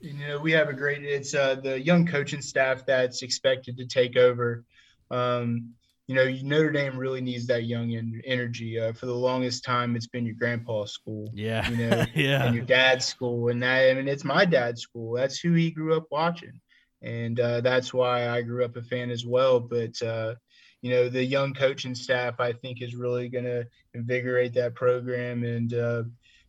You 0.00 0.12
know, 0.14 0.38
we 0.38 0.52
have 0.52 0.68
a 0.68 0.74
great. 0.74 1.02
It's 1.02 1.34
uh, 1.34 1.56
the 1.56 1.80
young 1.80 2.06
coaching 2.06 2.42
staff 2.42 2.86
that's 2.86 3.22
expected 3.22 3.76
to 3.78 3.86
take 3.86 4.16
over. 4.16 4.64
Um, 5.10 5.72
you 6.06 6.14
know, 6.14 6.30
Notre 6.42 6.70
Dame 6.70 6.96
really 6.96 7.20
needs 7.20 7.46
that 7.48 7.64
young 7.64 8.20
energy. 8.24 8.78
Uh, 8.78 8.92
for 8.92 9.06
the 9.06 9.14
longest 9.14 9.64
time, 9.64 9.96
it's 9.96 10.06
been 10.06 10.24
your 10.24 10.36
grandpa's 10.36 10.92
school. 10.92 11.30
Yeah. 11.34 11.68
You 11.68 11.76
know, 11.76 12.04
yeah. 12.14 12.44
And 12.44 12.54
your 12.54 12.64
dad's 12.64 13.06
school, 13.06 13.48
and 13.48 13.62
that. 13.62 13.90
I 13.90 13.94
mean, 13.94 14.08
it's 14.08 14.24
my 14.24 14.44
dad's 14.44 14.82
school. 14.82 15.14
That's 15.14 15.40
who 15.40 15.54
he 15.54 15.70
grew 15.70 15.96
up 15.96 16.06
watching, 16.10 16.60
and 17.02 17.40
uh, 17.40 17.62
that's 17.62 17.92
why 17.92 18.28
I 18.28 18.42
grew 18.42 18.64
up 18.64 18.76
a 18.76 18.82
fan 18.82 19.10
as 19.10 19.26
well. 19.26 19.58
But 19.58 20.00
uh, 20.02 20.34
you 20.82 20.90
know 20.90 21.08
the 21.08 21.24
young 21.24 21.54
coaching 21.54 21.94
staff 21.94 22.40
I 22.40 22.52
think 22.52 22.82
is 22.82 22.94
really 22.94 23.28
going 23.28 23.44
to 23.44 23.66
invigorate 23.94 24.54
that 24.54 24.74
program 24.74 25.44
and 25.44 25.72
uh, 25.74 26.02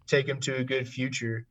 take 0.08 0.28
them 0.28 0.40
to 0.42 0.58
a 0.58 0.64
good 0.64 0.88
future. 0.88 1.46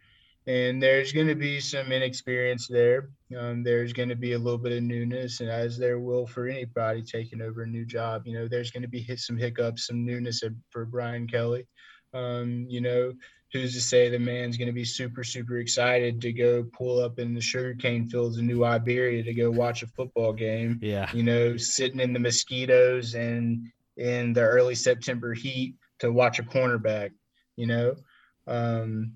And 0.47 0.83
there's 0.83 1.13
going 1.13 1.27
to 1.27 1.35
be 1.35 1.61
some 1.61 1.93
inexperience 1.93 2.69
there. 2.69 3.11
Um, 3.39 3.63
there's 3.63 3.93
going 3.93 4.09
to 4.09 4.17
be 4.17 4.33
a 4.33 4.39
little 4.39 4.59
bit 4.59 4.73
of 4.73 4.83
newness, 4.83 5.41
and 5.41 5.51
as 5.51 5.77
there 5.77 6.01
will 6.01 6.27
for 6.27 6.47
anybody 6.47 7.03
taking 7.03 7.43
over 7.43 7.65
a 7.65 7.67
new 7.67 7.85
job, 7.85 8.23
you 8.27 8.33
know, 8.33 8.49
there's 8.49 8.71
going 8.71 8.83
to 8.83 8.89
be 8.89 9.03
hit 9.03 9.19
some 9.19 9.37
hiccups, 9.37 9.87
some 9.87 10.07
newness 10.07 10.43
for 10.71 10.87
Brian 10.87 11.27
Kelly. 11.29 11.67
Um, 12.15 12.65
you 12.67 12.81
know, 12.81 13.13
who's 13.53 13.73
to 13.75 13.81
say 13.81 14.09
the 14.09 14.19
man's 14.19 14.57
going 14.57 14.67
to 14.67 14.73
be 14.73 14.85
super, 14.85 15.25
super 15.25 15.59
excited 15.59 16.21
to 16.21 16.33
go 16.33 16.65
pull 16.73 17.01
up 17.01 17.19
in 17.19 17.35
the 17.35 17.41
sugarcane 17.41 18.09
fields 18.09 18.39
in 18.39 18.47
New 18.47 18.65
Iberia 18.65 19.23
to 19.23 19.35
go 19.35 19.51
watch 19.51 19.83
a 19.83 19.87
football 19.87 20.33
game? 20.33 20.79
Yeah. 20.83 21.11
You 21.15 21.23
know, 21.23 21.57
sitting 21.57 22.01
in 22.01 22.13
the 22.13 22.19
mosquitoes 22.19 23.15
and 23.15 23.67
in 23.97 24.33
the 24.33 24.43
early 24.43 24.75
September 24.75 25.33
heat 25.33 25.77
to 26.01 26.13
watch 26.13 26.39
a 26.39 26.43
cornerback, 26.43 27.11
you 27.57 27.67
know? 27.67 27.95
Um, 28.47 29.13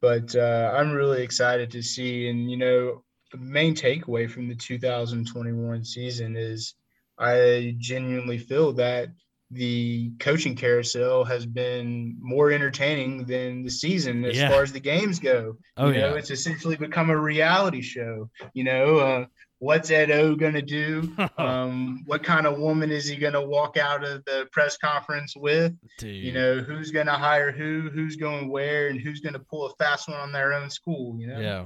but 0.00 0.34
uh, 0.36 0.72
I'm 0.74 0.92
really 0.92 1.22
excited 1.22 1.70
to 1.70 1.82
see. 1.82 2.28
And, 2.28 2.50
you 2.50 2.58
know, 2.58 3.04
the 3.30 3.38
main 3.38 3.74
takeaway 3.74 4.30
from 4.30 4.48
the 4.48 4.54
2021 4.54 5.84
season 5.84 6.36
is 6.36 6.74
I 7.18 7.74
genuinely 7.78 8.38
feel 8.38 8.72
that 8.74 9.08
the 9.52 10.10
coaching 10.18 10.56
carousel 10.56 11.24
has 11.24 11.44
been 11.44 12.16
more 12.20 12.50
entertaining 12.50 13.24
than 13.26 13.62
the 13.62 13.70
season 13.70 14.24
as 14.24 14.36
yeah. 14.36 14.48
far 14.48 14.62
as 14.62 14.72
the 14.72 14.80
games 14.80 15.18
go. 15.18 15.56
Oh, 15.76 15.88
you 15.88 16.00
know, 16.00 16.10
yeah. 16.10 16.18
it's 16.18 16.30
essentially 16.30 16.76
become 16.76 17.10
a 17.10 17.16
reality 17.16 17.82
show. 17.82 18.30
You 18.54 18.64
know, 18.64 18.96
uh, 18.96 19.26
what's 19.58 19.90
Ed 19.90 20.10
O 20.10 20.34
going 20.34 20.54
to 20.54 20.62
do? 20.62 21.14
um, 21.38 22.02
what 22.06 22.22
kind 22.24 22.46
of 22.46 22.58
woman 22.58 22.90
is 22.90 23.06
he 23.06 23.16
going 23.16 23.34
to 23.34 23.42
walk 23.42 23.76
out 23.76 24.02
of 24.04 24.24
the 24.24 24.48
press 24.52 24.78
conference 24.78 25.34
with? 25.36 25.74
Dude. 25.98 26.14
You 26.14 26.32
know, 26.32 26.60
who's 26.60 26.90
going 26.90 27.06
to 27.06 27.12
hire 27.12 27.52
who, 27.52 27.90
who's 27.92 28.16
going 28.16 28.50
where, 28.50 28.88
and 28.88 29.00
who's 29.00 29.20
going 29.20 29.34
to 29.34 29.38
pull 29.38 29.66
a 29.66 29.74
fast 29.76 30.08
one 30.08 30.18
on 30.18 30.32
their 30.32 30.54
own 30.54 30.70
school, 30.70 31.16
you 31.18 31.26
know? 31.26 31.38
Yeah. 31.38 31.64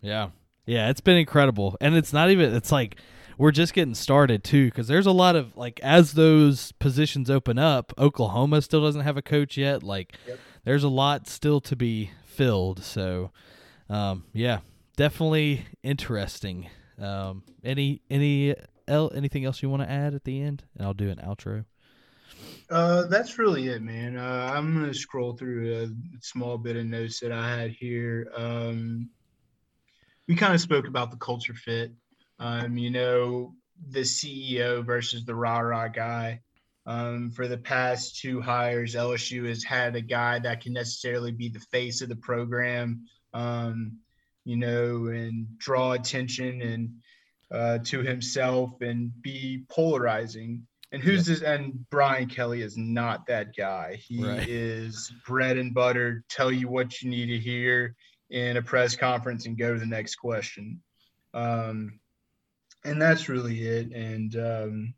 Yeah. 0.00 0.28
Yeah, 0.66 0.88
it's 0.88 1.02
been 1.02 1.18
incredible, 1.18 1.76
and 1.80 1.94
it's 1.94 2.12
not 2.12 2.30
even. 2.30 2.54
It's 2.54 2.72
like 2.72 2.96
we're 3.38 3.50
just 3.52 3.74
getting 3.74 3.94
started 3.94 4.44
too, 4.44 4.66
because 4.66 4.88
there's 4.88 5.06
a 5.06 5.12
lot 5.12 5.36
of 5.36 5.56
like 5.56 5.80
as 5.80 6.12
those 6.12 6.72
positions 6.72 7.30
open 7.30 7.58
up. 7.58 7.92
Oklahoma 7.98 8.62
still 8.62 8.82
doesn't 8.82 9.02
have 9.02 9.16
a 9.16 9.22
coach 9.22 9.56
yet. 9.56 9.82
Like, 9.82 10.14
Yep. 10.26 10.38
there's 10.64 10.84
a 10.84 10.88
lot 10.88 11.28
still 11.28 11.60
to 11.62 11.76
be 11.76 12.10
filled. 12.24 12.82
So, 12.82 13.30
um, 13.88 14.24
yeah, 14.32 14.60
definitely 14.96 15.66
interesting. 15.82 16.68
Um, 17.00 17.42
any 17.64 18.02
any 18.10 18.54
el- 18.86 19.12
anything 19.14 19.44
else 19.44 19.62
you 19.62 19.68
want 19.68 19.82
to 19.82 19.90
add 19.90 20.14
at 20.14 20.24
the 20.24 20.40
end? 20.40 20.64
And 20.76 20.86
I'll 20.86 20.94
do 20.94 21.10
an 21.10 21.18
outro. 21.18 21.64
Uh, 22.70 23.06
that's 23.06 23.38
really 23.38 23.68
it, 23.68 23.82
man. 23.82 24.16
Uh, 24.16 24.50
I'm 24.54 24.74
gonna 24.74 24.94
scroll 24.94 25.36
through 25.36 25.82
a 25.84 25.88
small 26.20 26.56
bit 26.56 26.76
of 26.76 26.86
notes 26.86 27.20
that 27.20 27.30
I 27.32 27.56
had 27.58 27.70
here. 27.72 28.30
Um, 28.36 29.10
we 30.26 30.34
kind 30.34 30.54
of 30.54 30.60
spoke 30.60 30.86
about 30.88 31.10
the 31.10 31.18
culture 31.18 31.54
fit. 31.54 31.92
Um, 32.38 32.76
you 32.76 32.90
know, 32.90 33.54
the 33.90 34.00
CEO 34.00 34.84
versus 34.84 35.24
the 35.24 35.34
rah 35.34 35.60
rah 35.60 35.88
guy. 35.88 36.40
Um, 36.86 37.30
for 37.30 37.48
the 37.48 37.56
past 37.56 38.20
two 38.20 38.42
hires, 38.42 38.94
LSU 38.94 39.48
has 39.48 39.64
had 39.64 39.96
a 39.96 40.02
guy 40.02 40.38
that 40.40 40.60
can 40.60 40.74
necessarily 40.74 41.32
be 41.32 41.48
the 41.48 41.60
face 41.72 42.02
of 42.02 42.10
the 42.10 42.16
program, 42.16 43.06
um, 43.32 43.98
you 44.44 44.56
know, 44.58 45.06
and 45.06 45.46
draw 45.58 45.92
attention 45.92 46.60
and 46.60 46.90
uh, 47.50 47.78
to 47.84 48.00
himself 48.02 48.80
and 48.82 49.10
be 49.22 49.64
polarizing. 49.70 50.66
And 50.92 51.02
who's 51.02 51.24
this? 51.26 51.40
And 51.42 51.88
Brian 51.90 52.28
Kelly 52.28 52.60
is 52.62 52.76
not 52.76 53.26
that 53.26 53.56
guy. 53.56 53.94
He 54.06 54.22
Right. 54.22 54.46
is 54.46 55.10
bread 55.26 55.56
and 55.56 55.72
butter. 55.72 56.22
Tell 56.28 56.52
you 56.52 56.68
what 56.68 57.00
you 57.00 57.08
need 57.08 57.26
to 57.26 57.38
hear 57.38 57.96
in 58.30 58.56
a 58.58 58.62
press 58.62 58.94
conference 58.94 59.46
and 59.46 59.56
go 59.58 59.72
to 59.72 59.80
the 59.80 59.86
next 59.86 60.16
question. 60.16 60.82
Um, 61.32 61.98
and 62.84 63.00
that's 63.00 63.28
really 63.28 63.66
it. 63.66 63.92
And 63.92 64.36
um, 64.36 64.94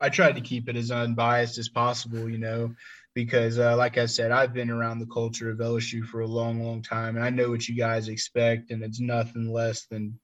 I 0.00 0.08
tried 0.08 0.34
to 0.36 0.40
keep 0.40 0.68
it 0.68 0.76
as 0.76 0.90
unbiased 0.90 1.58
as 1.58 1.68
possible, 1.68 2.28
you 2.28 2.38
know, 2.38 2.74
because 3.14 3.58
uh, 3.58 3.76
like 3.76 3.98
I 3.98 4.06
said, 4.06 4.30
I've 4.30 4.54
been 4.54 4.70
around 4.70 4.98
the 4.98 5.06
culture 5.06 5.50
of 5.50 5.58
LSU 5.58 6.04
for 6.04 6.20
a 6.20 6.26
long, 6.26 6.62
long 6.62 6.82
time, 6.82 7.16
and 7.16 7.24
I 7.24 7.30
know 7.30 7.50
what 7.50 7.68
you 7.68 7.76
guys 7.76 8.08
expect, 8.08 8.70
and 8.70 8.82
it's 8.82 9.00
nothing 9.00 9.52
less 9.52 9.86
than 9.86 10.18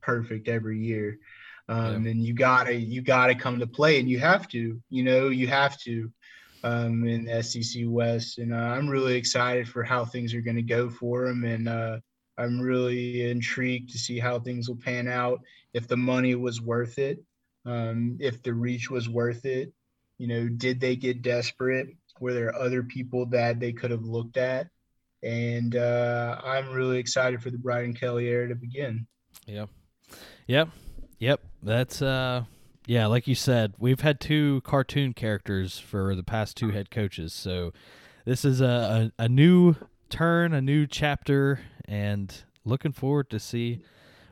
perfect 0.00 0.48
every 0.48 0.78
year. 0.78 1.18
Um, 1.68 2.06
And 2.06 2.24
you 2.24 2.34
gotta, 2.34 2.74
you 2.74 3.02
gotta 3.02 3.34
come 3.34 3.60
to 3.60 3.66
play, 3.66 4.00
and 4.00 4.08
you 4.08 4.18
have 4.18 4.48
to, 4.48 4.80
you 4.88 5.02
know, 5.04 5.28
you 5.28 5.46
have 5.46 5.78
to 5.82 6.10
um, 6.62 7.06
in 7.06 7.42
SEC 7.42 7.82
West, 7.86 8.38
and 8.38 8.52
uh, 8.52 8.56
I'm 8.56 8.88
really 8.88 9.14
excited 9.14 9.68
for 9.68 9.82
how 9.82 10.04
things 10.04 10.34
are 10.34 10.40
going 10.40 10.56
to 10.56 10.62
go 10.62 10.90
for 10.90 11.26
them, 11.26 11.44
and 11.44 11.68
uh, 11.68 11.98
I'm 12.40 12.60
really 12.60 13.30
intrigued 13.30 13.90
to 13.90 13.98
see 13.98 14.18
how 14.18 14.38
things 14.38 14.68
will 14.68 14.76
pan 14.76 15.08
out. 15.08 15.40
If 15.74 15.86
the 15.86 15.96
money 15.96 16.34
was 16.34 16.60
worth 16.60 16.98
it, 16.98 17.22
um, 17.66 18.16
if 18.20 18.42
the 18.42 18.54
reach 18.54 18.90
was 18.90 19.08
worth 19.08 19.44
it, 19.44 19.72
you 20.18 20.26
know, 20.26 20.48
did 20.48 20.80
they 20.80 20.96
get 20.96 21.22
desperate? 21.22 21.88
Were 22.18 22.32
there 22.32 22.54
other 22.54 22.82
people 22.82 23.26
that 23.26 23.60
they 23.60 23.72
could 23.72 23.90
have 23.90 24.04
looked 24.04 24.36
at? 24.36 24.68
And 25.22 25.76
uh, 25.76 26.40
I'm 26.42 26.70
really 26.70 26.98
excited 26.98 27.42
for 27.42 27.50
the 27.50 27.58
Brian 27.58 27.94
Kelly 27.94 28.26
era 28.28 28.48
to 28.48 28.54
begin. 28.54 29.06
Yep. 29.46 29.68
Yep. 30.46 30.68
Yep. 31.18 31.40
That's 31.62 32.00
uh 32.02 32.44
yeah, 32.86 33.06
like 33.06 33.28
you 33.28 33.36
said, 33.36 33.74
we've 33.78 34.00
had 34.00 34.18
two 34.18 34.62
cartoon 34.62 35.12
characters 35.12 35.78
for 35.78 36.16
the 36.16 36.24
past 36.24 36.56
two 36.56 36.70
head 36.70 36.90
coaches. 36.90 37.32
So 37.32 37.72
this 38.24 38.44
is 38.44 38.60
a, 38.60 39.12
a, 39.18 39.24
a 39.24 39.28
new 39.28 39.76
turn, 40.08 40.52
a 40.52 40.60
new 40.60 40.86
chapter, 40.88 41.60
and 41.90 42.32
looking 42.64 42.92
forward 42.92 43.28
to 43.30 43.38
see 43.40 43.80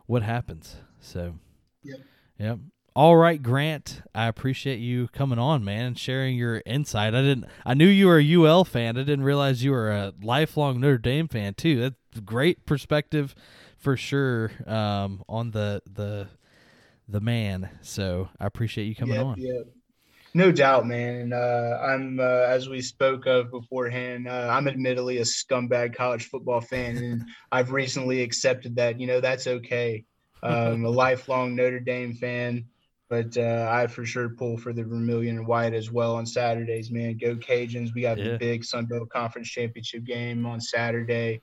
what 0.07 0.23
happens. 0.23 0.77
So 1.01 1.35
Yep. 1.83 1.99
Yep. 2.39 2.59
All 2.97 3.17
right, 3.17 3.41
Grant. 3.41 4.03
I 4.15 4.27
appreciate 4.27 4.79
you 4.81 5.07
coming 5.09 5.39
on, 5.39 5.63
man, 5.65 5.85
and 5.87 5.99
sharing 5.99 6.37
your 6.37 6.63
insight. 6.67 7.15
I 7.15 7.21
didn't 7.23 7.45
I 7.67 7.75
knew 7.75 7.87
you 7.87 8.07
were 8.07 8.19
a 8.19 8.25
UL 8.35 8.65
fan. 8.65 8.97
I 8.97 9.03
didn't 9.03 9.23
realize 9.25 9.63
you 9.63 9.71
were 9.73 9.91
a 9.91 10.13
lifelong 10.23 10.81
Notre 10.81 10.99
Dame 10.99 11.29
fan 11.29 11.55
too. 11.55 11.81
That's 11.81 12.21
great 12.25 12.65
perspective 12.67 13.35
for 13.77 13.97
sure 13.97 14.51
um, 14.67 15.23
on 15.29 15.51
the 15.53 15.83
the 15.91 16.29
the 17.09 17.21
man. 17.21 17.69
So 17.83 18.29
I 18.41 18.47
appreciate 18.47 18.87
you 18.87 18.95
coming 18.95 19.17
Yep, 19.17 19.25
on. 19.27 19.37
yep. 19.39 19.67
No 20.35 20.53
doubt, 20.53 20.87
man. 20.87 21.15
And 21.17 21.35
uh, 21.35 21.79
I'm, 21.83 22.21
uh, 22.21 22.23
as 22.23 22.69
we 22.69 22.81
spoke 22.83 23.27
of 23.27 23.51
beforehand, 23.51 24.29
uh, 24.29 24.49
I'm 24.51 24.69
admittedly 24.69 25.19
a 25.19 25.23
scumbag 25.23 25.95
college 25.95 26.29
football 26.29 26.61
fan, 26.61 26.97
and 26.99 27.25
I've 27.53 27.73
recently 27.73 28.23
accepted 28.23 28.77
that. 28.77 29.01
You 29.01 29.07
know, 29.07 29.21
that's 29.21 29.47
okay. 29.47 30.05
Um, 30.43 30.85
a 30.85 30.91
lifelong 30.91 31.57
Notre 31.57 31.81
Dame 31.81 32.13
fan, 32.15 32.67
but 33.09 33.37
uh, 33.37 33.69
I 33.71 33.89
for 33.89 34.05
sure 34.05 34.29
pull 34.29 34.57
for 34.57 34.73
the 34.73 34.85
Vermilion 34.85 35.39
and 35.39 35.47
White 35.47 35.75
as 35.75 35.91
well 35.91 36.15
on 36.15 36.27
Saturdays. 36.27 36.91
Man, 36.93 37.17
go 37.17 37.35
Cajuns! 37.35 37.93
We 37.95 38.03
got 38.03 38.19
Yeah. 38.19 38.33
the 38.33 38.39
big 38.39 38.65
Sun 38.65 38.87
Belt 38.87 39.09
Conference 39.09 39.49
championship 39.49 40.05
game 40.05 40.47
on 40.47 40.61
Saturday. 40.61 41.43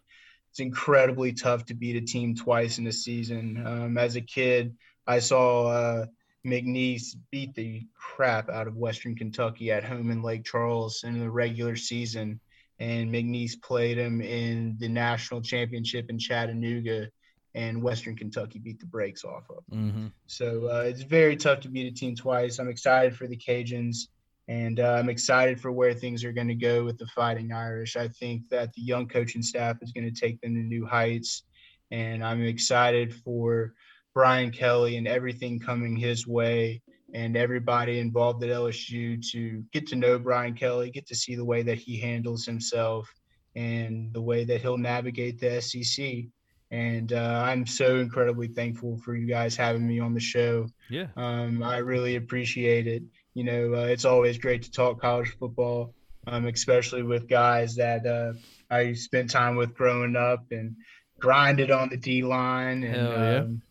It's 0.52 0.62
incredibly 0.62 1.34
tough 1.34 1.66
to 1.66 1.74
beat 1.74 1.98
a 1.98 2.06
team 2.06 2.36
twice 2.36 2.78
in 2.78 2.88
a 2.88 2.92
season. 2.94 3.62
Um, 3.66 3.98
as 3.98 4.16
a 4.16 4.22
kid, 4.22 4.78
I 5.06 5.20
saw. 5.20 6.06
McNeese 6.46 7.16
beat 7.32 7.56
the 7.56 7.82
crap 7.96 8.50
out 8.50 8.68
of 8.68 8.78
Western 8.78 9.16
Kentucky 9.16 9.72
at 9.72 9.84
home 9.84 10.12
in 10.12 10.22
Lake 10.22 10.46
Charles 10.46 11.04
in 11.04 11.20
the 11.20 11.30
regular 11.30 11.76
season. 11.76 12.40
And 12.80 13.10
McNeese 13.10 13.62
played 13.62 13.98
him 13.98 14.22
in 14.22 14.76
the 14.80 14.90
national 14.90 15.42
championship 15.42 16.10
in 16.10 16.20
Chattanooga, 16.20 17.10
and 17.56 17.82
Western 17.82 18.18
Kentucky 18.18 18.60
beat 18.60 18.80
the 18.80 18.86
brakes 18.86 19.24
off 19.24 19.50
of. 19.50 19.64
him. 19.72 19.92
Mm-hmm. 19.92 20.08
So 20.28 20.68
uh, 20.68 20.84
it's 20.86 21.02
very 21.02 21.38
tough 21.38 21.62
to 21.62 21.70
beat 21.70 21.92
a 21.92 21.96
team 21.96 22.16
twice. 22.16 22.60
I'm 22.60 22.68
excited 22.68 23.16
for 23.16 23.28
the 23.28 23.38
Cajuns, 23.38 24.10
and 24.50 24.82
uh, 24.82 24.98
I'm 25.00 25.10
excited 25.10 25.60
for 25.60 25.72
where 25.72 25.94
things 25.94 26.26
are 26.26 26.34
going 26.34 26.50
to 26.50 26.56
go 26.56 26.84
with 26.84 26.98
the 26.98 27.08
Fighting 27.08 27.54
Irish. 27.54 27.96
I 27.96 28.10
think 28.10 28.50
that 28.50 28.74
the 28.74 28.82
young 28.82 29.08
coaching 29.08 29.42
staff 29.42 29.78
is 29.82 29.94
going 29.94 30.14
to 30.14 30.22
take 30.22 30.42
them 30.42 30.54
to 30.54 30.62
new 30.62 30.86
heights, 30.86 31.44
and 31.92 32.24
I'm 32.24 32.44
excited 32.44 33.16
for 33.16 33.74
Brian 34.16 34.50
Kelly 34.50 34.96
and 34.96 35.08
everything 35.08 35.60
coming 35.60 35.96
his 35.96 36.26
way 36.26 36.82
and 37.14 37.36
everybody 37.36 38.00
involved 38.00 38.44
at 38.44 38.50
LSU 38.50 39.22
to 39.32 39.64
get 39.74 39.86
to 39.88 39.96
know 39.98 40.18
Brian 40.18 40.56
Kelly, 40.56 40.90
get 40.90 41.06
to 41.08 41.16
see 41.16 41.36
the 41.36 41.46
way 41.46 41.62
that 41.64 41.78
he 41.78 42.00
handles 42.00 42.46
himself 42.46 43.14
and 43.56 44.12
the 44.14 44.22
way 44.22 44.46
that 44.46 44.62
he'll 44.62 44.78
navigate 44.78 45.40
the 45.40 45.62
SEC. 45.62 46.24
And 46.72 47.14
uh, 47.14 47.44
I'm 47.46 47.66
so 47.66 47.98
incredibly 47.98 48.48
thankful 48.48 48.98
for 48.98 49.16
you 49.16 49.28
guys 49.28 49.56
having 49.56 49.86
me 49.86 50.00
on 50.00 50.14
the 50.14 50.20
show. 50.20 50.68
Yeah. 50.90 51.08
Um, 51.16 51.62
I 51.62 51.78
really 51.78 52.16
appreciate 52.16 52.88
it. 52.88 53.04
You 53.34 53.44
know, 53.44 53.76
uh, 53.76 53.86
it's 53.86 54.06
always 54.06 54.38
great 54.38 54.64
to 54.64 54.72
talk 54.72 55.02
college 55.02 55.36
football, 55.38 55.94
um, 56.28 56.48
especially 56.48 57.04
with 57.04 57.28
guys 57.28 57.76
that 57.76 58.06
uh, 58.06 58.34
I 58.70 58.94
spent 58.94 59.30
time 59.30 59.58
with 59.58 59.76
growing 59.76 60.16
up 60.16 60.46
and 60.52 60.76
grinded 61.20 61.70
on 61.70 61.90
the 61.90 61.98
D 61.98 62.24
line. 62.24 62.84
And 62.84 62.96
Hell 62.96 63.12
yeah. 63.12 63.38
um, 63.40 63.62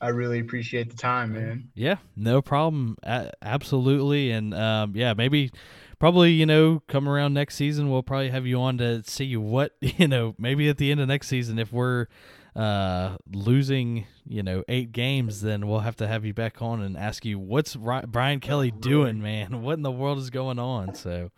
I 0.00 0.08
really 0.08 0.38
appreciate 0.38 0.90
the 0.90 0.96
time, 0.96 1.32
man. 1.32 1.70
Yeah, 1.74 1.96
no 2.16 2.40
problem. 2.40 2.96
A- 3.02 3.32
absolutely, 3.42 4.30
and 4.30 4.54
um, 4.54 4.92
yeah, 4.94 5.14
maybe, 5.14 5.50
probably, 5.98 6.30
you 6.32 6.46
know, 6.46 6.82
come 6.86 7.08
around 7.08 7.34
next 7.34 7.56
season, 7.56 7.90
we'll 7.90 8.04
probably 8.04 8.30
have 8.30 8.46
you 8.46 8.60
on 8.60 8.78
to 8.78 9.02
see 9.02 9.36
what 9.36 9.72
you 9.80 10.06
know. 10.06 10.34
Maybe 10.38 10.68
at 10.68 10.78
the 10.78 10.90
end 10.90 11.00
of 11.00 11.08
next 11.08 11.26
season, 11.28 11.58
if 11.58 11.72
we're 11.72 12.06
uh, 12.54 13.16
losing, 13.32 14.06
you 14.26 14.42
know, 14.42 14.64
eight 14.68 14.92
games, 14.92 15.42
then 15.42 15.66
we'll 15.66 15.80
have 15.80 15.96
to 15.96 16.06
have 16.06 16.24
you 16.24 16.34
back 16.34 16.62
on 16.62 16.80
and 16.80 16.96
ask 16.96 17.24
you 17.24 17.38
what's 17.38 17.76
Ri- 17.76 18.06
Brian 18.06 18.40
Kelly 18.40 18.70
doing, 18.70 19.20
man. 19.20 19.62
What 19.68 19.74
in 19.74 19.82
the 19.82 19.90
world 19.90 20.18
is 20.18 20.30
going 20.30 20.58
on? 20.58 20.94
So, 20.94 21.30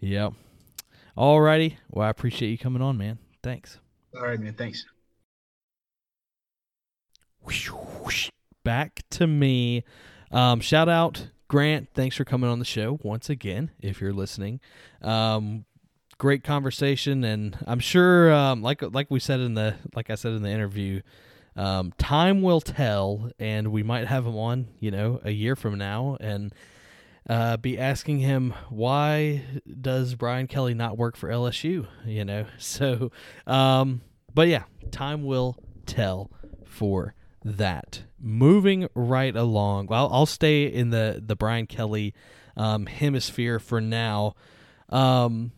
yeah. 0.00 0.30
Alrighty. 1.16 1.76
Well, 1.90 2.06
I 2.06 2.10
appreciate 2.10 2.50
you 2.50 2.58
coming 2.58 2.82
on, 2.82 2.98
man. 2.98 3.18
Thanks. 3.42 3.78
All 4.16 4.22
right, 4.22 4.38
man. 4.38 4.54
Thanks. 4.54 4.84
Back 8.64 9.02
to 9.10 9.26
me. 9.26 9.84
Um, 10.32 10.60
shout 10.60 10.88
out 10.88 11.28
Grant. 11.46 11.88
Thanks 11.94 12.16
for 12.16 12.24
coming 12.24 12.50
on 12.50 12.58
the 12.58 12.64
show 12.64 12.98
once 13.02 13.30
again. 13.30 13.70
If 13.80 14.00
you're 14.00 14.12
listening, 14.12 14.60
um, 15.02 15.66
great 16.18 16.42
conversation, 16.42 17.22
and 17.22 17.56
I'm 17.66 17.78
sure, 17.78 18.32
um, 18.32 18.62
like 18.62 18.82
like 18.82 19.10
we 19.10 19.20
said 19.20 19.40
in 19.40 19.54
the 19.54 19.76
like 19.94 20.10
I 20.10 20.16
said 20.16 20.32
in 20.32 20.42
the 20.42 20.50
interview, 20.50 21.02
um, 21.54 21.92
time 21.98 22.42
will 22.42 22.60
tell, 22.60 23.30
and 23.38 23.68
we 23.68 23.82
might 23.82 24.06
have 24.06 24.26
him 24.26 24.36
on, 24.36 24.68
you 24.80 24.90
know, 24.90 25.20
a 25.22 25.30
year 25.30 25.54
from 25.54 25.78
now, 25.78 26.16
and 26.20 26.52
uh, 27.28 27.56
be 27.58 27.78
asking 27.78 28.18
him 28.18 28.54
why 28.68 29.44
does 29.80 30.14
Brian 30.14 30.46
Kelly 30.46 30.74
not 30.74 30.98
work 30.98 31.16
for 31.16 31.28
LSU? 31.28 31.86
You 32.04 32.24
know, 32.24 32.46
so 32.58 33.12
um, 33.46 34.00
but 34.32 34.48
yeah, 34.48 34.64
time 34.90 35.24
will 35.24 35.56
tell 35.86 36.30
for 36.64 37.14
that. 37.44 38.04
Moving 38.20 38.88
right 38.94 39.34
along, 39.36 39.86
well, 39.86 40.08
I'll 40.12 40.26
stay 40.26 40.64
in 40.64 40.90
the 40.90 41.22
the 41.24 41.36
Brian 41.36 41.66
Kelly 41.66 42.14
um, 42.56 42.86
hemisphere 42.86 43.58
for 43.58 43.80
now. 43.80 44.34
Um, 44.88 45.52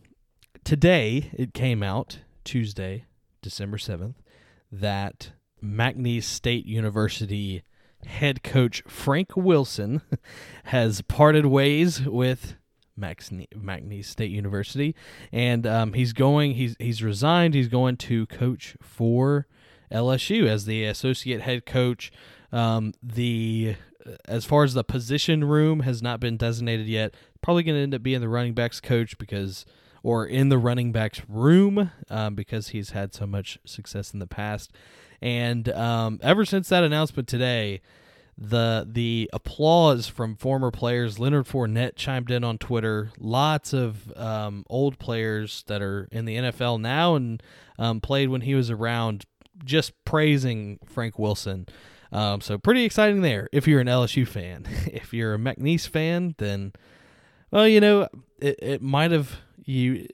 today 0.63 1.31
it 1.33 1.53
came 1.53 1.81
out 1.81 2.19
Tuesday, 2.43 3.05
December 3.41 3.77
seventh, 3.77 4.21
that 4.71 5.31
McNeese 5.63 6.23
State 6.23 6.65
University 6.65 7.63
head 8.05 8.43
coach 8.43 8.83
Frank 8.87 9.35
Wilson 9.35 10.01
has 10.65 11.01
parted 11.01 11.45
ways 11.45 12.01
with 12.01 12.55
McNeese 12.99 14.05
State 14.05 14.31
University, 14.31 14.95
and 15.31 15.67
um, 15.67 15.93
he's 15.93 16.13
going. 16.13 16.55
He's 16.55 16.75
he's 16.79 17.03
resigned. 17.03 17.53
He's 17.53 17.67
going 17.67 17.97
to 17.97 18.25
coach 18.27 18.75
for 18.81 19.47
LSU 19.91 20.47
as 20.47 20.65
the 20.65 20.83
associate 20.85 21.41
head 21.41 21.65
coach. 21.65 22.11
Um, 22.51 22.93
the 23.01 23.75
as 24.25 24.45
far 24.45 24.63
as 24.63 24.73
the 24.73 24.83
position 24.83 25.43
room 25.43 25.81
has 25.81 26.01
not 26.01 26.19
been 26.19 26.37
designated 26.37 26.87
yet. 26.87 27.13
Probably 27.41 27.63
going 27.63 27.75
to 27.75 27.83
end 27.83 27.95
up 27.95 28.03
being 28.03 28.21
the 28.21 28.29
running 28.29 28.53
backs 28.53 28.79
coach 28.79 29.17
because, 29.17 29.65
or 30.03 30.25
in 30.25 30.49
the 30.49 30.57
running 30.57 30.91
backs 30.91 31.21
room 31.27 31.91
um, 32.09 32.35
because 32.35 32.69
he's 32.69 32.91
had 32.91 33.13
so 33.13 33.25
much 33.25 33.59
success 33.65 34.13
in 34.13 34.19
the 34.19 34.27
past. 34.27 34.71
And 35.21 35.69
um, 35.69 36.19
ever 36.21 36.45
since 36.45 36.69
that 36.69 36.83
announcement 36.83 37.27
today, 37.27 37.81
the 38.37 38.87
the 38.89 39.29
applause 39.33 40.07
from 40.07 40.35
former 40.35 40.69
players. 40.69 41.17
Leonard 41.17 41.47
Fournette 41.47 41.95
chimed 41.95 42.29
in 42.29 42.43
on 42.43 42.59
Twitter. 42.59 43.11
Lots 43.19 43.73
of 43.73 44.15
um, 44.15 44.63
old 44.69 44.99
players 44.99 45.63
that 45.67 45.81
are 45.81 46.07
in 46.11 46.25
the 46.25 46.35
NFL 46.35 46.79
now 46.79 47.15
and 47.15 47.41
um, 47.79 47.99
played 47.99 48.29
when 48.29 48.41
he 48.41 48.53
was 48.53 48.69
around, 48.69 49.25
just 49.63 49.93
praising 50.05 50.79
Frank 50.85 51.17
Wilson. 51.19 51.67
Um, 52.11 52.41
so 52.41 52.57
pretty 52.57 52.83
exciting 52.83 53.21
there. 53.21 53.49
If 53.51 53.67
you're 53.67 53.81
an 53.81 53.87
LSU 53.87 54.27
fan, 54.27 54.65
if 54.91 55.13
you're 55.13 55.35
a 55.35 55.37
McNeese 55.37 55.87
fan, 55.87 56.35
then 56.37 56.73
well, 57.51 57.67
you 57.67 57.79
know, 57.79 58.07
it, 58.39 58.59
it 58.59 58.81
might 58.81 59.11
have 59.11 59.37
you. 59.63 60.07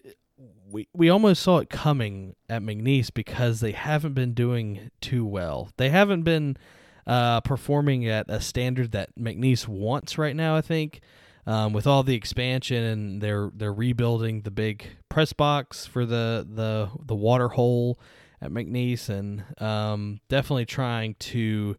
We, 0.69 0.87
we 0.91 1.09
almost 1.09 1.43
saw 1.43 1.59
it 1.59 1.69
coming 1.69 2.35
at 2.49 2.63
McNeese 2.63 3.13
because 3.13 3.59
they 3.59 3.73
haven't 3.73 4.13
been 4.13 4.33
doing 4.33 4.89
too 5.01 5.23
well. 5.23 5.69
They 5.77 5.89
haven't 5.89 6.23
been 6.23 6.57
uh, 7.05 7.41
performing 7.41 8.07
at 8.07 8.25
a 8.27 8.41
standard 8.41 8.91
that 8.93 9.09
McNeese 9.15 9.67
wants 9.67 10.17
right 10.17 10.35
now. 10.35 10.55
I 10.55 10.61
think 10.61 11.01
um, 11.45 11.73
with 11.73 11.85
all 11.85 12.03
the 12.03 12.15
expansion 12.15 12.83
and 12.83 13.21
they're 13.21 13.51
they're 13.53 13.73
rebuilding 13.73 14.41
the 14.41 14.51
big 14.51 14.85
press 15.09 15.33
box 15.33 15.85
for 15.85 16.05
the 16.05 16.47
the 16.49 16.89
the 17.05 17.15
water 17.15 17.49
hole 17.49 17.99
at 18.43 18.51
McNeese, 18.51 19.07
and 19.09 19.43
um, 19.59 20.19
definitely 20.27 20.65
trying 20.65 21.15
to 21.15 21.77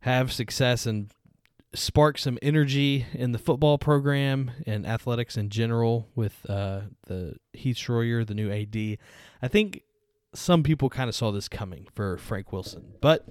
have 0.00 0.32
success 0.32 0.86
and 0.86 1.10
spark 1.74 2.16
some 2.16 2.38
energy 2.40 3.06
in 3.12 3.32
the 3.32 3.38
football 3.38 3.76
program 3.76 4.52
and 4.66 4.86
athletics 4.86 5.36
in 5.36 5.50
general 5.50 6.08
with 6.14 6.48
uh, 6.48 6.82
the 7.08 7.34
Heath 7.52 7.76
Schroyer, 7.76 8.24
the 8.24 8.34
new 8.34 8.50
AD. 8.50 8.98
I 9.42 9.48
think 9.48 9.82
some 10.32 10.62
people 10.62 10.88
kind 10.88 11.08
of 11.08 11.14
saw 11.14 11.32
this 11.32 11.48
coming 11.48 11.88
for 11.92 12.18
Frank 12.18 12.52
Wilson, 12.52 12.94
but 13.00 13.26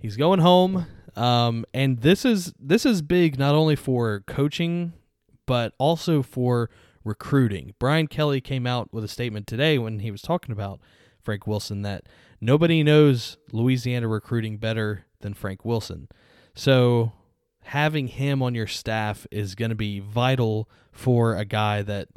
he's 0.00 0.16
going 0.16 0.40
home. 0.40 0.86
Um, 1.14 1.64
and 1.72 2.00
this 2.00 2.24
is 2.24 2.52
this 2.58 2.84
is 2.84 3.02
big 3.02 3.38
not 3.38 3.54
only 3.54 3.76
for 3.76 4.24
coaching, 4.26 4.92
but 5.46 5.72
also 5.78 6.22
for 6.22 6.70
recruiting. 7.04 7.74
Brian 7.78 8.08
Kelly 8.08 8.40
came 8.40 8.66
out 8.66 8.92
with 8.92 9.04
a 9.04 9.08
statement 9.08 9.46
today 9.46 9.78
when 9.78 10.00
he 10.00 10.10
was 10.10 10.20
talking 10.20 10.52
about 10.52 10.80
Frank 11.26 11.46
Wilson 11.46 11.82
that 11.82 12.04
nobody 12.40 12.82
knows 12.82 13.36
Louisiana 13.52 14.06
recruiting 14.06 14.56
better 14.56 15.04
than 15.20 15.34
Frank 15.34 15.64
Wilson. 15.64 16.08
So 16.54 17.12
having 17.64 18.06
him 18.06 18.42
on 18.42 18.54
your 18.54 18.68
staff 18.68 19.26
is 19.32 19.56
going 19.56 19.70
to 19.70 19.74
be 19.74 19.98
vital 19.98 20.70
for 20.92 21.36
a 21.36 21.44
guy 21.44 21.82
that 21.82 22.08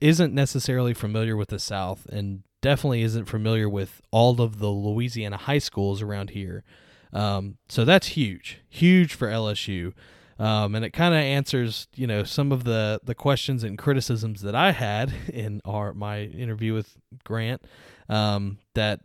isn't 0.00 0.32
necessarily 0.32 0.94
familiar 0.94 1.36
with 1.36 1.50
the 1.50 1.58
South 1.58 2.06
and 2.06 2.42
definitely 2.62 3.02
isn't 3.02 3.26
familiar 3.26 3.68
with 3.68 4.00
all 4.10 4.40
of 4.40 4.58
the 4.58 4.68
Louisiana 4.68 5.36
high 5.36 5.58
schools 5.58 6.00
around 6.00 6.30
here. 6.30 6.64
Um, 7.12 7.58
so 7.68 7.84
that's 7.84 8.08
huge, 8.08 8.60
huge 8.68 9.12
for 9.12 9.28
LSU. 9.28 9.92
Um, 10.38 10.74
and 10.74 10.84
it 10.84 10.92
kind 10.92 11.14
of 11.14 11.20
answers, 11.20 11.88
you 11.94 12.06
know, 12.06 12.22
some 12.22 12.52
of 12.52 12.64
the, 12.64 13.00
the 13.02 13.14
questions 13.14 13.64
and 13.64 13.76
criticisms 13.76 14.40
that 14.42 14.54
I 14.54 14.72
had 14.72 15.12
in 15.32 15.60
our 15.64 15.92
my 15.92 16.22
interview 16.22 16.74
with 16.74 16.96
Grant. 17.24 17.62
Um, 18.08 18.58
that 18.74 19.00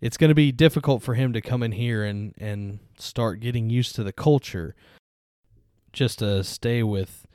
it's 0.00 0.16
going 0.16 0.28
to 0.28 0.34
be 0.34 0.52
difficult 0.52 1.02
for 1.02 1.14
him 1.14 1.32
to 1.32 1.40
come 1.40 1.62
in 1.62 1.72
here 1.72 2.04
and 2.04 2.34
and 2.38 2.80
start 2.98 3.40
getting 3.40 3.70
used 3.70 3.94
to 3.96 4.04
the 4.04 4.12
culture. 4.12 4.74
Just 5.92 6.18
to 6.20 6.44
stay 6.44 6.82
with 6.82 7.26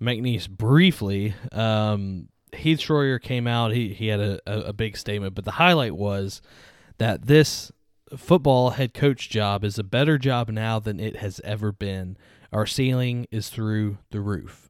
McNeese 0.00 0.48
briefly, 0.48 1.34
um, 1.52 2.28
Heath 2.54 2.78
Schroyer 2.78 3.20
came 3.20 3.46
out. 3.46 3.72
He 3.72 3.92
he 3.92 4.08
had 4.08 4.20
a, 4.20 4.40
a, 4.46 4.60
a 4.68 4.72
big 4.72 4.96
statement, 4.96 5.34
but 5.34 5.44
the 5.44 5.52
highlight 5.52 5.96
was 5.96 6.40
that 6.98 7.26
this 7.26 7.72
football 8.16 8.70
head 8.70 8.94
coach 8.94 9.28
job 9.28 9.64
is 9.64 9.78
a 9.78 9.84
better 9.84 10.18
job 10.18 10.48
now 10.48 10.78
than 10.78 11.00
it 11.00 11.16
has 11.16 11.40
ever 11.44 11.72
been. 11.72 12.16
Our 12.52 12.66
ceiling 12.66 13.26
is 13.30 13.48
through 13.48 13.98
the 14.10 14.20
roof. 14.20 14.65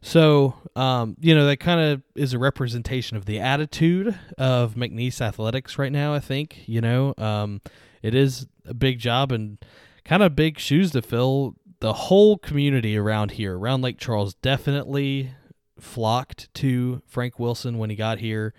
So, 0.00 0.54
um, 0.76 1.16
you 1.20 1.34
know, 1.34 1.46
that 1.46 1.58
kind 1.58 1.80
of 1.80 2.02
is 2.14 2.32
a 2.32 2.38
representation 2.38 3.16
of 3.16 3.24
the 3.24 3.40
attitude 3.40 4.18
of 4.36 4.74
McNeese 4.74 5.20
athletics 5.20 5.78
right 5.78 5.92
now, 5.92 6.14
I 6.14 6.20
think. 6.20 6.62
You 6.66 6.80
know, 6.80 7.14
um, 7.18 7.60
it 8.02 8.14
is 8.14 8.46
a 8.64 8.74
big 8.74 8.98
job 8.98 9.32
and 9.32 9.58
kind 10.04 10.22
of 10.22 10.36
big 10.36 10.58
shoes 10.58 10.92
to 10.92 11.02
fill. 11.02 11.56
The 11.80 11.92
whole 11.92 12.38
community 12.38 12.96
around 12.96 13.32
here, 13.32 13.56
around 13.56 13.82
Lake 13.82 13.98
Charles, 13.98 14.34
definitely 14.34 15.32
flocked 15.80 16.52
to 16.54 17.02
Frank 17.06 17.38
Wilson 17.38 17.78
when 17.78 17.90
he 17.90 17.96
got 17.96 18.18
here. 18.18 18.54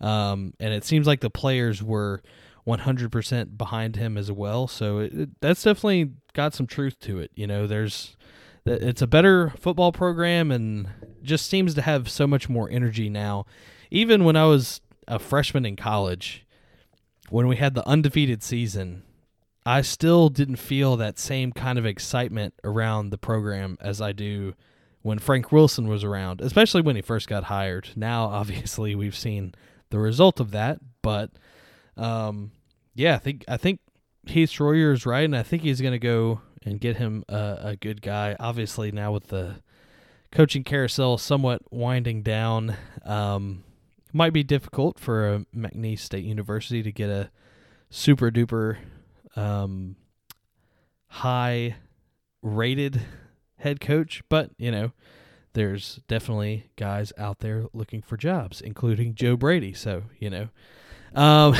Um, 0.00 0.54
and 0.58 0.74
it 0.74 0.84
seems 0.84 1.06
like 1.06 1.20
the 1.20 1.30
players 1.30 1.82
were 1.82 2.22
100% 2.66 3.56
behind 3.56 3.96
him 3.96 4.16
as 4.16 4.30
well. 4.32 4.66
So 4.66 4.98
it, 4.98 5.12
it, 5.14 5.40
that's 5.40 5.62
definitely 5.62 6.12
got 6.32 6.54
some 6.54 6.66
truth 6.66 6.98
to 7.00 7.18
it. 7.18 7.30
You 7.34 7.46
know, 7.46 7.66
there's 7.66 8.16
it's 8.66 9.02
a 9.02 9.06
better 9.06 9.50
football 9.58 9.92
program 9.92 10.50
and 10.50 10.88
just 11.22 11.46
seems 11.46 11.74
to 11.74 11.82
have 11.82 12.08
so 12.08 12.26
much 12.26 12.48
more 12.48 12.68
energy 12.70 13.08
now. 13.08 13.46
Even 13.90 14.24
when 14.24 14.36
I 14.36 14.44
was 14.46 14.80
a 15.06 15.18
freshman 15.18 15.66
in 15.66 15.76
college, 15.76 16.46
when 17.30 17.46
we 17.46 17.56
had 17.56 17.74
the 17.74 17.86
undefeated 17.86 18.42
season, 18.42 19.02
I 19.66 19.82
still 19.82 20.28
didn't 20.28 20.56
feel 20.56 20.96
that 20.96 21.18
same 21.18 21.52
kind 21.52 21.78
of 21.78 21.86
excitement 21.86 22.54
around 22.64 23.10
the 23.10 23.18
program 23.18 23.78
as 23.80 24.00
I 24.00 24.12
do 24.12 24.54
when 25.02 25.18
Frank 25.18 25.52
Wilson 25.52 25.86
was 25.86 26.04
around, 26.04 26.40
especially 26.40 26.80
when 26.80 26.96
he 26.96 27.02
first 27.02 27.28
got 27.28 27.44
hired. 27.44 27.88
Now, 27.96 28.24
obviously, 28.28 28.94
we've 28.94 29.16
seen 29.16 29.54
the 29.90 29.98
result 29.98 30.40
of 30.40 30.50
that, 30.52 30.78
but 31.02 31.30
um, 31.96 32.52
yeah, 32.94 33.14
I 33.14 33.18
think 33.18 33.44
I 33.48 33.56
think 33.56 33.80
Heath 34.26 34.50
Schroyer 34.50 34.92
is 34.92 35.06
right, 35.06 35.24
and 35.24 35.36
I 35.36 35.42
think 35.42 35.62
he's 35.62 35.80
going 35.80 35.92
to 35.92 35.98
go 35.98 36.40
and 36.64 36.80
get 36.80 36.96
him 36.96 37.24
a, 37.28 37.58
a 37.60 37.76
good 37.76 38.02
guy. 38.02 38.36
Obviously, 38.40 38.90
now 38.90 39.12
with 39.12 39.28
the 39.28 39.56
coaching 40.32 40.64
carousel 40.64 41.18
somewhat 41.18 41.62
winding 41.70 42.22
down, 42.22 42.76
um, 43.04 43.64
might 44.12 44.32
be 44.32 44.42
difficult 44.42 44.98
for 44.98 45.28
a 45.32 45.46
McNeese 45.54 46.00
State 46.00 46.24
University 46.24 46.82
to 46.82 46.92
get 46.92 47.10
a 47.10 47.30
super 47.90 48.30
duper 48.30 48.78
um, 49.36 49.96
high 51.08 51.76
rated 52.42 53.02
head 53.58 53.80
coach, 53.80 54.22
but 54.28 54.50
you 54.58 54.70
know, 54.70 54.92
there's 55.54 56.00
definitely 56.08 56.70
guys 56.76 57.12
out 57.16 57.40
there 57.40 57.64
looking 57.72 58.02
for 58.02 58.16
jobs, 58.16 58.60
including 58.60 59.14
Joe 59.14 59.36
Brady. 59.36 59.72
So 59.72 60.04
you 60.18 60.30
know, 60.30 60.48
um, 61.14 61.54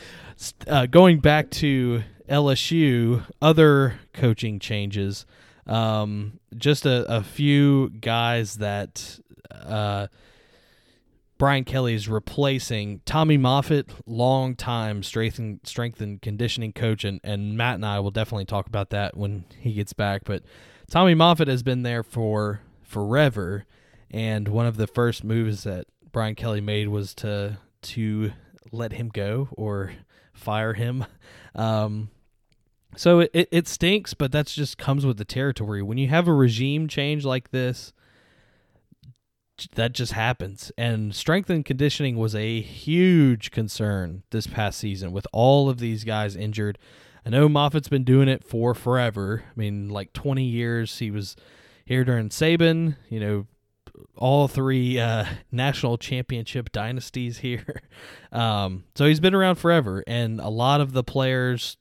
uh, 0.66 0.86
going 0.86 1.20
back 1.20 1.50
to 1.50 2.02
LSU, 2.30 3.24
other 3.42 4.00
coaching 4.12 4.58
changes. 4.58 5.26
Um, 5.66 6.40
just 6.56 6.86
a, 6.86 7.04
a 7.12 7.22
few 7.22 7.90
guys 7.90 8.56
that 8.56 9.20
uh, 9.52 10.06
Brian 11.38 11.64
Kelly 11.64 11.94
is 11.94 12.08
replacing. 12.08 13.00
Tommy 13.04 13.36
Moffitt, 13.36 13.90
long 14.06 14.54
time 14.54 15.02
strength 15.02 15.38
and, 15.38 15.58
strength 15.64 16.00
and 16.00 16.20
conditioning 16.20 16.72
coach, 16.72 17.04
and, 17.04 17.20
and 17.24 17.56
Matt 17.56 17.76
and 17.76 17.86
I 17.86 17.98
will 18.00 18.10
definitely 18.10 18.44
talk 18.44 18.66
about 18.66 18.90
that 18.90 19.16
when 19.16 19.44
he 19.58 19.72
gets 19.72 19.92
back. 19.92 20.22
But 20.24 20.42
Tommy 20.90 21.14
Moffitt 21.14 21.48
has 21.48 21.62
been 21.62 21.82
there 21.82 22.02
for 22.02 22.60
forever, 22.82 23.64
and 24.10 24.48
one 24.48 24.66
of 24.66 24.76
the 24.76 24.86
first 24.86 25.24
moves 25.24 25.64
that 25.64 25.86
Brian 26.12 26.34
Kelly 26.34 26.60
made 26.60 26.88
was 26.88 27.14
to 27.16 27.58
to 27.82 28.32
let 28.70 28.92
him 28.92 29.08
go 29.08 29.48
or 29.52 29.92
fire 30.34 30.74
him. 30.74 31.04
Um, 31.54 32.10
so 33.00 33.20
it, 33.20 33.48
it 33.50 33.66
stinks, 33.66 34.12
but 34.12 34.30
that's 34.30 34.54
just 34.54 34.76
comes 34.76 35.06
with 35.06 35.16
the 35.16 35.24
territory. 35.24 35.80
When 35.80 35.96
you 35.96 36.08
have 36.08 36.28
a 36.28 36.34
regime 36.34 36.86
change 36.86 37.24
like 37.24 37.50
this, 37.50 37.94
that 39.74 39.94
just 39.94 40.12
happens. 40.12 40.70
And 40.76 41.14
strength 41.14 41.48
and 41.48 41.64
conditioning 41.64 42.18
was 42.18 42.34
a 42.34 42.60
huge 42.60 43.52
concern 43.52 44.24
this 44.32 44.46
past 44.46 44.78
season 44.78 45.12
with 45.12 45.26
all 45.32 45.70
of 45.70 45.78
these 45.78 46.04
guys 46.04 46.36
injured. 46.36 46.76
I 47.24 47.30
know 47.30 47.48
Moffitt's 47.48 47.88
been 47.88 48.04
doing 48.04 48.28
it 48.28 48.44
for 48.44 48.74
forever. 48.74 49.44
I 49.48 49.58
mean, 49.58 49.88
like 49.88 50.12
20 50.12 50.44
years. 50.44 50.98
He 50.98 51.10
was 51.10 51.36
here 51.86 52.04
during 52.04 52.28
Saban, 52.28 52.96
you 53.08 53.18
know, 53.18 53.46
all 54.14 54.46
three 54.46 55.00
uh, 55.00 55.24
national 55.50 55.96
championship 55.96 56.70
dynasties 56.70 57.38
here. 57.38 57.80
Um, 58.32 58.84
so 58.94 59.06
he's 59.06 59.18
been 59.18 59.34
around 59.34 59.56
forever, 59.56 60.04
and 60.06 60.38
a 60.38 60.48
lot 60.48 60.80
of 60.80 60.92
the 60.92 61.02
players, 61.02 61.76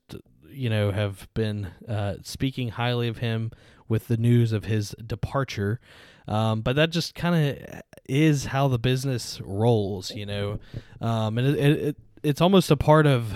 you 0.60 0.70
know, 0.70 0.92
have 0.92 1.28
been 1.34 1.68
uh, 1.88 2.16
speaking 2.22 2.70
highly 2.70 3.08
of 3.08 3.20
him 3.20 3.52
with 3.88 4.08
the 4.08 4.18
news 4.18 4.52
of 4.52 4.66
his 4.66 4.94
departure. 5.06 5.80
Um, 6.28 6.62
but 6.62 6.76
that 6.76 6.92
just 6.92 7.16
kind 7.16 7.36
of 7.36 7.82
is 8.08 8.46
how 8.46 8.68
the 8.68 8.78
business 8.78 9.42
rolls, 9.44 10.12
you 10.12 10.26
know. 10.26 10.60
Um, 11.02 11.38
and 11.38 11.56
it, 11.56 11.60
it, 11.60 11.98
it's 12.22 12.42
almost 12.42 12.70
a 12.70 12.78
part 12.78 13.08
of 13.08 13.34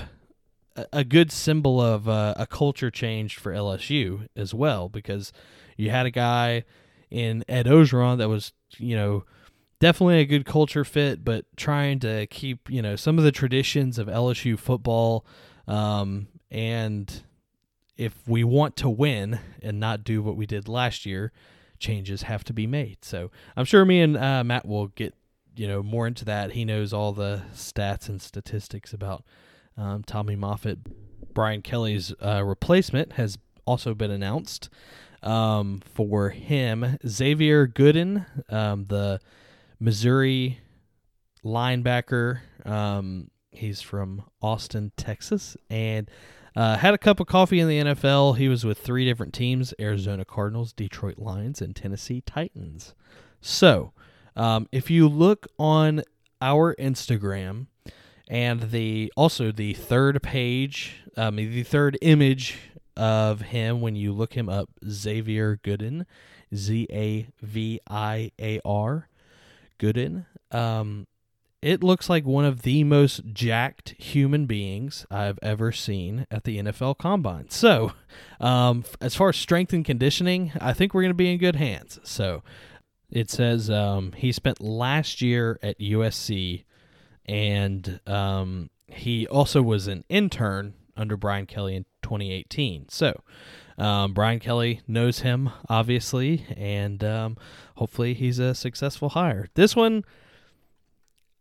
a 0.92 1.04
good 1.04 1.32
symbol 1.32 1.80
of 1.80 2.10
uh, 2.10 2.34
a 2.38 2.46
culture 2.46 2.92
change 2.92 3.38
for 3.38 3.54
LSU 3.54 4.28
as 4.36 4.54
well, 4.54 4.90
because 4.90 5.32
you 5.78 5.90
had 5.90 6.06
a 6.06 6.12
guy 6.12 6.66
in 7.10 7.46
Ed 7.48 7.68
Orgeron 7.68 8.18
that 8.18 8.30
was, 8.30 8.52
you 8.78 8.96
know, 8.96 9.24
definitely 9.80 10.20
a 10.20 10.26
good 10.26 10.46
culture 10.46 10.84
fit, 10.84 11.24
but 11.24 11.46
trying 11.56 12.00
to 12.00 12.28
keep, 12.28 12.70
you 12.70 12.82
know, 12.82 12.96
some 12.96 13.18
of 13.18 13.24
the 13.24 13.32
traditions 13.32 13.98
of 13.98 14.08
LSU 14.08 14.60
football. 14.60 15.26
Um, 15.68 16.28
and 16.54 17.24
if 17.98 18.16
we 18.28 18.44
want 18.44 18.76
to 18.78 18.90
win 18.90 19.40
and 19.62 19.80
not 19.80 20.04
do 20.04 20.22
what 20.22 20.38
we 20.38 20.46
did 20.46 20.68
last 20.68 21.06
year, 21.06 21.32
changes 21.80 22.24
have 22.24 22.44
to 22.46 22.54
be 22.54 22.68
made. 22.68 22.98
So 23.02 23.32
I'm 23.58 23.66
sure 23.66 23.84
me 23.84 24.02
and 24.02 24.16
uh, 24.16 24.44
Matt 24.44 24.66
will 24.66 24.88
get, 24.88 25.14
you 25.56 25.68
know, 25.68 25.84
more 25.84 26.08
into 26.08 26.26
that. 26.26 26.52
He 26.52 26.64
knows 26.64 26.94
all 26.94 27.12
the 27.12 27.42
stats 27.54 28.08
and 28.08 28.22
statistics 28.22 28.94
about 28.94 29.24
um, 29.78 30.04
Tommy 30.04 30.36
Moffitt. 30.36 30.80
Brian 31.34 31.62
Kelly's 31.62 32.14
uh, 32.24 32.44
replacement 32.44 33.14
has 33.14 33.38
also 33.66 33.94
been 33.94 34.12
announced 34.12 34.70
um, 35.24 35.82
for 35.94 36.30
him. 36.30 36.98
Zaviar 37.06 37.68
Gooden, 37.68 38.26
um, 38.52 38.86
the 38.86 39.20
Missouri 39.80 40.60
linebacker. 41.44 42.40
Um, 42.66 43.32
he's 43.52 43.82
from 43.82 44.24
Austin, 44.42 44.92
Texas, 44.98 45.58
and 45.70 46.10
uh, 46.56 46.78
had 46.78 46.94
a 46.94 46.98
cup 46.98 47.20
of 47.20 47.28
coffee 47.28 47.60
in 47.60 47.68
the 47.68 47.80
NFL. 47.80 48.38
He 48.38 48.48
was 48.48 48.66
with 48.66 48.78
three 48.78 49.06
different 49.06 49.34
teams 49.34 49.74
Arizona 49.80 50.26
Cardinals, 50.26 50.74
Detroit 50.74 51.18
Lions, 51.18 51.62
and 51.62 51.76
Tennessee 51.76 52.22
Titans. 52.22 52.94
So, 53.42 53.94
um, 54.36 54.68
if 54.72 54.90
you 54.90 55.08
look 55.08 55.48
on 55.58 56.04
our 56.42 56.76
Instagram, 56.76 57.68
and 58.28 58.72
the 58.72 59.12
also 59.16 59.52
the 59.52 59.74
third 59.74 60.22
page, 60.24 61.04
um, 61.18 61.36
the 61.36 61.64
third 61.64 61.98
image 62.02 62.58
of 62.96 63.42
him 63.42 63.82
when 63.82 63.96
you 63.96 64.14
look 64.14 64.34
him 64.34 64.50
up, 64.50 64.70
Zaviar 64.86 65.60
Gooden, 65.62 66.06
Z 66.56 66.88
A 66.92 67.28
V 67.42 67.80
I 67.90 68.32
A 68.40 68.60
R, 68.64 69.10
Gooden. 69.80 70.26
Um, 70.52 71.08
it 71.64 71.82
looks 71.82 72.10
like 72.10 72.26
one 72.26 72.46
of 72.46 72.64
the 72.64 72.84
most 72.84 73.22
jacked 73.32 73.96
human 73.98 74.46
beings 74.46 75.06
I've 75.10 75.40
ever 75.42 75.72
seen 75.72 76.28
at 76.30 76.44
the 76.44 76.60
NFL 76.60 76.98
Combine. 76.98 77.50
So, 77.50 77.94
um, 78.42 78.84
as 79.00 79.16
far 79.16 79.30
as 79.30 79.38
strength 79.38 79.72
and 79.72 79.86
conditioning, 79.86 80.52
I 80.60 80.74
think 80.74 80.94
we're 80.94 81.04
going 81.04 81.12
to 81.12 81.16
be 81.16 81.32
in 81.32 81.38
good 81.38 81.56
hands. 81.56 82.00
So, 82.04 82.44
it 83.10 83.30
says 83.30 83.70
um, 83.70 84.12
he 84.14 84.32
spent 84.32 84.60
last 84.60 85.22
year 85.22 85.60
at 85.62 85.80
USC 85.80 86.64
and 87.26 88.00
um, 88.08 88.70
he 88.88 89.28
also 89.28 89.62
was 89.62 89.88
an 89.88 90.04
intern 90.10 90.74
under 90.98 91.16
Brian 91.16 91.46
Kelly 91.46 91.76
in 91.76 91.86
2018. 92.02 92.90
So 92.90 93.22
um, 93.78 94.14
Brian 94.14 94.40
Kelly 94.40 94.82
knows 94.88 95.20
him 95.20 95.52
obviously, 95.70 96.46
and 96.58 97.04
um, 97.04 97.38
hopefully 97.76 98.14
he's 98.14 98.40
a 98.40 98.54
successful 98.54 99.10
hire. 99.10 99.48
This 99.54 99.76
one. 99.76 100.04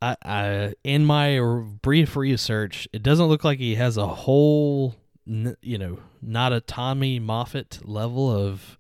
I, 0.03 0.17
I, 0.25 0.75
in 0.83 1.05
my 1.05 1.39
brief 1.81 2.17
research, 2.17 2.89
it 2.93 3.05
doesn't 3.05 3.27
look 3.27 3.45
like 3.45 3.61
he 3.61 3.77
has 3.77 3.97
a 3.97 4.07
whole, 4.09 4.97
you 5.25 5.79
know, 5.79 6.01
not 6.21 6.53
a 6.53 6.61
Tommy 6.61 7.21
Moffitt 7.21 7.79
level 7.85 8.29
of 8.29 8.79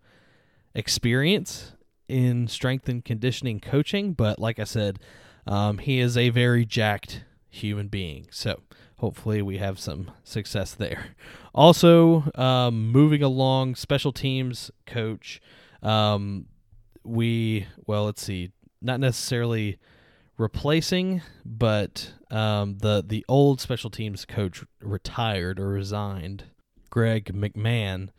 experience 0.74 1.74
in 2.08 2.48
strength 2.48 2.88
and 2.88 3.04
conditioning 3.04 3.60
coaching. 3.60 4.14
But 4.14 4.40
like 4.40 4.58
I 4.58 4.64
said, 4.64 4.98
um, 5.46 5.78
he 5.78 6.00
is 6.00 6.16
a 6.16 6.30
very 6.30 6.64
jacked 6.64 7.22
human 7.48 7.86
being. 7.86 8.26
So 8.32 8.60
hopefully 8.96 9.42
we 9.42 9.58
have 9.58 9.78
some 9.78 10.10
success 10.24 10.74
there. 10.74 11.14
Also, 11.54 12.32
um, 12.34 12.90
moving 12.90 13.22
along, 13.22 13.76
special 13.76 14.10
teams 14.10 14.72
coach. 14.86 15.40
Um, 15.84 16.46
we, 17.04 17.68
well, 17.86 18.06
let's 18.06 18.22
see, 18.22 18.50
not 18.80 18.98
necessarily 18.98 19.78
replacing, 20.42 21.22
but 21.44 22.12
um, 22.30 22.78
the 22.78 23.02
the 23.06 23.24
old 23.28 23.60
special 23.60 23.88
teams 23.88 24.24
coach 24.24 24.64
retired 24.80 25.58
or 25.58 25.68
resigned. 25.68 26.44
Greg 26.90 27.32
McMahon. 27.32 28.10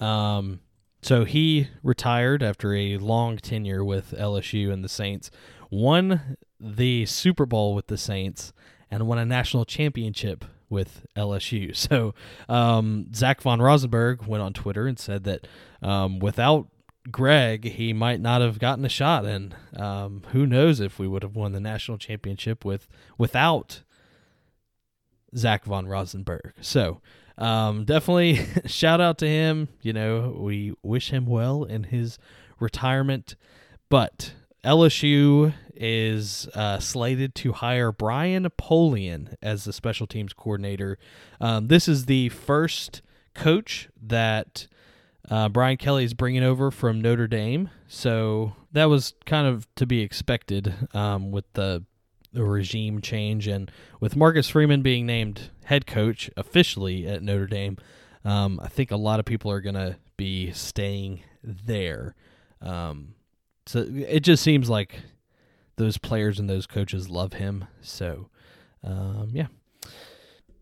Um, 0.00 0.60
so 1.00 1.24
he 1.24 1.68
retired 1.84 2.42
after 2.42 2.74
a 2.74 2.98
long 2.98 3.36
tenure 3.36 3.84
with 3.84 4.12
LSU 4.18 4.72
and 4.72 4.82
the 4.82 4.88
Saints. 4.88 5.30
Won 5.70 6.36
the 6.58 7.06
Super 7.06 7.46
Bowl 7.46 7.74
with 7.74 7.86
the 7.86 7.96
Saints 7.96 8.52
and 8.90 9.06
won 9.06 9.18
a 9.18 9.24
national 9.24 9.64
championship 9.64 10.44
with 10.68 11.06
LSU. 11.16 11.76
So 11.76 12.14
um, 12.48 13.06
Zach 13.14 13.40
von 13.40 13.62
Rosenberg 13.62 14.26
went 14.26 14.42
on 14.42 14.52
Twitter 14.52 14.88
and 14.88 14.98
said 14.98 15.22
that 15.24 15.46
um, 15.82 16.18
without 16.18 16.66
Greg, 17.10 17.64
he 17.64 17.92
might 17.92 18.20
not 18.20 18.40
have 18.40 18.58
gotten 18.58 18.84
a 18.84 18.88
shot, 18.88 19.24
and 19.24 19.54
um, 19.76 20.22
who 20.32 20.46
knows 20.46 20.80
if 20.80 20.98
we 20.98 21.06
would 21.06 21.22
have 21.22 21.36
won 21.36 21.52
the 21.52 21.60
national 21.60 21.98
championship 21.98 22.64
with 22.64 22.88
without 23.18 23.82
Zach 25.36 25.64
von 25.64 25.86
Rosenberg. 25.86 26.52
So 26.60 27.00
um, 27.38 27.84
definitely 27.84 28.46
shout 28.66 29.00
out 29.00 29.18
to 29.18 29.28
him. 29.28 29.68
You 29.82 29.92
know, 29.92 30.36
we 30.38 30.74
wish 30.82 31.10
him 31.10 31.26
well 31.26 31.64
in 31.64 31.84
his 31.84 32.18
retirement, 32.58 33.36
but 33.88 34.32
LSU 34.64 35.54
is 35.74 36.48
uh, 36.54 36.78
slated 36.78 37.34
to 37.36 37.52
hire 37.52 37.92
Brian 37.92 38.48
Polian 38.58 39.36
as 39.42 39.64
the 39.64 39.72
special 39.72 40.06
teams 40.06 40.32
coordinator. 40.32 40.98
Um, 41.40 41.68
this 41.68 41.86
is 41.86 42.06
the 42.06 42.30
first 42.30 43.02
coach 43.34 43.88
that 44.00 44.66
uh, 45.30 45.48
Brian 45.48 45.76
Kelly 45.76 46.04
is 46.04 46.14
bringing 46.14 46.42
over 46.42 46.70
from 46.70 47.00
Notre 47.00 47.26
Dame, 47.26 47.70
so 47.88 48.54
that 48.72 48.86
was 48.86 49.14
kind 49.24 49.46
of 49.46 49.66
to 49.76 49.86
be 49.86 50.00
expected 50.00 50.74
um, 50.94 51.30
with 51.30 51.44
the, 51.54 51.84
the 52.32 52.44
regime 52.44 53.00
change 53.00 53.46
and 53.46 53.70
with 54.00 54.16
Marcus 54.16 54.48
Freeman 54.48 54.82
being 54.82 55.06
named 55.06 55.50
head 55.64 55.86
coach 55.86 56.30
officially 56.36 57.06
at 57.06 57.22
Notre 57.22 57.46
Dame. 57.46 57.76
Um, 58.24 58.60
I 58.62 58.68
think 58.68 58.90
a 58.90 58.96
lot 58.96 59.20
of 59.20 59.26
people 59.26 59.50
are 59.50 59.60
going 59.60 59.74
to 59.74 59.96
be 60.16 60.52
staying 60.52 61.22
there. 61.42 62.14
Um, 62.60 63.14
so 63.66 63.86
it 63.88 64.20
just 64.20 64.42
seems 64.42 64.68
like 64.70 65.00
those 65.76 65.98
players 65.98 66.38
and 66.38 66.48
those 66.48 66.66
coaches 66.66 67.08
love 67.08 67.34
him. 67.34 67.66
So, 67.80 68.28
um, 68.82 69.30
yeah. 69.32 69.46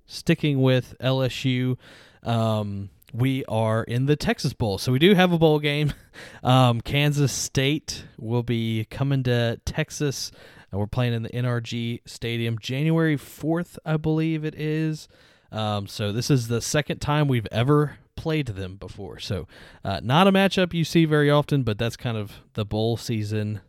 Sticking 0.06 0.60
with 0.60 0.94
LSU, 1.00 1.78
um, 2.22 2.90
we 3.14 3.44
are 3.44 3.84
in 3.84 4.06
the 4.06 4.16
Texas 4.16 4.52
Bowl. 4.52 4.76
So 4.76 4.90
we 4.90 4.98
do 4.98 5.14
have 5.14 5.32
a 5.32 5.38
bowl 5.38 5.58
game. 5.58 5.92
Um, 6.44 6.80
Kansas 6.80 7.32
State 7.32 8.04
will 8.18 8.44
be 8.44 8.86
coming 8.88 9.24
to 9.24 9.60
Texas. 9.64 10.30
And 10.70 10.78
we're 10.78 10.86
playing 10.86 11.12
in 11.12 11.24
the 11.24 11.30
NRG 11.30 12.02
Stadium 12.06 12.56
January 12.60 13.16
4th, 13.16 13.78
I 13.84 13.96
believe 13.96 14.44
it 14.44 14.54
is. 14.54 15.08
Um, 15.50 15.88
so 15.88 16.12
this 16.12 16.30
is 16.30 16.46
the 16.46 16.60
second 16.60 17.00
time 17.00 17.26
we've 17.26 17.48
ever 17.50 17.98
played 18.14 18.46
them 18.46 18.76
before. 18.76 19.18
So 19.18 19.48
uh, 19.84 20.00
not 20.04 20.28
a 20.28 20.32
matchup 20.32 20.72
you 20.72 20.84
see 20.84 21.04
very 21.04 21.30
often, 21.30 21.64
but 21.64 21.78
that's 21.78 21.96
kind 21.96 22.16
of 22.16 22.32
the 22.52 22.64
bowl 22.64 22.96
season 22.96 23.60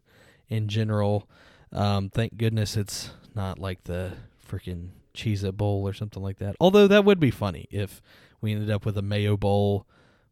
in 0.47 0.67
general. 0.67 1.27
Um, 1.71 2.09
thank 2.09 2.37
goodness 2.37 2.77
it's 2.77 3.09
not 3.33 3.57
like 3.57 3.85
the 3.85 4.13
freaking 4.47 4.89
Cheez 5.15 5.43
It 5.43 5.57
Bowl 5.57 5.87
or 5.87 5.93
something 5.93 6.21
like 6.21 6.37
that. 6.37 6.55
Although 6.59 6.87
that 6.87 7.05
would 7.05 7.19
be 7.19 7.31
funny 7.31 7.67
if 7.71 8.03
we 8.45 8.53
ended 8.53 8.69
up 8.69 8.85
with 8.85 8.97
a 8.97 9.01
Mayo 9.01 9.35
Bowl 9.35 9.87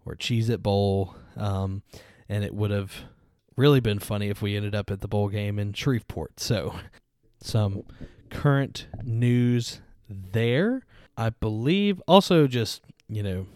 or 0.05 0.15
Cheez 0.15 0.49
It 0.49 0.61
Bowl. 0.61 1.15
Um, 1.35 1.81
and 2.29 2.43
it 2.43 2.53
would 2.53 2.71
have 2.71 2.93
really 3.57 3.79
been 3.79 3.99
funny 3.99 4.29
if 4.29 4.41
we 4.41 4.55
ended 4.55 4.75
up 4.75 4.91
at 4.91 5.01
the 5.01 5.07
bowl 5.07 5.29
game 5.29 5.57
in 5.57 5.73
Shreveport. 5.73 6.39
So, 6.39 6.75
some 7.41 7.83
current 8.29 8.87
news 9.03 9.81
there. 10.07 10.85
I 11.17 11.31
believe 11.31 12.01
also 12.07 12.47
just, 12.47 12.81
you 13.09 13.23
know, 13.23 13.47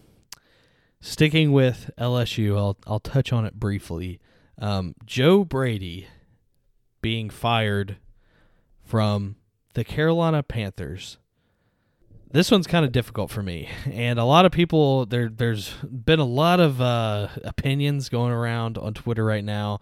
sticking 0.99 1.51
with 1.51 1.91
LSU, 1.97 2.57
I'll, 2.57 2.77
I'll 2.85 2.99
touch 2.99 3.31
on 3.31 3.45
it 3.45 3.59
briefly. 3.59 4.19
Um, 4.59 4.95
Joe 5.05 5.43
Brady 5.43 6.07
being 7.01 7.29
fired 7.29 7.97
from 8.83 9.35
the 9.75 9.83
Carolina 9.83 10.41
Panthers. 10.41 11.17
This 12.29 12.51
one's 12.51 12.67
kind 12.67 12.85
of 12.85 12.91
difficult 12.91 13.31
for 13.31 13.41
me, 13.41 13.69
and 13.85 14.19
a 14.19 14.25
lot 14.25 14.45
of 14.45 14.51
people 14.51 15.05
there. 15.05 15.29
There's 15.29 15.73
been 15.83 16.19
a 16.19 16.25
lot 16.25 16.59
of 16.59 16.81
uh, 16.81 17.29
opinions 17.43 18.09
going 18.09 18.33
around 18.33 18.77
on 18.77 18.93
Twitter 18.93 19.23
right 19.23 19.43
now, 19.43 19.79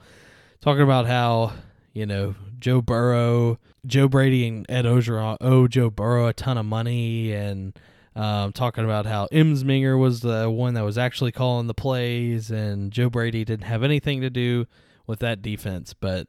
talking 0.61 0.83
about 0.83 1.07
how 1.07 1.53
you 1.93 2.05
know 2.05 2.35
Joe 2.59 2.81
Burrow, 2.81 3.57
Joe 3.85 4.07
Brady, 4.07 4.47
and 4.47 4.65
Ed 4.69 4.85
Orgeron 4.85 5.37
owe 5.41 5.67
Joe 5.67 5.89
Burrow 5.89 6.27
a 6.27 6.33
ton 6.33 6.59
of 6.59 6.65
money, 6.67 7.33
and 7.33 7.77
um, 8.15 8.53
talking 8.53 8.85
about 8.85 9.07
how 9.07 9.27
Ensminger 9.31 9.99
was 9.99 10.21
the 10.21 10.47
one 10.47 10.75
that 10.75 10.83
was 10.83 10.99
actually 10.99 11.31
calling 11.31 11.65
the 11.65 11.73
plays, 11.73 12.51
and 12.51 12.91
Joe 12.91 13.09
Brady 13.09 13.43
didn't 13.43 13.65
have 13.65 13.81
anything 13.81 14.21
to 14.21 14.29
do 14.29 14.67
with 15.07 15.17
that 15.19 15.41
defense. 15.41 15.95
But 15.95 16.27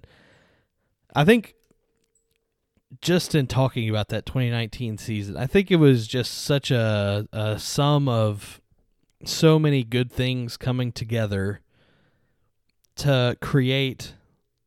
I 1.15 1.27
think 1.27 1.56
just 3.01 3.35
in 3.35 3.47
talking 3.47 3.89
about 3.89 4.09
that 4.09 4.27
2019 4.27 4.99
season, 4.99 5.37
I 5.37 5.47
think 5.47 5.71
it 5.71 5.77
was 5.77 6.07
just 6.07 6.45
such 6.45 6.71
a, 6.71 7.27
a 7.33 7.59
sum 7.59 8.09
of 8.09 8.61
so 9.25 9.59
many 9.59 9.83
good 9.83 10.11
things 10.11 10.57
coming 10.57 10.93
together 10.93 11.61
to 12.97 13.37
create 13.41 14.15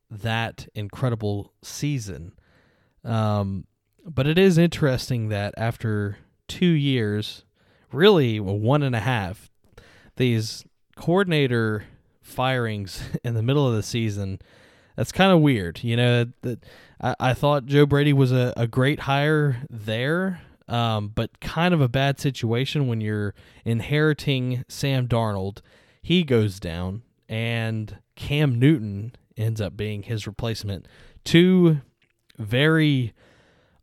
that 0.10 0.68
incredible 0.76 1.54
season. 1.62 2.34
Um, 3.04 3.66
but 4.06 4.28
it 4.28 4.38
is 4.38 4.58
interesting 4.58 5.30
that 5.30 5.54
after 5.58 6.18
two 6.48 6.66
years, 6.66 7.44
really 7.92 8.40
one 8.40 8.84
and 8.84 8.96
a 8.96 9.00
half, 9.02 9.50
these 10.16 10.66
coordinator 10.96 11.86
firings 12.22 13.04
in 13.24 13.34
the 13.34 13.44
middle 13.44 13.68
of 13.68 13.76
the 13.76 13.84
season, 13.84 14.40
that's 15.00 15.14
kind 15.14 15.32
of 15.32 15.40
weird. 15.40 15.82
You 15.82 15.96
know, 15.96 16.26
that 16.42 16.66
I, 17.00 17.16
I 17.22 17.34
thought 17.34 17.66
Joe 17.66 17.86
Brady 17.86 18.12
was 18.12 18.34
a, 18.34 18.54
a 18.58 18.68
great 18.68 19.00
hire 19.02 19.66
there, 19.70 20.42
um, 20.68 21.14
but 21.16 21.40
kind 21.40 21.74
of 21.74 21.80
a 21.80 21.88
bad 21.88 22.20
situation 22.20 22.86
when 22.86 23.00
you're 23.00 23.34
inheriting 23.64 24.66
Sam 24.68 25.08
Darnold. 25.08 25.62
He 26.02 26.26
goes 26.26 26.60
down, 26.60 27.04
and 27.30 28.00
Cam 28.18 28.60
Newton 28.60 29.16
ends 29.38 29.62
up 29.62 29.78
being 29.78 30.04
his 30.04 30.28
replacement. 30.28 30.86
Two 31.24 31.80
very 32.38 33.14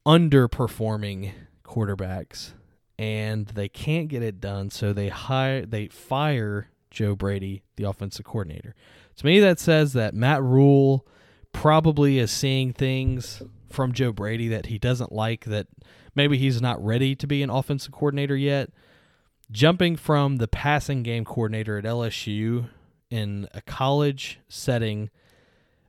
underperforming 0.05 1.33
quarterbacks 1.65 2.53
and 2.99 3.47
they 3.49 3.69
can't 3.69 4.09
get 4.09 4.23
it 4.23 4.41
done 4.41 4.71
so 4.71 4.93
they 4.93 5.09
hire 5.09 5.67
they 5.67 5.89
fire 5.89 6.69
Joe 6.91 7.15
Brady, 7.15 7.63
the 7.77 7.85
offensive 7.85 8.25
coordinator. 8.25 8.75
To 9.17 9.27
me 9.27 9.41
that 9.41 9.59
says 9.59 9.93
that 9.95 10.15
Matt 10.15 10.43
Rhule 10.43 11.07
probably 11.53 12.19
is 12.19 12.31
seeing 12.31 12.73
things 12.73 13.43
from 13.71 13.93
Joe 13.93 14.13
Brady 14.13 14.49
that 14.49 14.67
he 14.67 14.79
doesn't 14.79 15.13
like 15.13 15.45
that 15.47 15.67
maybe 16.15 16.39
he's 16.39 16.61
not 16.61 16.83
ready 16.85 17.15
to 17.15 17.27
be 17.27 17.43
an 17.43 17.51
offensive 17.51 17.93
coordinator 17.93 18.37
yet. 18.37 18.71
Jumping 19.51 19.97
from 19.97 20.37
the 20.37 20.49
passing 20.49 21.03
game 21.03 21.25
coordinator 21.25 21.79
at 21.79 21.85
LSU 21.85 22.69
in 23.11 23.49
a 23.55 23.61
college 23.61 24.41
setting 24.49 25.11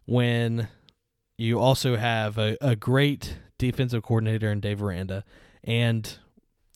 when 0.06 0.68
you 1.38 1.60
also 1.60 1.98
have 1.98 2.38
a, 2.38 2.56
a 2.62 2.76
great 2.76 3.40
defensive 3.58 4.04
coordinator 4.04 4.52
in 4.52 4.60
Dave 4.60 4.82
Aranda. 4.82 5.24
And 5.64 6.18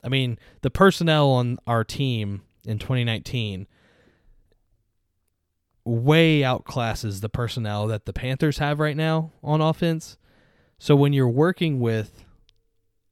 I 0.03 0.09
mean, 0.09 0.39
the 0.61 0.71
personnel 0.71 1.29
on 1.29 1.59
our 1.67 1.83
team 1.83 2.41
in 2.65 2.79
2019 2.79 3.67
way 5.84 6.41
outclasses 6.41 7.21
the 7.21 7.29
personnel 7.29 7.88
that 7.88 8.05
the 8.05 8.13
Panthers 8.13 8.59
have 8.59 8.79
right 8.79 8.95
now 8.95 9.32
on 9.43 9.61
offense. 9.61 10.17
So 10.77 10.95
when 10.95 11.13
you're 11.13 11.29
working 11.29 11.79
with 11.79 12.25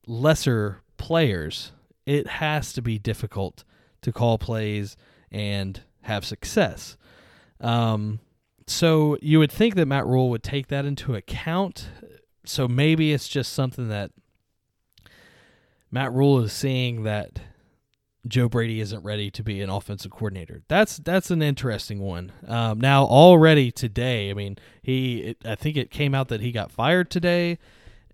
lesser 0.08 0.82
players, 0.98 1.72
it 2.06 2.28
has 2.28 2.74
to 2.74 2.82
be 2.82 2.98
difficult 2.98 3.64
to 4.02 4.12
call 4.12 4.38
plays 4.38 4.98
and 5.32 5.82
have 6.02 6.26
success. 6.26 6.98
Um, 7.62 8.20
so 8.68 9.18
you 9.22 9.40
would 9.40 9.52
think 9.52 9.76
that 9.76 9.88
Matt 9.88 10.06
Rhule 10.06 10.30
would 10.30 10.44
take 10.44 10.68
that 10.68 10.86
into 10.86 11.16
account. 11.16 11.90
So 12.46 12.68
maybe 12.68 13.14
it's 13.14 13.28
just 13.28 13.54
something 13.54 13.90
that 13.90 14.12
Matt 15.92 16.12
Rhule 16.14 16.40
is 16.40 16.54
seeing 16.54 17.04
that 17.04 17.40
Joe 18.28 18.50
Brady 18.50 18.82
isn't 18.82 19.04
ready 19.04 19.32
to 19.32 19.44
be 19.44 19.62
an 19.62 19.70
offensive 19.70 20.12
coordinator. 20.12 20.62
That's 20.68 20.98
that's 20.98 21.32
an 21.32 21.42
interesting 21.42 22.00
one. 22.00 22.32
Um, 22.48 22.80
now 22.80 23.06
already 23.06 23.72
today, 23.72 24.30
I 24.30 24.34
mean, 24.34 24.58
he 24.82 25.20
it, 25.20 25.38
I 25.46 25.56
think 25.56 25.78
it 25.78 25.90
came 25.90 26.14
out 26.14 26.28
that 26.28 26.42
he 26.42 26.52
got 26.52 26.72
fired 26.72 27.10
today, 27.10 27.60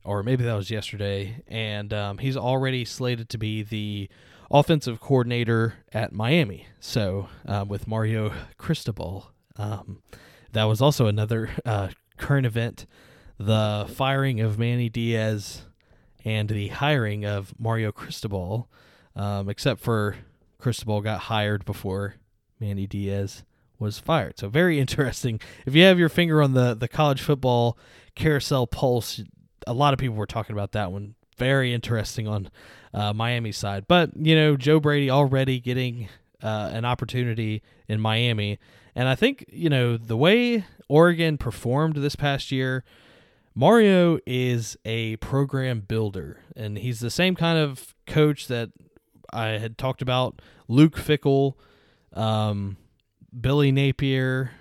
or 0.03 0.22
maybe 0.24 0.43
that 0.43 0.53
was 0.53 0.70
yesterday, 0.70 1.43
and 1.47 1.91
um, 1.93 2.18
he's 2.20 2.38
already 2.38 2.86
slated 2.86 3.30
to 3.30 3.38
be 3.38 3.64
the 3.64 4.10
offensive 4.51 4.99
coordinator 4.99 5.76
at 5.91 6.14
Miami. 6.14 6.68
So 6.80 7.30
uh, 7.47 7.66
with 7.68 7.88
Mario 7.88 8.32
Cristobal. 8.58 9.32
Um, 9.58 10.01
that 10.51 10.66
was 10.66 10.82
also 10.82 11.08
another 11.08 11.49
uh, 11.66 11.89
current 12.18 12.45
event 12.45 12.86
the 13.38 13.86
firing 13.93 14.39
of 14.39 14.58
Manny 14.58 14.88
Diaz 14.88 15.64
and 16.24 16.47
the 16.47 16.70
hiring 16.70 17.26
of 17.26 17.53
Mario 17.60 17.91
Cristobal, 17.91 18.70
um, 19.16 19.49
except 19.49 19.82
for 19.82 20.16
Cristobal 20.57 21.01
got 21.01 21.22
hired 21.22 21.66
before 21.66 22.16
Manny 22.59 22.88
Diaz 22.88 23.43
was 23.80 23.99
fired. 23.99 24.39
So 24.39 24.49
very 24.49 24.80
interesting. 24.86 25.39
If 25.66 25.76
you 25.76 25.84
have 25.84 25.99
your 25.99 26.09
finger 26.09 26.41
on 26.41 26.53
the, 26.53 26.74
the 26.74 26.88
college 26.88 27.22
football 27.22 27.78
carousel 28.16 28.68
pulse, 28.68 29.22
a 29.68 29.74
lot 29.74 29.93
of 29.93 29.99
people 29.99 30.16
were 30.16 30.26
talking 30.26 30.53
about 30.53 30.72
that 30.74 30.91
one. 30.91 31.16
Very 31.38 31.74
interesting 31.74 32.28
on 32.28 32.49
uh, 32.93 33.11
Miami 33.11 33.51
side. 33.51 33.88
But, 33.88 34.11
you 34.16 34.36
know, 34.36 34.55
Joe 34.55 34.80
Brady 34.80 35.09
already 35.09 35.59
getting 35.59 36.07
uh, 36.41 36.70
an 36.72 36.86
opportunity 36.86 37.61
in 37.88 37.99
Miami 37.99 38.57
and 38.95 39.09
I 39.09 39.16
think, 39.16 39.45
you 39.49 39.70
know, 39.70 39.97
the 39.97 40.16
way 40.16 40.66
Oregon 40.88 41.38
performed 41.38 41.97
this 41.97 42.16
past 42.16 42.51
year, 42.51 42.86
Mario 43.53 44.20
is 44.26 44.78
a 44.86 45.18
program 45.18 45.82
builder. 45.82 46.39
And 46.55 46.78
he's 46.78 47.01
the 47.01 47.09
same 47.09 47.36
kind 47.36 47.59
of 47.59 47.93
coach 48.07 48.47
that 48.47 48.70
I 49.36 49.58
had 49.58 49.78
talked 49.78 50.02
about 50.02 50.42
Luke 50.68 50.96
Fickell, 50.96 51.54
um, 52.14 52.78
Billy 53.40 53.72
Napier, 53.72 54.52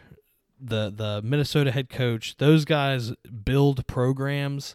the, 0.60 0.90
the 0.90 1.20
Minnesota 1.22 1.70
head 1.70 1.88
coach. 1.88 2.36
Those 2.38 2.64
guys 2.64 3.12
build 3.44 3.86
programs. 3.86 4.74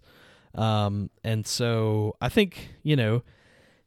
Um, 0.55 1.09
and 1.23 1.45
so 1.45 2.15
I 2.21 2.29
think, 2.29 2.69
you 2.83 2.95
know, 2.95 3.23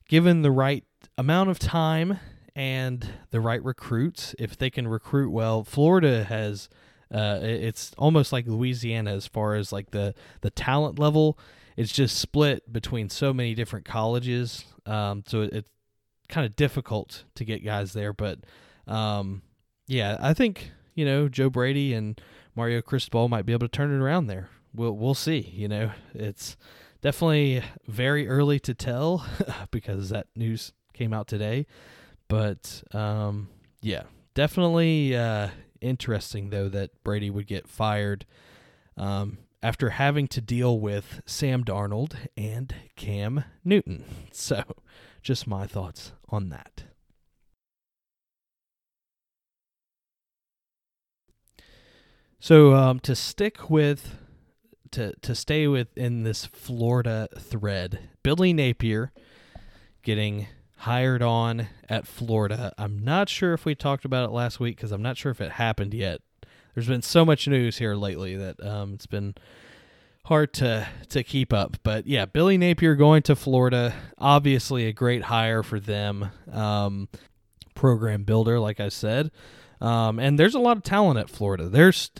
given 0.09 0.43
the 0.43 0.51
right 0.51 0.85
amount 1.17 1.51
of 1.51 1.59
time 1.59 2.19
and 2.55 3.09
the 3.31 3.41
right 3.41 3.63
recruits, 3.65 4.35
if 4.39 4.57
they 4.57 4.71
can 4.71 4.87
recruit 4.87 5.31
well, 5.31 5.65
Florida 5.65 6.25
has. 6.25 6.69
Uh, 7.15 7.39
it's 7.43 7.93
almost 7.99 8.33
like 8.33 8.47
Louisiana 8.47 9.13
as 9.13 9.27
far 9.27 9.55
as 9.55 9.71
like 9.71 9.91
the 9.91 10.15
the 10.41 10.49
talent 10.49 10.99
level. 10.99 11.39
It's 11.77 11.93
just 11.93 12.17
split 12.17 12.73
between 12.73 13.11
so 13.11 13.35
many 13.35 13.55
different 13.55 13.85
colleges, 13.85 14.65
um, 14.87 15.23
so 15.27 15.43
it, 15.43 15.67
kind 16.33 16.47
of 16.47 16.57
difficult 16.57 17.25
to 17.35 17.45
get 17.45 17.65
guys 17.65 17.93
there. 17.93 18.13
But 18.13 18.41
um, 18.89 19.43
yeah, 19.87 20.17
I 20.19 20.35
think 20.35 20.73
you 20.95 21.05
know 21.05 21.29
Joe 21.29 21.51
Brady 21.51 21.95
and 21.95 22.21
Mario 22.57 22.81
Cristobal 22.81 23.29
might 23.29 23.47
be 23.47 23.53
able 23.53 23.69
to 23.69 23.77
turn 23.77 23.95
it 23.95 24.03
around 24.03 24.27
there. 24.27 24.49
We'll 24.75 24.97
we'll 24.97 25.15
see. 25.15 25.39
You 25.53 25.69
know, 25.69 25.93
it's 26.15 26.57
definitely 27.03 27.63
very 27.87 28.27
early 28.27 28.59
to 28.61 28.75
tell 28.75 29.25
because 29.71 30.09
that 30.09 30.27
news 30.35 30.73
came 30.95 31.13
out 31.13 31.29
today. 31.29 31.67
But 32.29 32.83
um, 32.93 33.49
yeah, 33.83 34.05
definitely 34.35 35.15
uh, 35.15 35.49
interesting 35.81 36.51
though 36.51 36.71
that 36.71 37.05
Brady 37.05 37.29
would 37.29 37.47
get 37.47 37.69
fired 37.69 38.25
um, 38.97 39.39
after 39.63 39.91
having 39.91 40.29
to 40.29 40.41
deal 40.41 40.81
with 40.81 41.21
Sam 41.27 41.63
Darnold 41.63 42.15
and 42.39 42.75
Cam 42.97 43.45
Newton. 43.65 44.05
So, 44.35 44.65
just 45.23 45.47
my 45.47 45.67
thoughts 45.67 46.13
on 46.33 46.49
that. 46.49 46.85
So 52.41 52.75
um, 52.75 52.99
to 53.01 53.15
stick 53.15 53.71
with 53.71 54.17
to 54.91 55.15
to 55.23 55.35
stay 55.35 55.69
within 55.69 56.25
this 56.25 56.45
Florida 56.47 57.29
thread, 57.39 58.09
Billy 58.23 58.53
Napier 58.53 59.13
getting 60.03 60.49
hired 60.79 61.23
on 61.23 61.69
at 61.89 62.07
Florida. 62.07 62.73
I'm 62.77 63.05
not 63.05 63.29
sure 63.29 63.55
if 63.55 63.65
we 63.65 63.77
talked 63.77 64.05
about 64.05 64.29
it 64.29 64.33
last 64.33 64.59
week 64.59 64.77
because 64.77 64.91
I'm 64.91 65.03
not 65.03 65.17
sure 65.17 65.31
if 65.31 65.41
it 65.41 65.53
happened 65.53 65.95
yet. 65.95 66.21
There's 66.75 66.89
been 66.89 67.03
so 67.03 67.25
much 67.25 67.47
news 67.47 67.79
here 67.79 67.95
lately 67.95 68.37
that 68.37 68.61
um, 68.65 68.95
it's 68.95 69.07
been 69.07 69.35
hard 70.25 70.53
to 70.55 70.87
to 71.11 71.23
keep 71.23 71.53
up. 71.53 71.77
But 71.83 72.07
yeah, 72.07 72.25
Billy 72.27 72.57
Napier 72.57 72.95
going 72.95 73.23
to 73.23 73.37
Florida, 73.37 73.95
obviously 74.19 74.87
a 74.87 74.93
great 74.93 75.25
hire 75.25 75.63
for 75.63 75.81
them. 75.81 76.31
Um, 76.51 77.09
program 77.75 78.25
builder, 78.25 78.61
like 78.61 78.81
I 78.81 78.89
said, 78.89 79.31
um, 79.81 80.19
and 80.19 80.39
there's 80.39 80.55
a 80.55 80.61
lot 80.61 80.77
of 80.77 80.83
talent 80.83 81.19
at 81.19 81.29
Florida. 81.29 81.69
There's 81.69 82.11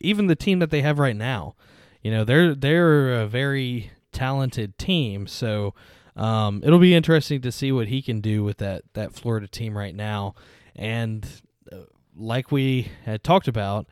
even 0.00 0.26
the 0.26 0.36
team 0.36 0.60
that 0.60 0.70
they 0.70 0.82
have 0.82 0.98
right 0.98 1.16
now. 1.16 1.54
You 2.02 2.10
know, 2.10 2.24
they're 2.24 2.54
they're 2.54 3.20
a 3.20 3.26
very 3.26 3.90
talented 4.12 4.78
team. 4.78 5.26
So 5.26 5.74
um, 6.16 6.62
it'll 6.64 6.78
be 6.78 6.94
interesting 6.94 7.42
to 7.42 7.52
see 7.52 7.70
what 7.70 7.88
he 7.88 8.00
can 8.00 8.20
do 8.20 8.42
with 8.42 8.58
that 8.58 8.82
that 8.94 9.12
Florida 9.12 9.46
team 9.46 9.76
right 9.76 9.94
now. 9.94 10.34
And 10.74 11.26
uh, 11.70 11.80
like 12.16 12.50
we 12.50 12.90
had 13.04 13.22
talked 13.22 13.48
about, 13.48 13.86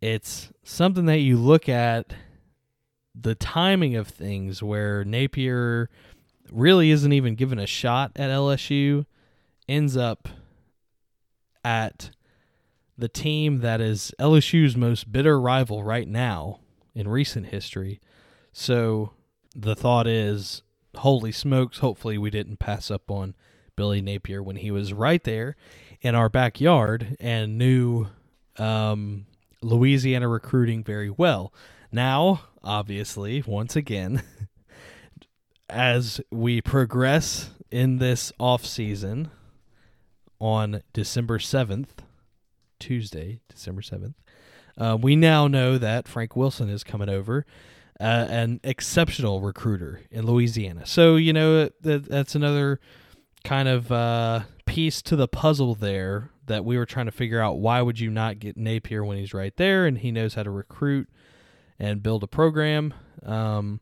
it's 0.00 0.50
something 0.62 1.06
that 1.06 1.18
you 1.18 1.36
look 1.36 1.68
at 1.68 2.14
the 3.14 3.34
timing 3.34 3.94
of 3.96 4.08
things 4.08 4.62
where 4.62 5.04
Napier 5.04 5.88
really 6.50 6.90
isn't 6.90 7.12
even 7.12 7.34
given 7.34 7.58
a 7.58 7.66
shot 7.66 8.12
at 8.16 8.30
LSU, 8.30 9.06
ends 9.68 9.96
up 9.96 10.28
at 11.64 12.10
the 12.96 13.08
team 13.08 13.60
that 13.60 13.80
is 13.80 14.12
LSU's 14.18 14.76
most 14.76 15.10
bitter 15.10 15.40
rival 15.40 15.82
right 15.82 16.06
now 16.06 16.60
in 16.94 17.08
recent 17.08 17.46
history. 17.46 18.00
So 18.52 19.12
the 19.54 19.74
thought 19.74 20.06
is, 20.06 20.62
holy 20.96 21.32
smokes, 21.32 21.78
hopefully 21.78 22.18
we 22.18 22.30
didn't 22.30 22.58
pass 22.58 22.90
up 22.90 23.10
on 23.10 23.34
Billy 23.76 24.00
Napier 24.00 24.42
when 24.42 24.56
he 24.56 24.70
was 24.70 24.92
right 24.92 25.22
there 25.24 25.56
in 26.00 26.14
our 26.14 26.28
backyard 26.28 27.16
and 27.18 27.58
knew 27.58 28.06
um, 28.58 29.26
Louisiana 29.60 30.28
recruiting 30.28 30.84
very 30.84 31.10
well. 31.10 31.52
Now, 31.90 32.42
obviously, 32.64 33.42
once 33.46 33.76
again, 33.76 34.22
as 35.68 36.20
we 36.30 36.60
progress 36.60 37.50
in 37.70 37.98
this 37.98 38.32
off 38.38 38.64
season 38.64 39.30
on 40.40 40.82
December 40.92 41.38
7th, 41.38 41.88
Tuesday, 42.78 43.40
December 43.48 43.82
7th, 43.82 44.14
uh, 44.76 44.98
we 45.00 45.14
now 45.14 45.46
know 45.46 45.78
that 45.78 46.08
Frank 46.08 46.34
Wilson 46.34 46.68
is 46.68 46.82
coming 46.82 47.08
over, 47.08 47.46
uh, 48.00 48.26
an 48.28 48.60
exceptional 48.64 49.40
recruiter 49.40 50.00
in 50.10 50.26
Louisiana. 50.26 50.84
So, 50.84 51.16
you 51.16 51.32
know, 51.32 51.70
that, 51.82 52.08
that's 52.08 52.34
another 52.34 52.80
kind 53.44 53.68
of 53.68 53.92
uh, 53.92 54.40
piece 54.66 55.00
to 55.02 55.16
the 55.16 55.28
puzzle 55.28 55.74
there 55.74 56.30
that 56.46 56.64
we 56.64 56.76
were 56.76 56.86
trying 56.86 57.06
to 57.06 57.12
figure 57.12 57.40
out 57.40 57.58
why 57.58 57.80
would 57.80 58.00
you 58.00 58.10
not 58.10 58.38
get 58.38 58.56
Napier 58.56 59.04
when 59.04 59.16
he's 59.16 59.32
right 59.32 59.56
there 59.56 59.86
and 59.86 59.98
he 59.98 60.10
knows 60.10 60.34
how 60.34 60.42
to 60.42 60.50
recruit 60.50 61.08
and 61.78 62.02
build 62.02 62.22
a 62.22 62.26
program. 62.26 62.94
Um, 63.22 63.80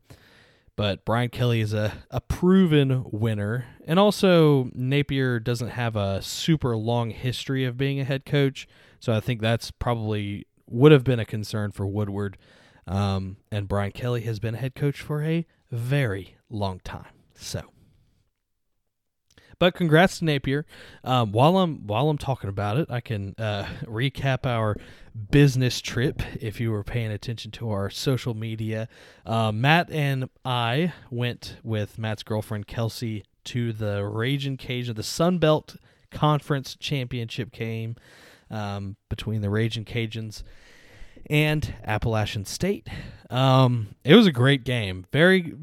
but 0.76 1.04
Brian 1.04 1.28
Kelly 1.28 1.60
is 1.60 1.74
a, 1.74 1.92
a 2.10 2.20
proven 2.20 3.04
winner. 3.10 3.66
And 3.86 3.98
also, 3.98 4.70
Napier 4.74 5.38
doesn't 5.38 5.68
have 5.68 5.96
a 5.96 6.22
super 6.22 6.76
long 6.76 7.10
history 7.10 7.64
of 7.64 7.76
being 7.76 8.00
a 8.00 8.04
head 8.04 8.24
coach. 8.24 8.66
So 8.98 9.12
I 9.12 9.20
think 9.20 9.40
that's 9.40 9.70
probably 9.70 10.46
would 10.66 10.92
have 10.92 11.04
been 11.04 11.20
a 11.20 11.24
concern 11.24 11.72
for 11.72 11.86
Woodward. 11.86 12.38
Um, 12.86 13.36
and 13.50 13.68
Brian 13.68 13.92
Kelly 13.92 14.22
has 14.22 14.38
been 14.38 14.54
a 14.54 14.58
head 14.58 14.74
coach 14.74 15.00
for 15.00 15.22
a 15.22 15.46
very 15.70 16.36
long 16.48 16.80
time. 16.80 17.12
So. 17.34 17.71
But 19.62 19.74
congrats 19.74 20.18
to 20.18 20.24
Napier. 20.24 20.66
Um, 21.04 21.30
while 21.30 21.56
I'm 21.56 21.86
while 21.86 22.10
I'm 22.10 22.18
talking 22.18 22.50
about 22.50 22.78
it, 22.78 22.90
I 22.90 23.00
can 23.00 23.36
uh, 23.38 23.64
recap 23.84 24.44
our 24.44 24.76
business 25.30 25.80
trip. 25.80 26.20
If 26.40 26.58
you 26.60 26.72
were 26.72 26.82
paying 26.82 27.12
attention 27.12 27.52
to 27.52 27.70
our 27.70 27.88
social 27.88 28.34
media, 28.34 28.88
uh, 29.24 29.52
Matt 29.52 29.88
and 29.92 30.28
I 30.44 30.92
went 31.12 31.58
with 31.62 31.96
Matt's 31.96 32.24
girlfriend 32.24 32.66
Kelsey 32.66 33.22
to 33.44 33.72
the 33.72 34.04
Raging 34.04 34.56
Cajun, 34.56 34.96
the 34.96 35.04
Sun 35.04 35.38
Belt 35.38 35.76
Conference 36.10 36.74
Championship 36.74 37.52
game 37.52 37.94
um, 38.50 38.96
between 39.08 39.42
the 39.42 39.50
Raging 39.50 39.84
Cajuns 39.84 40.42
and 41.30 41.72
Appalachian 41.84 42.46
State. 42.46 42.88
Um, 43.30 43.94
it 44.02 44.16
was 44.16 44.26
a 44.26 44.32
great 44.32 44.64
game. 44.64 45.06
Very 45.12 45.54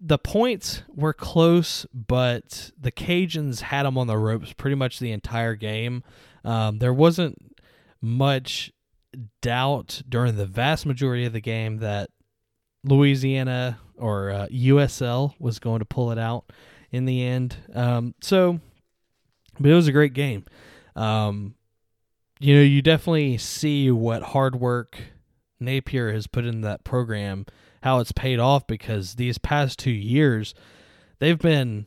the 0.00 0.18
points 0.18 0.82
were 0.88 1.12
close, 1.12 1.86
but 1.92 2.70
the 2.78 2.92
Cajuns 2.92 3.60
had 3.60 3.84
them 3.84 3.96
on 3.96 4.06
the 4.06 4.18
ropes 4.18 4.52
pretty 4.52 4.76
much 4.76 4.98
the 4.98 5.12
entire 5.12 5.54
game. 5.54 6.02
Um, 6.44 6.78
there 6.78 6.92
wasn't 6.92 7.36
much 8.00 8.72
doubt 9.40 10.02
during 10.08 10.36
the 10.36 10.46
vast 10.46 10.86
majority 10.86 11.24
of 11.24 11.32
the 11.32 11.40
game 11.40 11.78
that 11.78 12.10
Louisiana 12.84 13.78
or 13.96 14.30
uh, 14.30 14.46
USL 14.48 15.34
was 15.38 15.58
going 15.58 15.78
to 15.78 15.86
pull 15.86 16.12
it 16.12 16.18
out 16.18 16.52
in 16.92 17.06
the 17.06 17.22
end. 17.24 17.56
Um, 17.74 18.14
so, 18.20 18.60
but 19.58 19.70
it 19.70 19.74
was 19.74 19.88
a 19.88 19.92
great 19.92 20.12
game. 20.12 20.44
Um, 20.94 21.54
you 22.38 22.54
know, 22.54 22.62
you 22.62 22.82
definitely 22.82 23.38
see 23.38 23.90
what 23.90 24.22
hard 24.22 24.56
work 24.56 24.98
Napier 25.58 26.12
has 26.12 26.26
put 26.26 26.44
in 26.44 26.60
that 26.60 26.84
program 26.84 27.46
how 27.86 28.00
it's 28.00 28.10
paid 28.10 28.40
off 28.40 28.66
because 28.66 29.14
these 29.14 29.38
past 29.38 29.78
two 29.78 29.92
years, 29.92 30.56
they've 31.20 31.38
been 31.38 31.86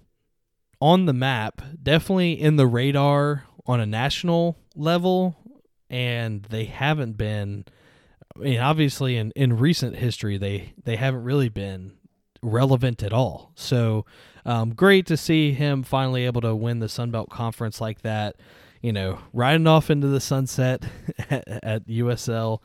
on 0.80 1.06
the 1.06 1.14
map, 1.14 1.62
definitely 1.84 2.40
in 2.40 2.56
the 2.56 2.66
radar 2.66 3.44
on 3.66 3.82
a 3.82 3.86
national 3.86 4.58
level, 4.78 5.36
and 5.90 6.44
they 6.44 6.64
haven't 6.64 7.18
been. 7.18 7.66
I 8.34 8.40
mean, 8.40 8.60
obviously, 8.62 9.18
in, 9.18 9.32
in 9.36 9.58
recent 9.58 9.98
history, 9.98 10.38
they, 10.38 10.72
they 10.82 10.96
haven't 10.96 11.24
really 11.24 11.50
been 11.50 11.98
relevant 12.42 13.04
at 13.04 13.12
all. 13.12 13.52
So, 13.56 14.06
um, 14.46 14.74
great 14.76 15.06
to 15.08 15.18
see 15.18 15.52
him 15.52 15.84
finally 15.84 16.26
able 16.26 16.40
to 16.42 16.56
win 16.56 16.80
the 16.80 16.88
Sun 16.88 17.12
Belt 17.12 17.30
Conference 17.30 17.82
like 17.82 18.04
that. 18.04 18.38
You 18.82 18.94
know, 18.94 19.20
riding 19.34 19.68
off 19.68 19.90
into 19.90 20.08
the 20.08 20.22
sunset 20.22 20.86
at, 21.30 21.46
at 21.62 21.88
USL. 21.88 22.60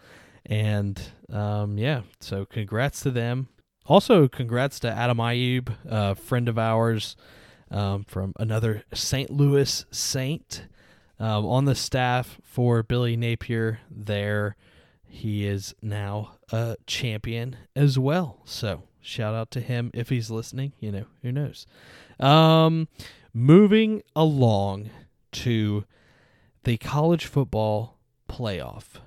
And 0.47 1.01
um, 1.31 1.79
yeah, 1.79 2.03
so 2.21 2.45
congrats 2.45 3.01
to 3.01 3.11
them. 3.11 3.49
Also, 3.87 4.29
congrats 4.29 4.81
to 4.81 4.91
Adam 4.91 5.19
Ayub, 5.19 5.75
a 5.85 6.15
friend 6.15 6.49
of 6.49 6.59
ours 6.59 7.17
um, 7.71 8.05
from 8.05 8.33
another 8.39 8.85
St. 8.95 9.31
Louis 9.31 9.85
Saint 9.91 10.67
um, 11.19 11.45
on 11.47 11.65
the 11.65 11.75
staff 11.75 12.41
for 12.43 12.83
Billy 12.83 13.17
Napier 13.17 13.81
there. 13.91 14.57
He 15.07 15.47
is 15.47 15.75
now 15.83 16.39
a 16.51 16.77
champion 16.87 17.57
as 17.77 17.99
well. 17.99 18.41
So 18.45 18.85
shout 19.01 19.35
out 19.35 19.51
to 19.53 19.61
him 19.61 19.91
if 19.95 20.09
he's 20.09 20.31
listening. 20.31 20.73
You 20.81 20.93
know, 20.93 21.05
who 21.23 21.31
knows? 21.31 21.67
Um, 22.19 22.89
moving 23.33 24.03
along 24.17 24.91
to 25.33 25.85
the 26.65 26.79
college 26.79 27.27
football 27.27 27.99
playoff 28.29 29.01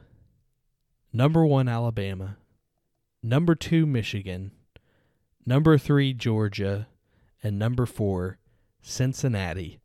number 1.18 1.44
one, 1.44 1.68
Alabama, 1.68 2.38
number 3.24 3.56
two, 3.56 3.88
Michigan, 3.88 4.52
number 5.48 5.76
three, 5.76 6.14
Georgia, 6.14 6.88
and 7.42 7.58
number 7.58 7.88
four, 7.88 8.38
Cincinnati, 8.84 9.80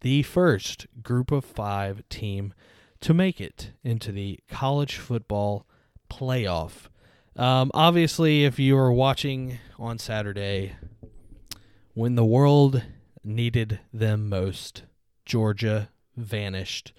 the 0.00 0.22
first 0.22 0.86
group 1.02 1.30
of 1.30 1.44
five 1.44 2.02
team 2.08 2.54
to 3.00 3.12
make 3.12 3.38
it 3.38 3.72
into 3.84 4.10
the 4.10 4.40
college 4.48 4.96
football 4.96 5.66
playoff. 6.10 6.88
Um, 7.36 7.70
obviously, 7.74 8.46
if 8.46 8.58
you 8.58 8.74
were 8.74 8.92
watching 8.92 9.58
on 9.78 9.98
Saturday 9.98 10.74
when 11.92 12.14
the 12.14 12.24
world 12.24 12.82
needed 13.22 13.78
them 13.92 14.30
most, 14.30 14.84
Georgia 15.26 15.90
vanished, 16.16 16.94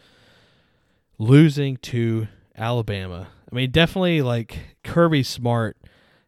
losing 1.17 1.75
to 1.77 2.27
Alabama. 2.55 3.29
I 3.51 3.55
mean, 3.55 3.71
definitely 3.71 4.21
like 4.21 4.77
Kirby 4.83 5.23
Smart 5.23 5.77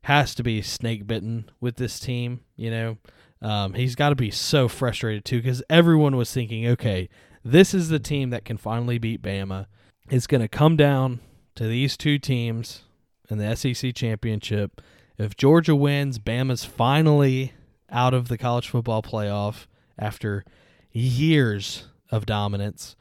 has 0.04 0.34
to 0.36 0.44
be 0.44 0.62
snake 0.62 1.06
bitten 1.06 1.50
with 1.60 1.76
this 1.76 2.00
team. 2.00 2.42
You 2.56 2.72
know, 2.72 2.98
um, 3.42 3.74
he's 3.74 3.96
got 3.96 4.10
to 4.10 4.16
be 4.16 4.32
so 4.32 4.68
frustrated 4.68 5.26
too 5.26 5.42
because 5.42 5.64
everyone 5.70 6.16
was 6.16 6.34
thinking, 6.34 6.68
okay, 6.68 7.10
this 7.44 7.74
is 7.74 7.90
the 7.90 8.00
team 8.00 8.30
that 8.32 8.46
can 8.46 8.58
finally 8.58 8.98
beat 8.98 9.22
Bama. 9.22 9.68
It's 10.10 10.28
going 10.28 10.42
to 10.42 10.48
come 10.48 10.76
down 10.76 11.20
to 11.56 11.68
these 11.68 11.98
two 11.98 12.18
teams 12.18 12.84
in 13.30 13.38
the 13.38 13.56
SEC 13.56 13.94
championship. 13.96 14.82
If 15.18 15.36
Georgia 15.36 15.76
wins, 15.76 16.20
Bama's 16.20 16.66
finally 16.66 17.54
out 17.90 18.14
of 18.14 18.28
the 18.28 18.38
college 18.38 18.70
football 18.70 19.02
playoff 19.02 19.68
after 19.98 20.44
years 20.92 21.86
of 22.10 22.26
dominance. 22.26 22.96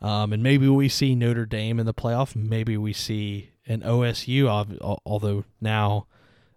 Um, 0.00 0.32
and 0.32 0.42
maybe 0.42 0.68
we 0.68 0.88
see 0.88 1.14
Notre 1.14 1.46
Dame 1.46 1.80
in 1.80 1.86
the 1.86 1.94
playoff. 1.94 2.36
Maybe 2.36 2.76
we 2.76 2.92
see 2.92 3.50
an 3.66 3.80
OSU, 3.80 5.00
although 5.04 5.44
now 5.60 6.06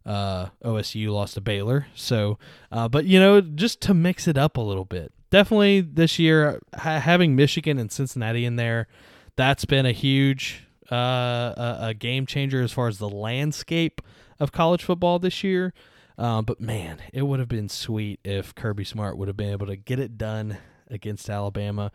uh, 0.06 0.48
OSU 0.64 1.10
lost 1.10 1.36
to 1.36 1.42
Baylor. 1.42 1.88
So, 1.94 2.40
uh, 2.72 2.88
but 2.88 3.06
you 3.06 3.20
know, 3.20 3.42
just 3.42 3.82
to 3.82 3.94
mix 3.94 4.28
it 4.28 4.38
up 4.38 4.58
a 4.58 4.62
little 4.62 4.86
bit. 4.86 5.12
Definitely 5.30 5.82
this 5.82 6.18
year, 6.18 6.62
ha- 6.74 7.00
having 7.00 7.36
Michigan 7.36 7.78
and 7.78 7.92
Cincinnati 7.92 8.46
in 8.46 8.56
there, 8.56 8.88
that's 9.36 9.66
been 9.66 9.86
a 9.86 9.92
huge 9.92 10.68
uh, 10.92 10.96
a, 10.96 11.78
a, 11.82 11.94
game 11.94 12.26
changer 12.26 12.62
as 12.62 12.72
far 12.72 12.88
as 12.88 12.98
the 12.98 13.10
landscape 13.10 14.02
of 14.40 14.54
college 14.54 14.84
football 14.84 15.20
this 15.20 15.44
year. 15.44 15.74
Um, 16.18 16.46
but 16.46 16.62
man, 16.62 17.00
it 17.14 17.24
would 17.24 17.40
have 17.40 17.50
been 17.50 17.68
sweet 17.68 18.22
if 18.24 18.56
Kirby 18.56 18.86
Smart 18.86 19.18
would 19.18 19.28
have 19.28 19.36
been 19.36 19.52
able 19.52 19.68
to 19.68 19.76
get 19.76 20.00
it 20.00 20.18
done 20.18 20.58
against 20.90 21.30
Alabama. 21.30 21.92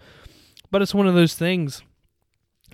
But 0.71 0.83
it's 0.83 0.95
one 0.95 1.07
of 1.07 1.15
those 1.15 1.35
things 1.35 1.83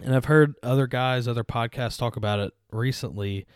and 0.03 0.15
I've 0.15 0.27
heard 0.27 0.55
other 0.63 0.87
guys, 0.87 1.27
other 1.27 1.45
podcasts 1.45 1.99
talk 1.99 2.17
about 2.17 2.41
it 2.41 2.53
recently. 2.71 3.47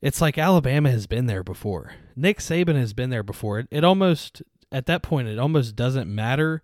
It's 0.00 0.20
like 0.20 0.38
Alabama 0.38 0.90
has 0.90 1.06
been 1.06 1.26
there 1.26 1.42
before. 1.42 1.94
Nick 2.14 2.38
Saban 2.38 2.76
has 2.76 2.92
been 2.92 3.10
there 3.10 3.22
before. 3.22 3.60
It, 3.60 3.68
it 3.70 3.84
almost, 3.84 4.42
at 4.70 4.86
that 4.86 5.02
point, 5.02 5.28
it 5.28 5.38
almost 5.38 5.76
doesn't 5.76 6.12
matter 6.12 6.62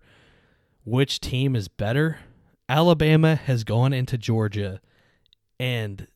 which 0.83 1.19
team 1.19 1.55
is 1.55 1.67
better. 1.67 2.19
Alabama 2.69 3.35
has 3.35 3.63
gone 3.63 3.93
into 3.93 4.17
Georgia 4.17 4.81
and 5.59 6.07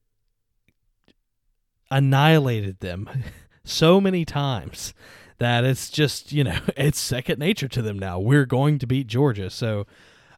annihilated 1.89 2.79
them 2.79 3.09
so 3.63 4.01
many 4.01 4.25
times 4.25 4.93
that 5.39 5.63
it's 5.63 5.89
just 5.89 6.31
you 6.31 6.43
know 6.43 6.57
it's 6.77 6.99
second 6.99 7.39
nature 7.39 7.67
to 7.67 7.81
them 7.81 7.99
now. 7.99 8.19
We're 8.19 8.45
going 8.45 8.79
to 8.79 8.87
beat 8.87 9.07
Georgia, 9.07 9.49
so 9.49 9.85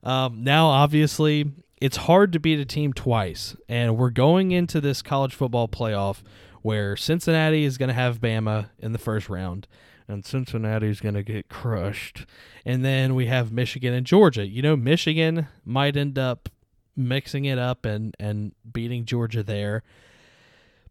um, 0.03 0.43
now 0.43 0.67
obviously 0.67 1.51
it's 1.81 1.97
hard 1.97 2.33
to 2.33 2.39
beat 2.39 2.59
a 2.59 2.65
team 2.65 2.93
twice, 2.93 3.55
and 3.67 3.97
we're 3.97 4.09
going 4.09 4.51
into 4.51 4.81
this 4.81 5.01
college 5.01 5.33
football 5.33 5.67
playoff 5.67 6.21
where 6.61 6.97
Cincinnati 6.97 7.63
is 7.63 7.77
going 7.77 7.87
to 7.87 7.93
have 7.93 8.19
Bama 8.19 8.69
in 8.79 8.91
the 8.91 8.97
first 8.97 9.29
round, 9.29 9.67
and 10.07 10.25
Cincinnati 10.25 10.87
is 10.87 10.99
going 10.99 11.15
to 11.15 11.23
get 11.23 11.49
crushed, 11.49 12.25
and 12.65 12.83
then 12.83 13.15
we 13.15 13.27
have 13.27 13.51
Michigan 13.51 13.93
and 13.93 14.05
Georgia. 14.05 14.45
You 14.45 14.61
know, 14.61 14.75
Michigan 14.75 15.47
might 15.63 15.95
end 15.95 16.19
up 16.19 16.49
mixing 16.95 17.45
it 17.45 17.57
up 17.57 17.85
and 17.85 18.15
and 18.19 18.53
beating 18.71 19.05
Georgia 19.05 19.41
there. 19.41 19.83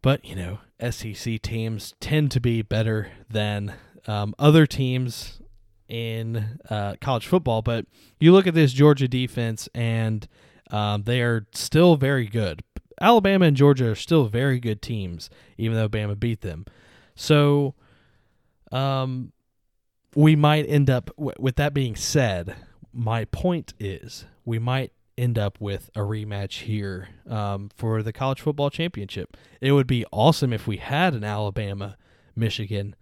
But 0.00 0.24
you 0.24 0.36
know, 0.36 0.58
SEC 0.90 1.42
teams 1.42 1.94
tend 2.00 2.30
to 2.32 2.40
be 2.40 2.62
better 2.62 3.10
than 3.28 3.74
um, 4.06 4.34
other 4.38 4.66
teams 4.66 5.40
in 5.88 6.60
uh, 6.70 6.94
college 7.00 7.26
football. 7.26 7.62
But 7.62 7.86
you 8.20 8.32
look 8.32 8.46
at 8.46 8.54
this 8.54 8.72
Georgia 8.72 9.08
defense, 9.08 9.68
and 9.74 10.26
um, 10.70 11.02
they 11.02 11.22
are 11.22 11.46
still 11.52 11.96
very 11.96 12.26
good. 12.26 12.62
Alabama 13.00 13.46
and 13.46 13.56
Georgia 13.56 13.90
are 13.90 13.94
still 13.94 14.26
very 14.26 14.58
good 14.58 14.82
teams, 14.82 15.30
even 15.56 15.76
though 15.76 15.88
Bama 15.88 16.18
beat 16.18 16.40
them. 16.40 16.66
So, 17.14 17.74
um, 18.72 19.32
we 20.14 20.34
might 20.34 20.68
end 20.68 20.90
up. 20.90 21.10
with 21.16 21.56
that 21.56 21.74
being 21.74 21.94
said, 21.94 22.56
my 22.92 23.24
point 23.26 23.74
is 23.78 24.24
we 24.44 24.58
might 24.58 24.92
end 25.16 25.38
up 25.38 25.60
with 25.60 25.90
a 25.94 26.00
rematch 26.00 26.62
here 26.62 27.08
um, 27.28 27.70
for 27.74 28.02
the 28.02 28.12
college 28.12 28.40
football 28.40 28.70
championship. 28.70 29.36
It 29.60 29.72
would 29.72 29.86
be 29.86 30.04
awesome 30.12 30.52
if 30.52 30.66
we 30.66 30.76
had 30.78 31.14
an 31.14 31.24
Alabama 31.24 31.96
Michigan 32.36 32.94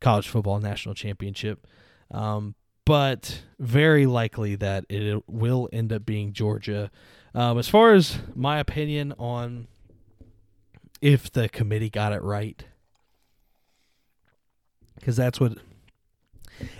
college 0.00 0.28
football 0.28 0.58
national 0.58 0.94
championship, 0.94 1.66
um, 2.10 2.54
but 2.84 3.42
very 3.58 4.06
likely 4.06 4.54
that 4.56 4.84
it 4.88 5.22
will 5.28 5.68
end 5.72 5.92
up 5.92 6.04
being 6.04 6.32
Georgia. 6.32 6.90
Um, 7.34 7.58
as 7.58 7.68
far 7.68 7.94
as 7.94 8.18
my 8.34 8.58
opinion 8.58 9.14
on 9.18 9.68
if 11.00 11.30
the 11.30 11.48
committee 11.48 11.90
got 11.90 12.12
it 12.12 12.22
right, 12.22 12.64
because 14.96 15.16
that's 15.16 15.40
what 15.40 15.58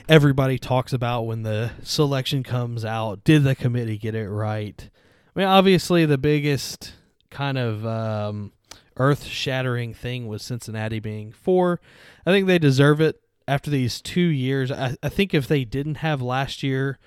everybody 0.09 0.59
talks 0.59 0.92
about 0.92 1.22
when 1.22 1.42
the 1.42 1.72
selection 1.82 2.42
comes 2.42 2.84
out. 2.84 3.24
Did 3.24 3.44
the 3.44 3.55
committee 3.55 3.98
get 3.98 4.14
it 4.14 4.28
right? 4.28 4.90
I 5.34 5.38
mean, 5.38 5.48
obviously, 5.48 6.05
the 6.05 6.18
biggest 6.18 6.92
kind 7.30 7.57
of 7.57 7.86
um, 7.86 8.53
earth 8.96 9.24
shattering 9.24 9.94
thing 9.94 10.26
was 10.26 10.42
Cincinnati 10.42 11.00
being 11.00 11.32
four. 11.32 11.80
I 12.26 12.30
think 12.30 12.46
they 12.46 12.59
deserve 12.59 13.00
it 13.00 13.22
after 13.47 13.70
these 13.70 14.01
two 14.01 14.20
years. 14.20 14.70
I, 14.70 14.97
I 15.03 15.09
think 15.09 15.34
if 15.34 15.47
they 15.49 15.64
didn't 15.64 15.97
have 15.97 16.22
last 16.22 16.62
year 16.62 16.99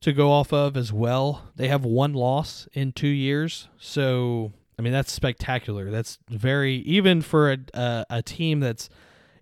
to 0.00 0.12
go 0.12 0.30
off 0.30 0.52
of 0.52 0.76
as 0.76 0.92
well, 0.92 1.44
they 1.56 1.68
have 1.68 1.84
one 1.84 2.12
loss 2.12 2.68
in 2.72 2.92
two 2.92 3.08
years. 3.08 3.68
So, 3.78 4.52
I 4.78 4.82
mean, 4.82 4.92
that's 4.92 5.12
spectacular. 5.12 5.90
That's 5.90 6.18
very, 6.28 6.76
even 6.76 7.22
for 7.22 7.52
a, 7.52 7.58
a, 7.74 8.06
a 8.10 8.22
team 8.22 8.60
that's 8.60 8.88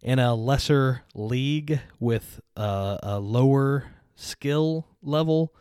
in 0.03 0.18
a 0.18 0.35
lesser 0.35 1.03
league 1.14 1.80
with 1.99 2.41
a 2.57 3.18
lower 3.20 3.87
skill 4.14 4.87
level, 5.03 5.53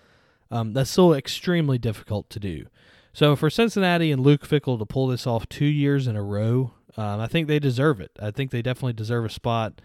um, 0.51 0.73
that's 0.73 0.91
still 0.91 1.13
extremely 1.13 1.77
difficult 1.77 2.29
to 2.29 2.39
do. 2.39 2.65
So 3.13 3.35
for 3.35 3.49
Cincinnati 3.49 4.11
and 4.11 4.21
Luke 4.21 4.47
Fickell 4.47 4.77
to 4.79 4.85
pull 4.85 5.07
this 5.07 5.25
off 5.25 5.47
two 5.47 5.65
years 5.65 6.07
in 6.07 6.15
a 6.15 6.23
row, 6.23 6.71
um, 6.97 7.19
I 7.19 7.27
think 7.27 7.47
they 7.47 7.59
deserve 7.59 8.01
it. 8.01 8.11
I 8.21 8.31
think 8.31 8.51
they 8.51 8.61
definitely 8.61 8.93
deserve 8.93 9.25
a 9.25 9.29
spot. 9.29 9.81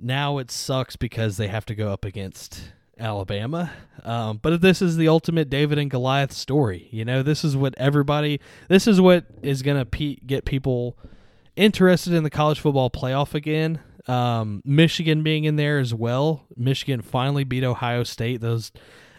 Now 0.00 0.38
it 0.38 0.50
sucks 0.50 0.96
because 0.96 1.36
they 1.36 1.48
have 1.48 1.66
to 1.66 1.74
go 1.74 1.92
up 1.92 2.04
against 2.04 2.72
Alabama. 2.98 3.72
Um, 4.04 4.38
but 4.42 4.60
this 4.60 4.82
is 4.82 4.96
the 4.96 5.08
ultimate 5.08 5.50
David 5.50 5.78
and 5.78 5.90
Goliath 5.90 6.32
story. 6.32 6.88
You 6.90 7.04
know, 7.04 7.22
this 7.22 7.44
is 7.44 7.56
what 7.56 7.74
everybody, 7.78 8.40
this 8.68 8.86
is 8.86 9.00
what 9.00 9.26
is 9.42 9.62
going 9.62 9.78
to 9.78 9.84
pe- 9.84 10.16
get 10.16 10.44
people 10.44 10.96
interested 11.56 12.12
in 12.12 12.22
the 12.22 12.30
college 12.30 12.60
football 12.60 12.90
playoff 12.90 13.34
again. 13.34 13.80
Um, 14.06 14.62
Michigan 14.64 15.22
being 15.22 15.44
in 15.44 15.56
there 15.56 15.78
as 15.78 15.92
well. 15.92 16.46
Michigan 16.56 17.02
finally 17.02 17.44
beat 17.44 17.64
Ohio 17.64 18.04
State. 18.04 18.40
Those, 18.40 18.72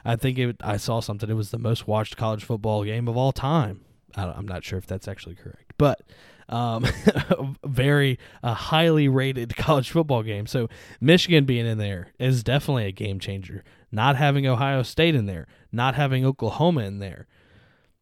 I 0.03 0.15
think 0.15 0.37
it, 0.39 0.57
I 0.61 0.77
saw 0.77 0.99
something. 0.99 1.29
It 1.29 1.33
was 1.33 1.51
the 1.51 1.59
most 1.59 1.87
watched 1.87 2.17
college 2.17 2.43
football 2.43 2.83
game 2.83 3.07
of 3.07 3.15
all 3.15 3.31
time. 3.31 3.81
I 4.15 4.23
am 4.37 4.47
not 4.47 4.63
sure 4.63 4.79
if 4.79 4.87
that's 4.87 5.07
actually 5.07 5.35
correct, 5.35 5.68
but 5.79 6.01
um, 6.47 6.85
very 7.65 8.19
uh, 8.43 8.53
highly 8.53 9.07
rated 9.07 9.55
college 9.57 9.89
football 9.89 10.21
game. 10.21 10.45
So 10.45 10.69
Michigan 11.01 11.45
being 11.45 11.65
in 11.65 11.79
there 11.79 12.13
is 12.19 12.43
definitely 12.43 12.85
a 12.85 12.91
game 12.91 13.19
changer. 13.19 13.63
Not 13.91 14.15
having 14.15 14.45
Ohio 14.45 14.83
State 14.83 15.15
in 15.15 15.25
there, 15.25 15.47
not 15.71 15.95
having 15.95 16.23
Oklahoma 16.23 16.81
in 16.81 16.99
there 16.99 17.27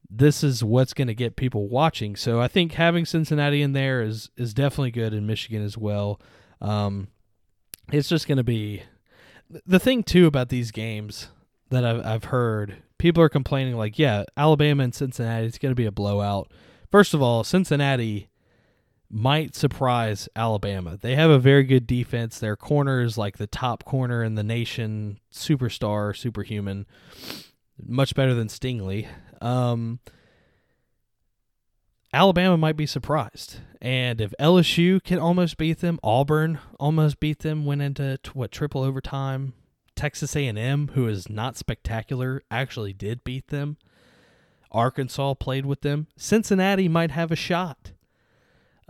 this 0.09 0.43
is 0.43 0.63
what's 0.63 0.93
going 0.93 1.07
to 1.07 1.13
get 1.13 1.35
people 1.35 1.67
watching. 1.67 2.15
So 2.15 2.39
I 2.39 2.47
think 2.47 2.73
having 2.73 3.05
Cincinnati 3.05 3.61
in 3.61 3.73
there 3.73 4.01
is 4.01 4.29
is 4.37 4.53
definitely 4.53 4.91
good 4.91 5.13
in 5.13 5.27
Michigan 5.27 5.63
as 5.63 5.77
well. 5.77 6.21
Um, 6.61 7.09
it's 7.91 8.09
just 8.09 8.27
going 8.27 8.37
to 8.37 8.43
be 8.43 8.83
the 9.65 9.79
thing 9.79 10.03
too 10.03 10.25
about 10.25 10.49
these 10.49 10.71
games 10.71 11.29
that 11.69 11.85
I've 11.85 12.05
I've 12.05 12.23
heard. 12.25 12.77
People 12.97 13.21
are 13.21 13.29
complaining 13.29 13.75
like, 13.75 13.99
yeah, 13.99 14.23
Alabama 14.35 14.83
and 14.83 14.95
Cincinnati, 14.95 15.45
it's 15.45 15.59
going 15.59 15.71
to 15.71 15.75
be 15.75 15.85
a 15.85 15.91
blowout. 15.91 16.51
First 16.91 17.13
of 17.13 17.21
all, 17.21 17.43
Cincinnati 17.43 18.29
might 19.09 19.55
surprise 19.55 20.27
Alabama. 20.35 20.97
They 20.97 21.15
have 21.15 21.29
a 21.29 21.39
very 21.39 21.63
good 21.63 21.87
defense. 21.87 22.39
Their 22.39 22.55
corner 22.55 23.01
is 23.01 23.17
like 23.17 23.37
the 23.37 23.47
top 23.47 23.85
corner 23.85 24.23
in 24.23 24.35
the 24.35 24.43
nation, 24.43 25.19
superstar, 25.31 26.15
superhuman, 26.15 26.85
much 27.81 28.15
better 28.15 28.33
than 28.33 28.47
Stingley. 28.47 29.07
Um, 29.41 29.99
Alabama 32.13 32.57
might 32.57 32.77
be 32.77 32.85
surprised. 32.85 33.57
And 33.81 34.19
if 34.19 34.33
LSU 34.39 35.03
can 35.03 35.19
almost 35.19 35.57
beat 35.57 35.79
them, 35.79 35.99
Auburn 36.03 36.59
almost 36.79 37.19
beat 37.19 37.39
them, 37.39 37.65
went 37.65 37.81
into 37.81 38.19
what 38.33 38.51
triple 38.51 38.83
overtime. 38.83 39.53
Texas 39.95 40.35
A&M, 40.35 40.89
who 40.93 41.07
is 41.07 41.29
not 41.29 41.57
spectacular, 41.57 42.43
actually 42.51 42.93
did 42.93 43.23
beat 43.23 43.47
them. 43.47 43.77
Arkansas 44.71 45.35
played 45.35 45.65
with 45.65 45.81
them. 45.81 46.07
Cincinnati 46.17 46.87
might 46.87 47.11
have 47.11 47.31
a 47.31 47.35
shot. 47.35 47.91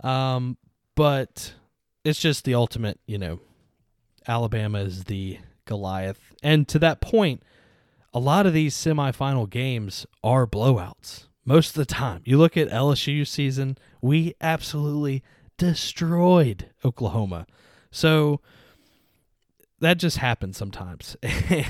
Um, 0.02 0.56
but 0.94 1.54
it's 2.04 2.20
just 2.20 2.44
the 2.44 2.54
ultimate, 2.54 3.00
you 3.06 3.18
know, 3.18 3.40
Alabama 4.26 4.80
is 4.80 5.04
the 5.04 5.38
Goliath. 5.64 6.32
And 6.42 6.66
to 6.68 6.78
that 6.80 7.00
point, 7.00 7.42
a 8.12 8.18
lot 8.18 8.46
of 8.46 8.52
these 8.52 8.74
semifinal 8.74 9.48
games 9.48 10.06
are 10.24 10.46
blowouts 10.46 11.26
most 11.44 11.70
of 11.70 11.74
the 11.76 11.86
time. 11.86 12.20
You 12.24 12.36
look 12.36 12.56
at 12.56 12.68
LSU 12.68 13.26
season, 13.26 13.78
we 14.00 14.34
absolutely 14.40 15.22
destroyed 15.56 16.70
Oklahoma. 16.84 17.46
So 17.90 18.40
that 19.80 19.98
just 19.98 20.18
happens 20.18 20.56
sometimes, 20.56 21.16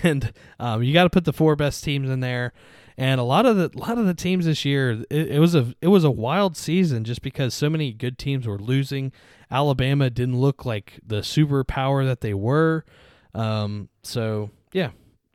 and 0.03 0.33
um, 0.59 0.83
you 0.83 0.93
got 0.93 1.05
to 1.05 1.11
put 1.11 1.25
the 1.25 1.33
four 1.33 1.57
best 1.57 1.85
teams 1.85 2.09
in 2.11 2.21
there. 2.21 2.53
And 2.99 3.21
a 3.21 3.25
lot 3.25 3.47
of 3.47 3.57
the 3.57 3.71
lot 3.79 3.97
of 3.97 4.07
the 4.07 4.13
teams 4.13 4.45
this 4.45 4.65
year, 4.65 5.05
it, 5.09 5.31
it 5.31 5.39
was 5.39 5.55
a 5.55 5.73
it 5.81 5.87
was 5.87 6.03
a 6.03 6.11
wild 6.11 6.57
season 6.57 7.05
just 7.05 7.23
because 7.23 7.55
so 7.55 7.71
many 7.71 7.93
good 7.93 8.19
teams 8.19 8.45
were 8.45 8.59
losing. 8.59 9.13
Alabama 9.53 10.11
didn't 10.11 10.41
look 10.41 10.67
like 10.67 10.99
the 11.07 11.21
superpower 11.21 12.05
that 12.05 12.23
they 12.23 12.35
were. 12.35 12.85
Um, 13.35 13.89
so 14.03 14.51
yeah, 14.73 14.91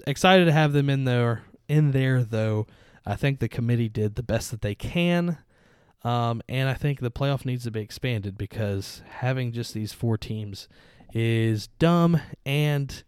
excited 0.06 0.44
to 0.44 0.52
have 0.52 0.74
them 0.74 0.90
in 0.90 1.06
there. 1.06 1.44
In 1.70 1.92
there, 1.92 2.22
though, 2.22 2.68
I 3.06 3.16
think 3.16 3.40
the 3.40 3.48
committee 3.48 3.88
did 3.88 4.16
the 4.16 4.24
best 4.24 4.52
that 4.52 4.62
they 4.62 4.76
can, 4.76 5.38
um, 6.04 6.42
and 6.50 6.68
I 6.68 6.74
think 6.74 7.00
the 7.00 7.10
playoff 7.10 7.46
needs 7.46 7.64
to 7.64 7.72
be 7.72 7.80
expanded 7.80 8.38
because 8.38 9.02
having 9.08 9.54
just 9.54 9.74
these 9.74 9.94
four 9.94 10.18
teams 10.18 10.68
is 11.14 11.68
dumb, 11.80 12.20
and 12.46 13.04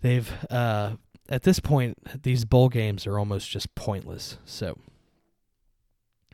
they've 0.00 0.32
uh, 0.50 0.96
at 1.28 1.42
this 1.42 1.60
point 1.60 2.22
these 2.22 2.44
bowl 2.44 2.68
games 2.68 3.06
are 3.06 3.18
almost 3.18 3.50
just 3.50 3.74
pointless. 3.74 4.38
So 4.44 4.78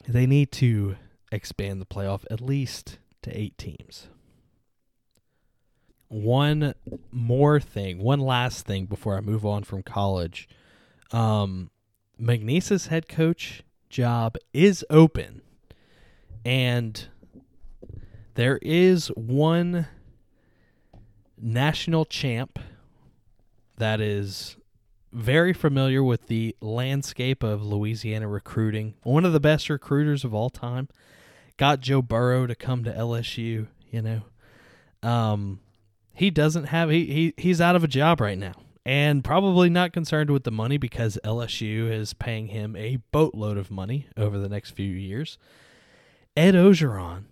they 0.09 0.27
need 0.27 0.53
to 0.53 0.97
expand 1.31 1.81
the 1.81 1.87
playoff 1.87 2.25
at 2.31 2.41
least 2.41 2.99
to 3.23 3.37
eight 3.37 3.57
teams 3.57 4.09
one 6.13 6.75
more 7.11 7.59
thing, 7.59 7.99
one 7.99 8.21
last 8.21 8.67
thing 8.67 8.85
before 8.85 9.17
I 9.17 9.21
move 9.21 9.47
on 9.47 9.65
from 9.65 9.83
college. 9.83 10.47
Um, 11.11 11.71
McNeese's 12.21 12.89
head 12.89 13.09
coach 13.09 13.63
job 13.89 14.37
is 14.53 14.85
open, 14.91 15.41
and 16.45 17.07
there 18.35 18.59
is 18.61 19.09
one 19.09 19.89
national 21.41 22.05
champ 22.05 22.59
that 23.79 24.01
is 24.01 24.57
very 25.13 25.53
familiar 25.53 26.03
with 26.03 26.27
the 26.27 26.57
landscape 26.61 27.43
of 27.43 27.63
Louisiana 27.63 28.29
recruiting. 28.29 28.95
One 29.03 29.25
of 29.25 29.33
the 29.33 29.41
best 29.41 29.69
recruiters 29.69 30.25
of 30.25 30.35
all 30.35 30.51
time. 30.51 30.89
Got 31.57 31.81
Joe 31.81 32.03
Burrow 32.03 32.47
to 32.47 32.55
come 32.55 32.83
to 32.85 32.93
LSU, 32.93 33.69
you 33.91 34.03
know. 34.03 34.23
Um, 35.03 35.61
he 36.15 36.31
doesn't 36.31 36.65
have 36.65 36.91
he, 36.91 37.07
he 37.07 37.35
he's 37.37 37.61
out 37.61 37.77
of 37.77 37.85
a 37.85 37.89
job 37.89 38.21
right 38.21 38.39
now 38.39 38.55
and 38.85 39.23
probably 39.23 39.71
not 39.71 39.93
concerned 39.93 40.31
with 40.31 40.45
the 40.45 40.51
money 40.51 40.77
because 40.77 41.19
LSU 41.25 41.91
is 41.91 42.15
paying 42.15 42.49
him 42.49 42.75
a 42.77 42.97
boatload 43.13 43.57
of 43.57 43.71
money 43.71 44.09
over 44.17 44.39
the 44.39 44.49
next 44.49 44.71
few 44.71 44.91
years. 44.91 45.39
Ed 46.37 46.55
Orgeron 46.55 47.25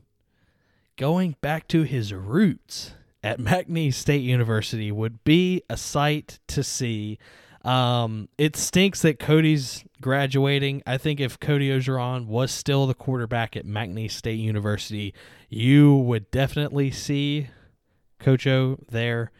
going 0.96 1.36
back 1.40 1.66
to 1.68 1.82
his 1.82 2.12
roots 2.12 2.92
at 3.22 3.38
McNeese 3.38 3.94
State 3.94 4.22
University 4.22 4.92
would 4.92 5.24
be 5.24 5.62
a 5.68 5.76
sight 5.76 6.38
to 6.48 6.62
see. 6.62 7.18
Um, 7.64 8.28
it 8.38 8.56
stinks 8.56 9.02
that 9.02 9.18
Cody's 9.18 9.84
graduating. 10.00 10.82
I 10.86 10.96
think 10.96 11.20
if 11.20 11.38
Cody 11.38 11.68
Orgeron 11.70 12.26
was 12.26 12.50
still 12.50 12.86
the 12.86 12.94
quarterback 12.94 13.56
at 13.56 13.66
McNeese 13.66 14.12
State 14.12 14.38
University, 14.38 15.12
you 15.48 15.94
would 15.96 16.30
definitely 16.30 16.90
see 16.90 17.48
Coach 18.18 18.46
O 18.46 18.78
there. 18.90 19.30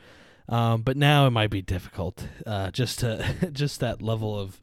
Um, 0.49 0.83
but 0.83 0.97
now 0.97 1.27
it 1.27 1.31
might 1.31 1.51
be 1.51 1.63
difficult. 1.63 2.27
Uh, 2.47 2.71
just 2.71 2.99
to 3.01 3.51
just 3.53 3.81
that 3.81 4.03
level 4.03 4.39
of, 4.39 4.61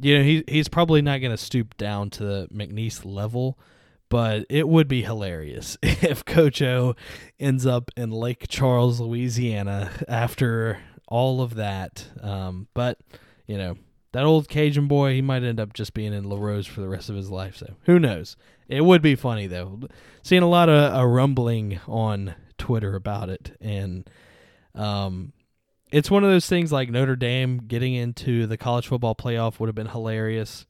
you 0.00 0.16
know, 0.16 0.24
he 0.24 0.44
he's 0.48 0.68
probably 0.68 1.02
not 1.02 1.20
going 1.20 1.32
to 1.32 1.36
stoop 1.36 1.76
down 1.76 2.08
to 2.10 2.24
the 2.24 2.48
McNeese 2.54 3.04
level, 3.04 3.58
but 4.08 4.46
it 4.48 4.68
would 4.68 4.88
be 4.88 5.02
hilarious 5.02 5.76
if 5.82 6.24
Coach 6.24 6.62
O 6.62 6.94
ends 7.38 7.66
up 7.66 7.90
in 7.96 8.10
Lake 8.10 8.46
Charles, 8.48 9.00
Louisiana 9.00 9.90
after 10.08 10.78
all 11.08 11.40
of 11.40 11.54
that. 11.56 12.06
Um, 12.20 12.68
but 12.74 12.98
you 13.46 13.58
know, 13.58 13.76
that 14.12 14.24
old 14.24 14.48
Cajun 14.48 14.86
boy, 14.86 15.14
he 15.14 15.22
might 15.22 15.42
end 15.42 15.60
up 15.60 15.72
just 15.72 15.94
being 15.94 16.12
in 16.12 16.24
Larose 16.24 16.66
for 16.66 16.80
the 16.80 16.88
rest 16.88 17.10
of 17.10 17.16
his 17.16 17.30
life. 17.30 17.56
So 17.56 17.74
who 17.84 17.98
knows? 17.98 18.36
It 18.68 18.82
would 18.82 19.02
be 19.02 19.14
funny 19.14 19.46
though. 19.46 19.80
Seeing 20.22 20.42
a 20.42 20.48
lot 20.48 20.68
of 20.68 20.94
a 20.94 21.06
rumbling 21.06 21.80
on 21.86 22.34
Twitter 22.58 22.94
about 22.94 23.28
it, 23.28 23.56
and 23.60 24.08
um, 24.74 25.32
it's 25.92 26.10
one 26.10 26.24
of 26.24 26.30
those 26.30 26.46
things 26.46 26.72
like 26.72 26.90
Notre 26.90 27.16
Dame 27.16 27.58
getting 27.58 27.94
into 27.94 28.46
the 28.46 28.56
college 28.56 28.88
football 28.88 29.14
playoff 29.14 29.58
would 29.60 29.68
have 29.68 29.74
been 29.74 29.88
hilarious. 29.88 30.66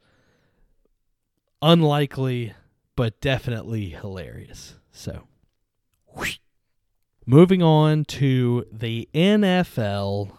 Unlikely, 1.63 2.53
but 2.97 3.21
definitely 3.21 3.91
hilarious. 3.91 4.75
So, 4.93 5.23
whoosh. 6.15 6.39
Moving 7.27 7.63
on 7.63 8.05
to 8.05 8.67
the 8.73 9.09
NFL, 9.15 10.37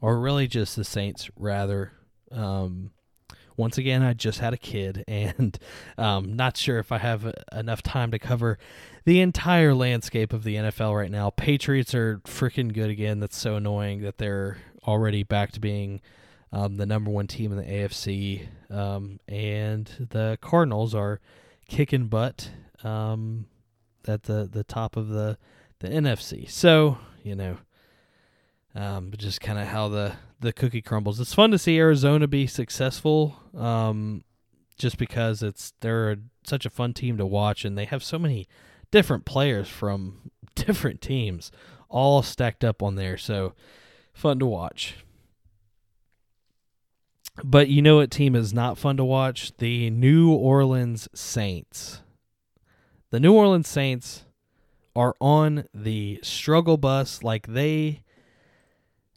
or 0.00 0.20
really 0.20 0.46
just 0.46 0.76
the 0.76 0.84
Saints, 0.84 1.30
rather. 1.36 1.92
Um, 2.30 2.90
once 3.56 3.76
again, 3.76 4.02
I 4.02 4.12
just 4.14 4.38
had 4.38 4.54
a 4.54 4.58
kid, 4.58 5.04
and 5.08 5.58
um, 5.98 6.34
not 6.34 6.56
sure 6.56 6.78
if 6.78 6.92
I 6.92 6.98
have 6.98 7.32
enough 7.52 7.82
time 7.82 8.10
to 8.12 8.18
cover 8.18 8.58
the 9.04 9.20
entire 9.20 9.74
landscape 9.74 10.32
of 10.32 10.44
the 10.44 10.56
NFL 10.56 10.96
right 10.96 11.10
now. 11.10 11.30
Patriots 11.30 11.94
are 11.94 12.20
freaking 12.24 12.72
good 12.72 12.90
again. 12.90 13.20
That's 13.20 13.36
so 13.36 13.56
annoying 13.56 14.02
that 14.02 14.18
they're 14.18 14.58
already 14.86 15.22
back 15.22 15.52
to 15.52 15.60
being 15.60 16.00
um, 16.52 16.76
the 16.76 16.86
number 16.86 17.10
one 17.10 17.26
team 17.26 17.52
in 17.52 17.58
the 17.58 17.64
AFC, 17.64 18.46
um, 18.70 19.18
and 19.28 20.08
the 20.10 20.38
Cardinals 20.40 20.94
are 20.94 21.20
kicking 21.68 22.06
butt 22.06 22.50
um, 22.82 23.46
at 24.06 24.22
the 24.22 24.48
the 24.50 24.64
top 24.64 24.96
of 24.96 25.08
the 25.08 25.36
the 25.80 25.88
NFC. 25.88 26.48
So 26.50 26.98
you 27.22 27.34
know, 27.34 27.58
um, 28.74 29.12
just 29.16 29.40
kind 29.40 29.58
of 29.58 29.66
how 29.66 29.88
the 29.88 30.14
the 30.40 30.52
cookie 30.52 30.82
crumbles. 30.82 31.20
It's 31.20 31.34
fun 31.34 31.50
to 31.50 31.58
see 31.58 31.78
Arizona 31.78 32.26
be 32.26 32.46
successful, 32.46 33.36
um, 33.56 34.22
just 34.76 34.98
because 34.98 35.42
it's 35.42 35.72
they're 35.80 36.16
such 36.44 36.64
a 36.64 36.70
fun 36.70 36.94
team 36.94 37.16
to 37.18 37.26
watch, 37.26 37.64
and 37.64 37.76
they 37.76 37.84
have 37.84 38.02
so 38.02 38.18
many 38.18 38.46
different 38.90 39.24
players 39.24 39.68
from 39.68 40.30
different 40.54 41.00
teams 41.00 41.50
all 41.88 42.22
stacked 42.22 42.64
up 42.64 42.82
on 42.82 42.94
there. 42.94 43.16
So 43.16 43.54
fun 44.12 44.38
to 44.38 44.46
watch. 44.46 44.96
But 47.44 47.68
you 47.68 47.82
know 47.82 47.96
what 47.96 48.10
team 48.10 48.34
is 48.34 48.52
not 48.52 48.78
fun 48.78 48.96
to 48.96 49.04
watch? 49.04 49.56
The 49.58 49.90
New 49.90 50.32
Orleans 50.32 51.08
Saints. 51.14 52.02
The 53.10 53.20
New 53.20 53.32
Orleans 53.32 53.68
Saints 53.68 54.24
are 54.98 55.14
on 55.20 55.64
the 55.72 56.18
struggle 56.24 56.76
bus 56.76 57.22
like 57.22 57.46
they 57.46 58.02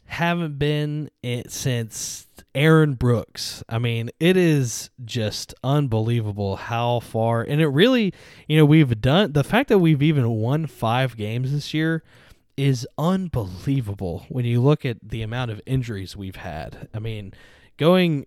haven't 0.04 0.56
been 0.56 1.10
it 1.24 1.50
since 1.50 2.28
Aaron 2.54 2.94
Brooks. 2.94 3.64
I 3.68 3.80
mean, 3.80 4.10
it 4.20 4.36
is 4.36 4.90
just 5.04 5.54
unbelievable 5.64 6.54
how 6.54 7.00
far 7.00 7.42
and 7.42 7.60
it 7.60 7.66
really, 7.66 8.14
you 8.46 8.56
know, 8.56 8.64
we've 8.64 9.00
done 9.00 9.32
the 9.32 9.42
fact 9.42 9.68
that 9.70 9.80
we've 9.80 10.02
even 10.02 10.30
won 10.30 10.66
5 10.66 11.16
games 11.16 11.50
this 11.50 11.74
year 11.74 12.04
is 12.56 12.86
unbelievable 12.96 14.24
when 14.28 14.44
you 14.44 14.60
look 14.60 14.84
at 14.84 14.98
the 15.02 15.22
amount 15.22 15.50
of 15.50 15.60
injuries 15.66 16.16
we've 16.16 16.36
had. 16.36 16.88
I 16.94 17.00
mean, 17.00 17.34
going 17.76 18.26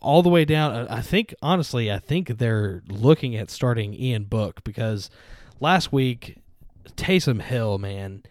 all 0.00 0.22
the 0.22 0.28
way 0.28 0.44
down, 0.44 0.86
I 0.86 1.00
think 1.00 1.34
honestly, 1.42 1.90
I 1.90 1.98
think 1.98 2.38
they're 2.38 2.84
looking 2.86 3.34
at 3.34 3.50
starting 3.50 3.92
Ian 3.92 4.24
Book 4.24 4.62
because 4.62 5.10
last 5.58 5.92
week 5.92 6.36
Taysom 6.96 7.42
Hill, 7.42 7.78
man, 7.78 8.22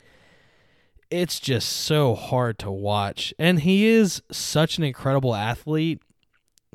it's 1.09 1.39
just 1.39 1.69
so 1.69 2.15
hard 2.15 2.57
to 2.59 2.71
watch. 2.71 3.33
And 3.37 3.59
he 3.59 3.85
is 3.85 4.21
such 4.31 4.77
an 4.77 4.83
incredible 4.83 5.35
athlete. 5.35 6.01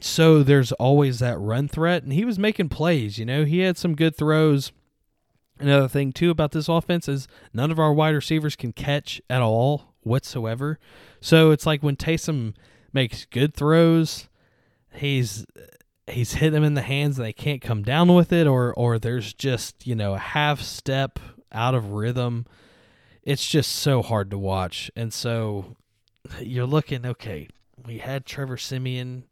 So 0.00 0.42
there's 0.42 0.72
always 0.72 1.20
that 1.20 1.38
run 1.38 1.68
threat. 1.68 2.02
And 2.02 2.12
he 2.12 2.24
was 2.24 2.38
making 2.38 2.68
plays, 2.68 3.18
you 3.18 3.24
know, 3.24 3.44
he 3.44 3.60
had 3.60 3.78
some 3.78 3.96
good 3.96 4.16
throws. 4.16 4.72
Another 5.58 5.88
thing, 5.88 6.12
too, 6.12 6.30
about 6.30 6.52
this 6.52 6.68
offense 6.68 7.08
is 7.08 7.26
none 7.54 7.70
of 7.70 7.78
our 7.78 7.92
wide 7.92 8.14
receivers 8.14 8.56
can 8.56 8.72
catch 8.72 9.22
at 9.30 9.40
all 9.40 9.94
whatsoever. 10.02 10.78
So 11.20 11.50
it's 11.50 11.64
like 11.64 11.82
when 11.82 11.96
Taysom 11.96 12.54
makes 12.92 13.24
good 13.24 13.54
throws, 13.54 14.28
he's 14.92 15.46
he's 16.08 16.34
hitting 16.34 16.52
them 16.52 16.62
in 16.62 16.74
the 16.74 16.82
hands 16.82 17.18
and 17.18 17.26
they 17.26 17.32
can't 17.32 17.60
come 17.60 17.82
down 17.82 18.14
with 18.14 18.32
it 18.32 18.46
or 18.46 18.72
or 18.74 18.98
there's 18.98 19.32
just, 19.32 19.86
you 19.86 19.94
know, 19.94 20.14
a 20.14 20.18
half 20.18 20.60
step 20.60 21.18
out 21.52 21.74
of 21.74 21.92
rhythm 21.92 22.46
it's 23.26 23.46
just 23.46 23.72
so 23.72 24.02
hard 24.02 24.30
to 24.30 24.38
watch. 24.38 24.90
And 24.94 25.12
so 25.12 25.76
you're 26.40 26.64
looking, 26.64 27.04
okay, 27.04 27.48
we 27.84 27.98
had 27.98 28.24
Trevor 28.24 28.56
Siemian. 28.56 29.24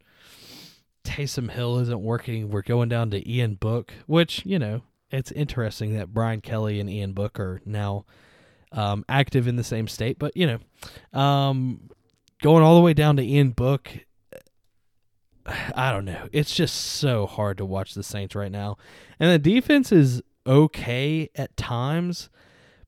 Taysom 1.04 1.50
Hill 1.50 1.78
isn't 1.78 2.02
working. 2.02 2.50
We're 2.50 2.62
going 2.62 2.88
down 2.88 3.10
to 3.10 3.30
Ian 3.30 3.54
Book, 3.54 3.94
which, 4.06 4.44
you 4.44 4.58
know, 4.58 4.82
it's 5.10 5.30
interesting 5.30 5.96
that 5.96 6.12
Brian 6.12 6.40
Kelly 6.40 6.80
and 6.80 6.90
Ian 6.90 7.12
Book 7.12 7.38
are 7.38 7.62
now 7.64 8.04
um, 8.72 9.04
active 9.08 9.46
in 9.46 9.54
the 9.54 9.62
same 9.62 9.86
state. 9.86 10.18
But, 10.18 10.36
you 10.36 10.46
know, 10.48 11.18
um, 11.18 11.88
going 12.42 12.64
all 12.64 12.74
the 12.74 12.82
way 12.82 12.94
down 12.94 13.16
to 13.18 13.22
Ian 13.22 13.50
Book, 13.50 13.90
I 15.76 15.92
don't 15.92 16.06
know. 16.06 16.28
It's 16.32 16.54
just 16.54 16.74
so 16.74 17.26
hard 17.26 17.58
to 17.58 17.64
watch 17.64 17.94
the 17.94 18.02
Saints 18.02 18.34
right 18.34 18.50
now. 18.50 18.76
And 19.20 19.30
the 19.30 19.38
defense 19.38 19.92
is 19.92 20.20
okay 20.46 21.28
at 21.34 21.56
times, 21.56 22.28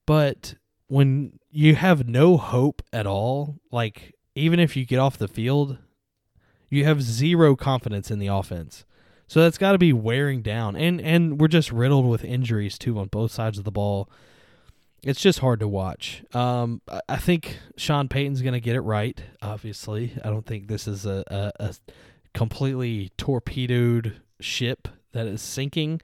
but 0.06 0.54
when 0.88 1.38
you 1.50 1.74
have 1.74 2.08
no 2.08 2.36
hope 2.36 2.82
at 2.92 3.06
all, 3.06 3.58
like 3.70 4.14
even 4.34 4.60
if 4.60 4.76
you 4.76 4.84
get 4.84 4.98
off 4.98 5.18
the 5.18 5.28
field, 5.28 5.78
you 6.68 6.84
have 6.84 7.02
zero 7.02 7.56
confidence 7.56 8.10
in 8.10 8.18
the 8.18 8.26
offense. 8.26 8.84
So 9.26 9.40
that's 9.40 9.58
got 9.58 9.72
to 9.72 9.78
be 9.78 9.92
wearing 9.92 10.42
down. 10.42 10.76
And 10.76 11.00
and 11.00 11.40
we're 11.40 11.48
just 11.48 11.72
riddled 11.72 12.06
with 12.06 12.24
injuries 12.24 12.78
too 12.78 12.98
on 12.98 13.08
both 13.08 13.32
sides 13.32 13.58
of 13.58 13.64
the 13.64 13.72
ball. 13.72 14.08
It's 15.02 15.20
just 15.20 15.40
hard 15.40 15.60
to 15.60 15.68
watch. 15.68 16.24
Um, 16.32 16.80
I 17.08 17.16
think 17.16 17.58
Sean 17.76 18.08
Payton's 18.08 18.42
going 18.42 18.54
to 18.54 18.60
get 18.60 18.74
it 18.74 18.80
right. 18.80 19.20
Obviously, 19.40 20.12
I 20.24 20.30
don't 20.30 20.46
think 20.46 20.66
this 20.66 20.88
is 20.88 21.06
a, 21.06 21.22
a, 21.28 21.52
a 21.60 21.74
completely 22.34 23.12
torpedoed 23.16 24.20
ship 24.40 24.88
that 25.12 25.26
is 25.26 25.42
sinking. 25.42 26.00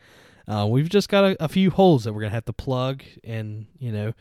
Uh, 0.46 0.66
we've 0.68 0.88
just 0.88 1.08
got 1.08 1.24
a, 1.24 1.44
a 1.44 1.48
few 1.48 1.70
holes 1.70 2.04
that 2.04 2.12
we're 2.12 2.22
to 2.22 2.30
have 2.30 2.44
to 2.46 2.52
plug, 2.52 3.02
and 3.24 3.66
you 3.78 3.92
know, 3.92 4.12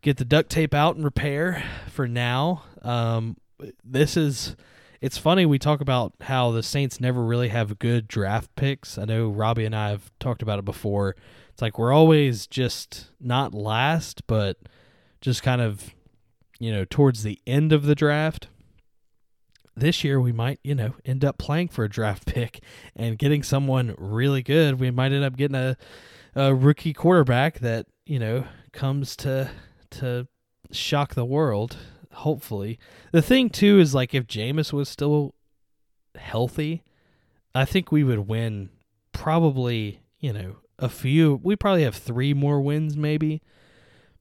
get 0.00 0.16
the 0.16 0.24
duct 0.24 0.50
tape 0.50 0.74
out 0.74 0.96
and 0.96 1.04
repair 1.04 1.64
for 1.88 2.06
now. 2.06 2.64
Um, 2.82 3.36
this 3.84 4.16
is 4.16 4.56
it's 5.00 5.18
funny 5.18 5.44
we 5.44 5.58
talk 5.58 5.80
about 5.80 6.12
how 6.22 6.52
the 6.52 6.62
Saints 6.62 7.00
never 7.00 7.24
really 7.24 7.48
have 7.48 7.78
good 7.80 8.06
draft 8.06 8.54
picks. 8.54 8.96
I 8.98 9.04
know 9.04 9.28
Robbie 9.28 9.64
and 9.64 9.74
I 9.74 9.90
have 9.90 10.12
talked 10.20 10.42
about 10.42 10.60
it 10.60 10.64
before. 10.64 11.16
It's 11.52 11.60
like 11.60 11.76
we're 11.76 11.92
always 11.92 12.46
just 12.46 13.10
not 13.20 13.52
last, 13.52 14.26
but 14.26 14.58
just 15.20 15.42
kind 15.42 15.60
of 15.60 15.92
you 16.58 16.70
know 16.70 16.84
towards 16.84 17.24
the 17.24 17.40
end 17.46 17.72
of 17.72 17.84
the 17.84 17.96
draft. 17.96 18.48
This 19.74 20.04
year 20.04 20.20
we 20.20 20.32
might, 20.32 20.60
you 20.62 20.74
know, 20.74 20.94
end 21.04 21.24
up 21.24 21.38
playing 21.38 21.68
for 21.68 21.84
a 21.84 21.88
draft 21.88 22.26
pick 22.26 22.62
and 22.94 23.18
getting 23.18 23.42
someone 23.42 23.94
really 23.98 24.42
good. 24.42 24.78
We 24.78 24.90
might 24.90 25.12
end 25.12 25.24
up 25.24 25.36
getting 25.36 25.56
a, 25.56 25.76
a 26.34 26.54
rookie 26.54 26.92
quarterback 26.92 27.60
that, 27.60 27.86
you 28.04 28.18
know, 28.18 28.44
comes 28.72 29.16
to 29.16 29.50
to 29.90 30.26
shock 30.70 31.14
the 31.14 31.24
world. 31.24 31.76
Hopefully, 32.12 32.78
the 33.12 33.22
thing 33.22 33.48
too 33.48 33.78
is 33.78 33.94
like 33.94 34.14
if 34.14 34.26
Jameis 34.26 34.72
was 34.72 34.88
still 34.88 35.34
healthy, 36.14 36.82
I 37.54 37.64
think 37.64 37.90
we 37.90 38.04
would 38.04 38.28
win 38.28 38.70
probably 39.12 40.00
you 40.18 40.32
know 40.32 40.56
a 40.78 40.88
few. 40.88 41.40
We 41.42 41.56
probably 41.56 41.84
have 41.84 41.94
three 41.94 42.34
more 42.34 42.60
wins 42.60 42.96
maybe, 42.96 43.42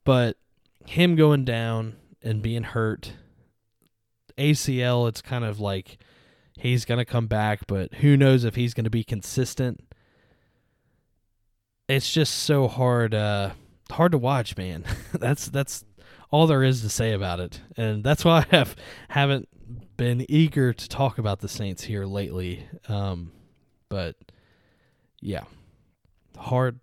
but 0.03 0.38
him 0.86 1.15
going 1.15 1.45
down 1.45 1.95
and 2.22 2.41
being 2.41 2.64
hurt. 2.64 3.14
ACL, 4.41 5.07
it's 5.07 5.22
kind 5.22 5.45
of 5.45 5.59
like 5.59 5.99
he's 6.57 6.85
going 6.85 6.97
to 6.97 7.05
come 7.05 7.27
back, 7.27 7.61
but 7.68 7.93
who 7.95 8.18
knows 8.18 8.43
if 8.43 8.55
he's 8.55 8.73
going 8.73 8.85
to 8.85 8.89
be 8.89 9.03
consistent. 9.03 9.84
It's 11.88 12.11
just 12.11 12.34
so 12.34 12.68
hard 12.68 13.13
uh 13.13 13.51
hard 13.91 14.13
to 14.13 14.18
watch, 14.18 14.57
man. 14.57 14.85
that's 15.13 15.49
that's 15.49 15.84
all 16.30 16.47
there 16.47 16.63
is 16.63 16.81
to 16.81 16.89
say 16.89 17.11
about 17.11 17.39
it. 17.39 17.61
And 17.76 18.03
that's 18.03 18.23
why 18.23 18.45
I 18.51 18.55
have 18.55 18.76
haven't 19.09 19.49
been 19.97 20.26
eager 20.30 20.73
to 20.73 20.89
talk 20.89 21.18
about 21.18 21.39
the 21.39 21.49
Saints 21.49 21.84
here 21.84 22.05
lately. 22.05 22.65
Um 22.88 23.31
but 23.89 24.15
yeah. 25.19 25.43
Hard 26.38 26.80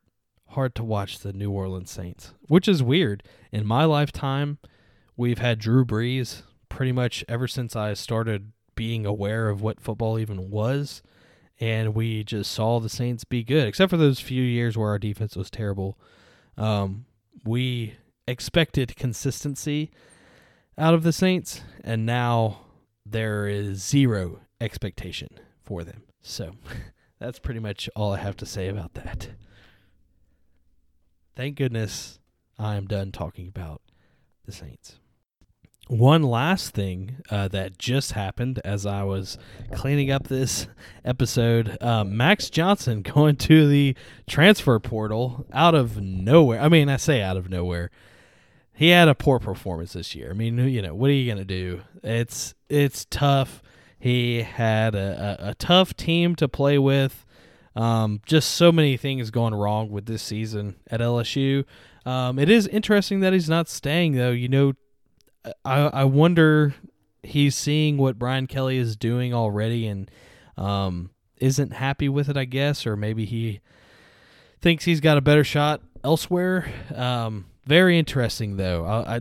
hard 0.49 0.75
to 0.75 0.85
watch 0.85 1.21
the 1.21 1.33
New 1.33 1.51
Orleans 1.51 1.91
Saints, 1.91 2.35
which 2.49 2.69
is 2.69 2.83
weird. 2.83 3.23
In 3.53 3.67
my 3.67 3.85
lifetime, 3.85 4.59
we've 5.17 5.39
had 5.39 5.59
Drew 5.59 5.85
Brees 5.85 6.43
pretty 6.69 6.93
much 6.93 7.25
ever 7.29 7.49
since 7.49 7.75
I 7.77 7.95
started 7.95 8.53
being 8.75 9.05
aware 9.05 9.49
of 9.49 9.61
what 9.61 9.81
football 9.81 10.19
even 10.19 10.51
was. 10.51 11.03
And 11.61 11.95
we 11.95 12.23
just 12.23 12.53
saw 12.53 12.79
the 12.79 12.89
Saints 12.89 13.25
be 13.25 13.43
good, 13.43 13.67
except 13.67 13.91
for 13.91 13.97
those 13.97 14.21
few 14.21 14.43
years 14.43 14.79
where 14.79 14.91
our 14.91 14.99
defense 14.99 15.35
was 15.35 15.51
terrible. 15.51 15.99
Um, 16.57 17.07
we 17.45 17.97
expected 18.29 18.95
consistency 18.95 19.91
out 20.77 20.95
of 20.95 21.03
the 21.03 21.13
Saints, 21.13 21.63
and 21.83 22.07
now 22.07 22.61
there 23.05 23.49
is 23.49 23.83
zero 23.83 24.41
expectation 24.61 25.29
for 25.65 25.83
them. 25.83 26.05
So 26.23 26.53
that's 27.19 27.41
pretty 27.41 27.61
much 27.61 27.89
all 27.97 28.13
I 28.13 28.19
have 28.19 28.37
to 28.37 28.47
say 28.47 28.69
about 28.69 28.95
that. 28.95 29.31
Thank 31.35 31.57
goodness 31.57 32.19
I 32.59 32.77
am 32.77 32.87
done 32.87 33.13
talking 33.13 33.49
about 33.49 33.83
the 34.45 34.53
Saints. 34.53 34.99
One 35.89 36.23
last 36.23 36.75
thing 36.75 37.17
uh, 37.31 37.49
that 37.49 37.79
just 37.79 38.13
happened 38.13 38.61
as 38.63 38.85
I 38.85 39.05
was 39.05 39.39
cleaning 39.73 40.11
up 40.11 40.29
this 40.29 40.69
episode 41.03 41.79
uh, 41.81 42.05
Max 42.05 42.51
Johnson 42.51 43.01
going 43.15 43.37
to 43.37 43.67
the 43.67 43.97
transfer 44.29 44.79
portal 44.81 45.47
out 45.51 45.75
of 45.75 45.99
nowhere. 45.99 46.61
I 46.61 46.69
mean, 46.69 46.91
I 46.91 46.99
say 46.99 47.23
out 47.23 47.39
of 47.39 47.49
nowhere. 47.49 47.91
He 48.75 48.91
had 48.91 49.09
a 49.09 49.15
poor 49.15 49.39
performance 49.39 49.95
this 49.95 50.15
year. 50.15 50.31
I 50.31 50.35
mean, 50.35 50.59
you 50.59 50.83
know, 50.83 50.95
what 50.95 51.09
are 51.09 51.15
you 51.15 51.25
going 51.25 51.39
to 51.39 51.45
do? 51.47 51.81
It's 52.05 52.55
it's 52.69 53.07
tough. 53.07 53.63
He 53.99 54.43
had 54.43 54.95
a, 54.95 55.39
a, 55.41 55.49
a 55.51 55.55
tough 55.55 55.97
team 55.97 56.37
to 56.37 56.49
play 56.49 56.79
with. 56.79 57.25
Um, 57.75 58.21
just 58.27 58.51
so 58.51 58.71
many 58.71 58.99
things 58.99 59.31
going 59.31 59.55
wrong 59.55 59.89
with 59.89 60.05
this 60.05 60.23
season 60.23 60.77
at 60.91 61.01
LSU. 61.01 61.65
Um, 62.05 62.39
it 62.39 62.51
is 62.51 62.67
interesting 62.67 63.21
that 63.21 63.33
he's 63.33 63.49
not 63.49 63.69
staying, 63.69 64.13
though. 64.13 64.33
You 64.33 64.49
know, 64.49 64.73
I 65.65 65.81
I 65.81 66.05
wonder 66.05 66.75
he's 67.23 67.55
seeing 67.57 67.99
what 67.99 68.19
Brian 68.19 68.47
Kelly 68.47 68.79
is 68.79 68.97
doing 68.97 69.35
already 69.35 69.87
and 69.87 70.11
um, 70.57 71.11
isn't 71.37 71.73
happy 71.73 72.09
with 72.09 72.29
it, 72.29 72.37
I 72.37 72.45
guess, 72.45 72.87
or 72.87 72.97
maybe 72.97 73.25
he 73.25 73.61
thinks 74.61 74.85
he's 74.85 75.01
got 75.01 75.19
a 75.19 75.21
better 75.21 75.45
shot 75.45 75.81
elsewhere. 76.03 76.71
Um, 76.95 77.47
very 77.65 77.99
interesting 77.99 78.57
though. 78.57 78.85
I, 78.85 79.17
I, 79.17 79.21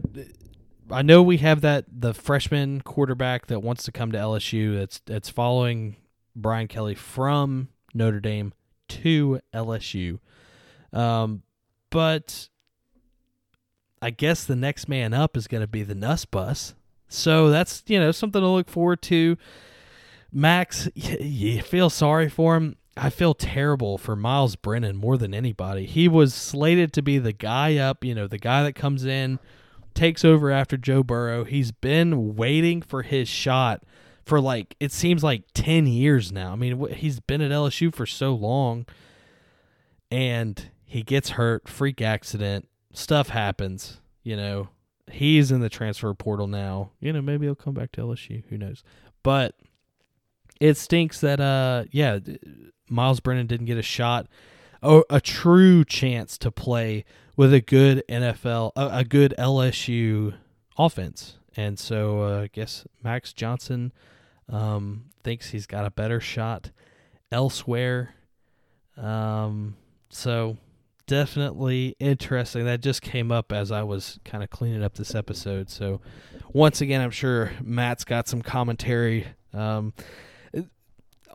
I 0.89 1.01
know 1.01 1.21
we 1.21 1.37
have 1.37 1.61
that 1.61 1.85
the 1.91 2.13
freshman 2.13 2.81
quarterback 2.81 3.47
that 3.47 3.61
wants 3.61 3.83
to 3.83 3.91
come 3.91 4.11
to 4.13 4.17
LSU. 4.17 4.77
That's 4.77 4.99
that's 5.05 5.29
following 5.29 5.97
Brian 6.35 6.67
Kelly 6.67 6.95
from 6.95 7.69
Notre 7.93 8.19
Dame 8.19 8.53
to 8.89 9.41
LSU. 9.53 10.19
Um, 10.93 11.43
but 11.89 12.49
I 14.01 14.09
guess 14.11 14.43
the 14.43 14.55
next 14.55 14.87
man 14.87 15.13
up 15.13 15.35
is 15.35 15.47
going 15.47 15.61
to 15.61 15.67
be 15.67 15.83
the 15.83 15.95
Nuss 15.95 16.25
Bus. 16.25 16.75
So 17.07 17.49
that's, 17.49 17.83
you 17.87 17.99
know, 17.99 18.11
something 18.11 18.41
to 18.41 18.47
look 18.47 18.69
forward 18.69 19.01
to. 19.03 19.37
Max, 20.31 20.89
you 20.95 21.61
feel 21.61 21.89
sorry 21.89 22.29
for 22.29 22.55
him. 22.55 22.75
I 22.95 23.09
feel 23.09 23.33
terrible 23.33 23.97
for 23.97 24.15
Miles 24.15 24.55
Brennan 24.55 24.95
more 24.95 25.17
than 25.17 25.33
anybody. 25.33 25.85
He 25.85 26.07
was 26.07 26.33
slated 26.33 26.93
to 26.93 27.01
be 27.01 27.19
the 27.19 27.33
guy 27.33 27.77
up, 27.77 28.03
you 28.03 28.15
know, 28.15 28.27
the 28.27 28.39
guy 28.39 28.63
that 28.63 28.73
comes 28.73 29.05
in, 29.05 29.39
takes 29.93 30.25
over 30.25 30.49
after 30.49 30.77
Joe 30.77 31.03
Burrow. 31.03 31.43
He's 31.43 31.71
been 31.71 32.35
waiting 32.35 32.81
for 32.81 33.03
his 33.03 33.27
shot 33.27 33.83
for 34.25 34.41
like, 34.41 34.75
it 34.79 34.91
seems 34.91 35.23
like 35.23 35.43
10 35.53 35.85
years 35.85 36.31
now. 36.31 36.53
I 36.53 36.55
mean, 36.55 36.91
he's 36.93 37.19
been 37.19 37.41
at 37.41 37.51
LSU 37.51 37.93
for 37.93 38.07
so 38.07 38.33
long. 38.33 38.87
And 40.09 40.71
he 40.85 41.03
gets 41.03 41.31
hurt, 41.31 41.67
freak 41.67 42.01
accident 42.01 42.67
stuff 42.97 43.29
happens, 43.29 43.99
you 44.23 44.35
know. 44.35 44.69
He's 45.09 45.51
in 45.51 45.61
the 45.61 45.69
transfer 45.69 46.13
portal 46.13 46.47
now. 46.47 46.91
You 46.99 47.13
know, 47.13 47.21
maybe 47.21 47.45
he'll 47.45 47.55
come 47.55 47.73
back 47.73 47.93
to 47.93 48.01
LSU. 48.01 48.43
Who 48.49 48.57
knows? 48.57 48.83
But 49.23 49.55
it 50.59 50.75
stinks 50.75 51.21
that 51.21 51.39
uh 51.39 51.85
yeah, 51.91 52.19
Miles 52.89 53.19
Brennan 53.19 53.47
didn't 53.47 53.67
get 53.67 53.77
a 53.77 53.83
shot, 53.83 54.27
a, 54.81 55.21
true 55.21 55.85
chance 55.85 56.37
to 56.39 56.51
play 56.51 57.05
with 57.35 57.53
a 57.53 57.61
good 57.61 58.03
NFL, 58.09 58.71
a, 58.75 58.99
a 58.99 59.03
good 59.03 59.33
LSU 59.37 60.35
offense. 60.77 61.37
And 61.55 61.79
so 61.79 62.21
uh, 62.21 62.41
I 62.43 62.47
guess 62.47 62.85
Max 63.03 63.33
Johnson 63.33 63.91
um, 64.49 65.05
thinks 65.23 65.49
he's 65.49 65.65
got 65.65 65.85
a 65.85 65.91
better 65.91 66.19
shot 66.19 66.71
elsewhere. 67.31 68.15
Um, 68.95 69.75
so 70.09 70.57
definitely 71.07 71.95
interesting. 71.99 72.65
That 72.65 72.81
just 72.81 73.01
came 73.01 73.31
up 73.31 73.51
as 73.51 73.71
I 73.71 73.83
was 73.83 74.19
kind 74.23 74.43
of 74.43 74.49
cleaning 74.49 74.83
up 74.83 74.95
this 74.95 75.15
episode. 75.15 75.69
So, 75.69 76.01
once 76.53 76.81
again, 76.81 77.01
I'm 77.01 77.11
sure 77.11 77.53
Matt's 77.61 78.03
got 78.03 78.27
some 78.27 78.41
commentary. 78.41 79.27
Um, 79.53 79.93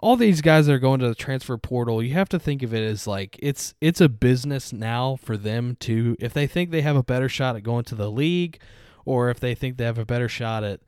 all 0.03 0.17
these 0.17 0.41
guys 0.41 0.67
that 0.67 0.73
are 0.73 0.79
going 0.79 1.01
to 1.01 1.09
the 1.09 1.15
transfer 1.15 1.57
portal, 1.57 2.03
you 2.03 2.13
have 2.15 2.29
to 2.31 2.39
think 2.39 2.63
of 2.63 2.75
it 2.75 2.83
as 2.83 3.07
like 3.07 3.39
it's 3.41 3.75
it's 3.81 4.01
a 4.01 4.09
business 4.09 4.73
now 4.73 5.17
for 5.17 5.37
them 5.37 5.77
to 5.81 6.17
if 6.19 6.35
they 6.35 6.47
think 6.47 6.71
they 6.71 6.83
have 6.83 6.97
a 6.97 7.05
better 7.05 7.29
shot 7.29 7.57
at 7.57 7.63
going 7.63 7.85
to 7.85 7.95
the 7.95 8.11
league, 8.11 8.59
or 9.05 9.31
if 9.31 9.41
they 9.41 9.55
think 9.55 9.77
they 9.77 9.85
have 9.85 9.99
a 9.99 10.05
better 10.05 10.29
shot 10.29 10.65
at 10.65 10.81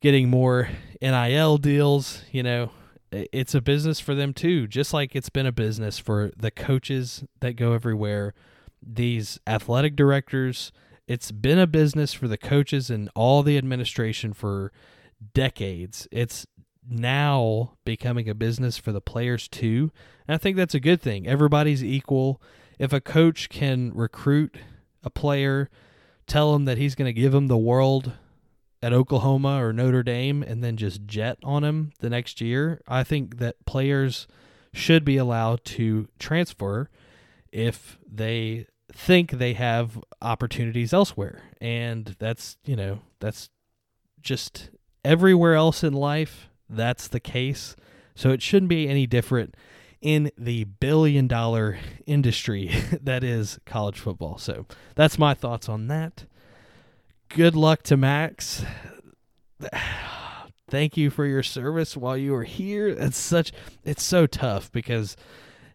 getting 0.00 0.30
more 0.30 0.68
NIL 1.02 1.58
deals, 1.58 2.22
you 2.32 2.42
know, 2.42 2.70
it's 3.10 3.54
a 3.54 3.60
business 3.60 4.00
for 4.00 4.14
them 4.14 4.32
too, 4.32 4.66
just 4.66 4.92
like 4.92 5.14
it's 5.16 5.30
been 5.30 5.46
a 5.46 5.52
business 5.52 5.98
for 5.98 6.30
the 6.36 6.50
coaches 6.50 7.24
that 7.40 7.56
go 7.56 7.72
everywhere, 7.72 8.34
these 8.82 9.40
athletic 9.46 9.96
directors. 9.96 10.72
It's 11.06 11.32
been 11.32 11.58
a 11.58 11.66
business 11.66 12.12
for 12.12 12.28
the 12.28 12.36
coaches 12.36 12.90
and 12.90 13.08
all 13.14 13.42
the 13.42 13.56
administration 13.56 14.32
for 14.34 14.72
decades. 15.32 16.06
It's 16.10 16.46
now 16.88 17.72
becoming 17.84 18.28
a 18.28 18.34
business 18.34 18.76
for 18.76 18.92
the 18.92 19.00
players 19.00 19.48
too. 19.48 19.90
And 20.26 20.34
I 20.34 20.38
think 20.38 20.56
that's 20.56 20.74
a 20.74 20.80
good 20.80 21.00
thing. 21.00 21.26
Everybody's 21.26 21.82
equal. 21.82 22.42
If 22.78 22.92
a 22.92 23.00
coach 23.00 23.48
can 23.48 23.92
recruit 23.94 24.58
a 25.02 25.10
player, 25.10 25.70
tell 26.26 26.54
him 26.54 26.66
that 26.66 26.78
he's 26.78 26.94
going 26.94 27.06
to 27.06 27.20
give 27.20 27.34
him 27.34 27.46
the 27.46 27.58
world 27.58 28.12
at 28.82 28.92
Oklahoma 28.92 29.62
or 29.62 29.72
Notre 29.72 30.02
Dame 30.02 30.42
and 30.42 30.62
then 30.62 30.76
just 30.76 31.06
jet 31.06 31.38
on 31.42 31.64
him 31.64 31.92
the 32.00 32.10
next 32.10 32.40
year. 32.40 32.80
I 32.86 33.04
think 33.04 33.38
that 33.38 33.64
players 33.66 34.26
should 34.72 35.04
be 35.04 35.16
allowed 35.16 35.64
to 35.64 36.08
transfer 36.18 36.88
if 37.50 37.98
they 38.10 38.66
think 38.92 39.32
they 39.32 39.54
have 39.54 39.98
opportunities 40.22 40.92
elsewhere. 40.92 41.42
And 41.60 42.16
that's, 42.18 42.56
you 42.64 42.76
know, 42.76 43.00
that's 43.20 43.50
just 44.22 44.70
everywhere 45.04 45.54
else 45.54 45.82
in 45.82 45.92
life, 45.92 46.48
that's 46.68 47.08
the 47.08 47.20
case. 47.20 47.74
So 48.14 48.30
it 48.30 48.42
shouldn't 48.42 48.70
be 48.70 48.88
any 48.88 49.06
different 49.06 49.56
in 50.00 50.30
the 50.38 50.64
billion 50.64 51.26
dollar 51.26 51.78
industry 52.06 52.72
that 53.02 53.24
is 53.24 53.58
college 53.66 53.98
football. 53.98 54.38
So 54.38 54.66
that's 54.94 55.18
my 55.18 55.34
thoughts 55.34 55.68
on 55.68 55.88
that 55.88 56.26
good 57.28 57.54
luck 57.54 57.82
to 57.84 57.96
Max. 57.96 58.64
Thank 60.68 60.96
you 60.96 61.08
for 61.08 61.24
your 61.24 61.42
service 61.42 61.96
while 61.96 62.16
you 62.16 62.32
were 62.32 62.44
here. 62.44 62.88
It's 62.88 63.16
such 63.16 63.52
it's 63.84 64.02
so 64.02 64.26
tough 64.26 64.70
because 64.70 65.16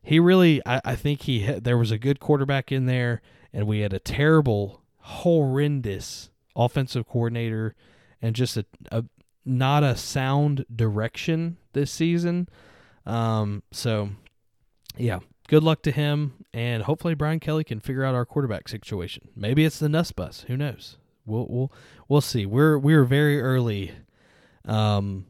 he 0.03 0.19
really 0.19 0.61
I, 0.65 0.81
I 0.85 0.95
think 0.95 1.23
he 1.23 1.43
there 1.45 1.77
was 1.77 1.91
a 1.91 1.97
good 1.97 2.19
quarterback 2.19 2.71
in 2.71 2.85
there 2.85 3.21
and 3.51 3.65
we 3.65 3.79
had 3.79 3.93
a 3.93 3.99
terrible 3.99 4.81
horrendous 4.99 6.29
offensive 6.55 7.07
coordinator 7.07 7.75
and 8.21 8.35
just 8.35 8.55
a, 8.55 8.65
a 8.91 9.05
not 9.45 9.83
a 9.83 9.97
sound 9.97 10.65
direction 10.73 11.57
this 11.73 11.91
season. 11.91 12.47
Um 13.07 13.63
so 13.71 14.11
yeah, 14.95 15.19
good 15.47 15.63
luck 15.63 15.81
to 15.83 15.91
him 15.91 16.33
and 16.53 16.83
hopefully 16.83 17.15
Brian 17.15 17.39
Kelly 17.39 17.63
can 17.63 17.79
figure 17.79 18.03
out 18.03 18.13
our 18.13 18.25
quarterback 18.25 18.69
situation. 18.69 19.29
Maybe 19.35 19.65
it's 19.65 19.79
the 19.79 19.89
Nuss 19.89 20.11
bus, 20.11 20.45
who 20.47 20.55
knows 20.55 20.97
we'll 21.25 21.47
we'll 21.49 21.71
we'll 22.07 22.21
see. 22.21 22.45
We're 22.45 22.77
we're 22.77 23.03
very 23.03 23.41
early, 23.41 23.91
um, 24.65 25.25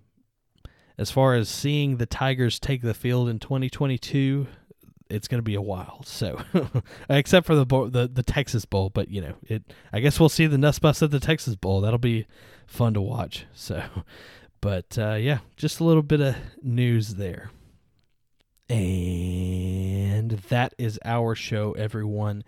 as 0.98 1.12
far 1.12 1.36
as 1.36 1.50
seeing 1.50 1.98
the 1.98 2.06
Tigers 2.06 2.60
take 2.60 2.82
the 2.82 2.94
field 2.94 3.30
in 3.30 3.40
2022. 3.40 4.48
it's 5.10 5.28
going 5.28 5.40
to 5.40 5.44
be 5.44 5.56
a 5.56 5.62
while. 5.62 6.02
So, 6.06 6.42
except 7.10 7.46
for 7.46 7.56
the, 7.56 7.66
the 7.66 8.10
the 8.12 8.24
Texas 8.24 8.66
Bowl, 8.66 8.90
but 8.90 9.10
you 9.10 9.22
know, 9.22 9.36
it. 9.44 9.64
I 9.92 10.00
guess 10.00 10.20
we'll 10.20 10.30
see 10.30 10.48
the 10.48 10.58
Nuss 10.58 10.80
Bus 10.80 11.02
at 11.04 11.12
the 11.12 11.20
Texas 11.20 11.56
Bowl. 11.56 11.82
That'll 11.82 12.00
be 12.00 12.26
fun 12.68 12.94
to 12.96 13.02
watch. 13.02 13.46
So, 13.54 13.84
but 14.62 14.98
uh, 14.98 15.16
yeah, 15.16 15.40
just 15.56 15.80
a 15.80 15.84
little 15.84 16.04
bit 16.04 16.22
of 16.22 16.36
news 16.62 17.16
there. 17.16 17.52
And 18.70 20.32
that 20.32 20.74
is 20.78 21.00
our 21.06 21.36
show, 21.36 21.74
everyone. 21.74 22.44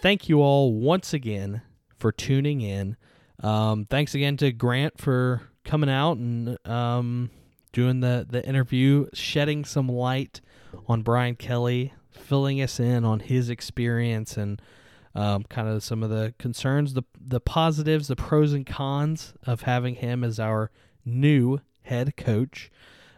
Thank 0.00 0.28
you 0.28 0.40
all 0.40 0.72
once 0.72 1.12
again 1.12 1.62
for 1.98 2.12
tuning 2.12 2.60
in. 2.60 2.96
Um, 3.42 3.86
thanks 3.86 4.14
again 4.14 4.36
to 4.38 4.52
Grant 4.52 4.98
for 4.98 5.42
coming 5.64 5.90
out 5.90 6.16
and 6.16 6.58
um, 6.66 7.30
doing 7.72 8.00
the, 8.00 8.26
the 8.28 8.44
interview, 8.46 9.06
shedding 9.12 9.64
some 9.64 9.88
light 9.88 10.40
on 10.86 11.02
Brian 11.02 11.36
Kelly, 11.36 11.92
filling 12.10 12.60
us 12.60 12.80
in 12.80 13.04
on 13.04 13.20
his 13.20 13.48
experience 13.50 14.36
and 14.36 14.60
um, 15.14 15.44
kind 15.44 15.68
of 15.68 15.82
some 15.82 16.02
of 16.02 16.10
the 16.10 16.34
concerns, 16.38 16.94
the 16.94 17.02
the 17.20 17.40
positives, 17.40 18.08
the 18.08 18.16
pros 18.16 18.52
and 18.52 18.66
cons 18.66 19.34
of 19.44 19.62
having 19.62 19.96
him 19.96 20.22
as 20.22 20.38
our 20.38 20.70
new 21.04 21.60
head 21.82 22.16
coach. 22.16 22.70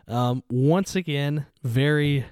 Um, 0.08 0.42
once 0.48 0.96
again, 0.96 1.46
very 1.62 2.24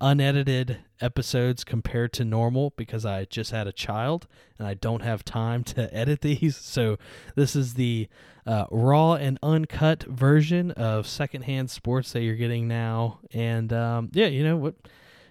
unedited 0.00 0.78
episodes 1.00 1.64
compared 1.64 2.12
to 2.14 2.24
normal 2.24 2.72
because 2.76 3.04
I 3.06 3.24
just 3.24 3.50
had 3.50 3.66
a 3.66 3.72
child 3.72 4.26
and 4.58 4.66
I 4.66 4.74
don't 4.74 5.02
have 5.02 5.24
time 5.24 5.64
to 5.64 5.92
edit 5.96 6.20
these. 6.20 6.56
So 6.56 6.98
this 7.34 7.54
is 7.56 7.74
the 7.74 8.08
uh, 8.46 8.66
raw 8.70 9.14
and 9.14 9.38
uncut 9.42 10.02
version 10.04 10.70
of 10.72 11.06
secondhand 11.06 11.70
sports 11.70 12.12
that 12.12 12.22
you're 12.22 12.34
getting 12.36 12.68
now. 12.68 13.20
And 13.32 13.72
um, 13.72 14.10
yeah, 14.12 14.26
you 14.26 14.44
know 14.44 14.56
what? 14.56 14.74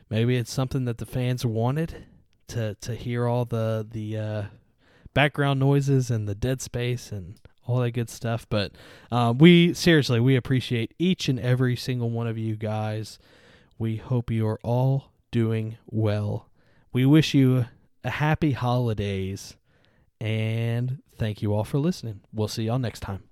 Maybe 0.09 0.37
it's 0.37 0.53
something 0.53 0.85
that 0.85 0.97
the 0.97 1.05
fans 1.05 1.45
wanted 1.45 2.05
to 2.49 2.75
to 2.75 2.95
hear 2.95 3.27
all 3.27 3.45
the 3.45 3.87
the 3.89 4.17
uh, 4.17 4.43
background 5.13 5.59
noises 5.59 6.11
and 6.11 6.27
the 6.27 6.35
dead 6.35 6.61
space 6.61 7.11
and 7.11 7.39
all 7.65 7.79
that 7.79 7.91
good 7.91 8.09
stuff. 8.09 8.47
But 8.49 8.73
uh, 9.11 9.33
we 9.37 9.73
seriously 9.73 10.19
we 10.19 10.35
appreciate 10.35 10.93
each 10.99 11.29
and 11.29 11.39
every 11.39 11.75
single 11.75 12.09
one 12.09 12.27
of 12.27 12.37
you 12.37 12.55
guys. 12.55 13.19
We 13.83 13.97
hope 13.97 14.31
you 14.31 14.47
are 14.47 14.61
all 14.63 15.11
doing 15.29 15.75
well. 15.87 16.47
We 16.93 17.05
wish 17.05 17.33
you 17.33 17.65
a 18.05 18.09
happy 18.11 18.53
holidays 18.53 19.57
and 20.21 20.99
thank 21.17 21.41
you 21.41 21.53
all 21.53 21.65
for 21.65 21.79
listening. 21.79 22.21
We'll 22.31 22.47
see 22.47 22.63
y'all 22.63 22.79
next 22.79 23.01
time. 23.01 23.23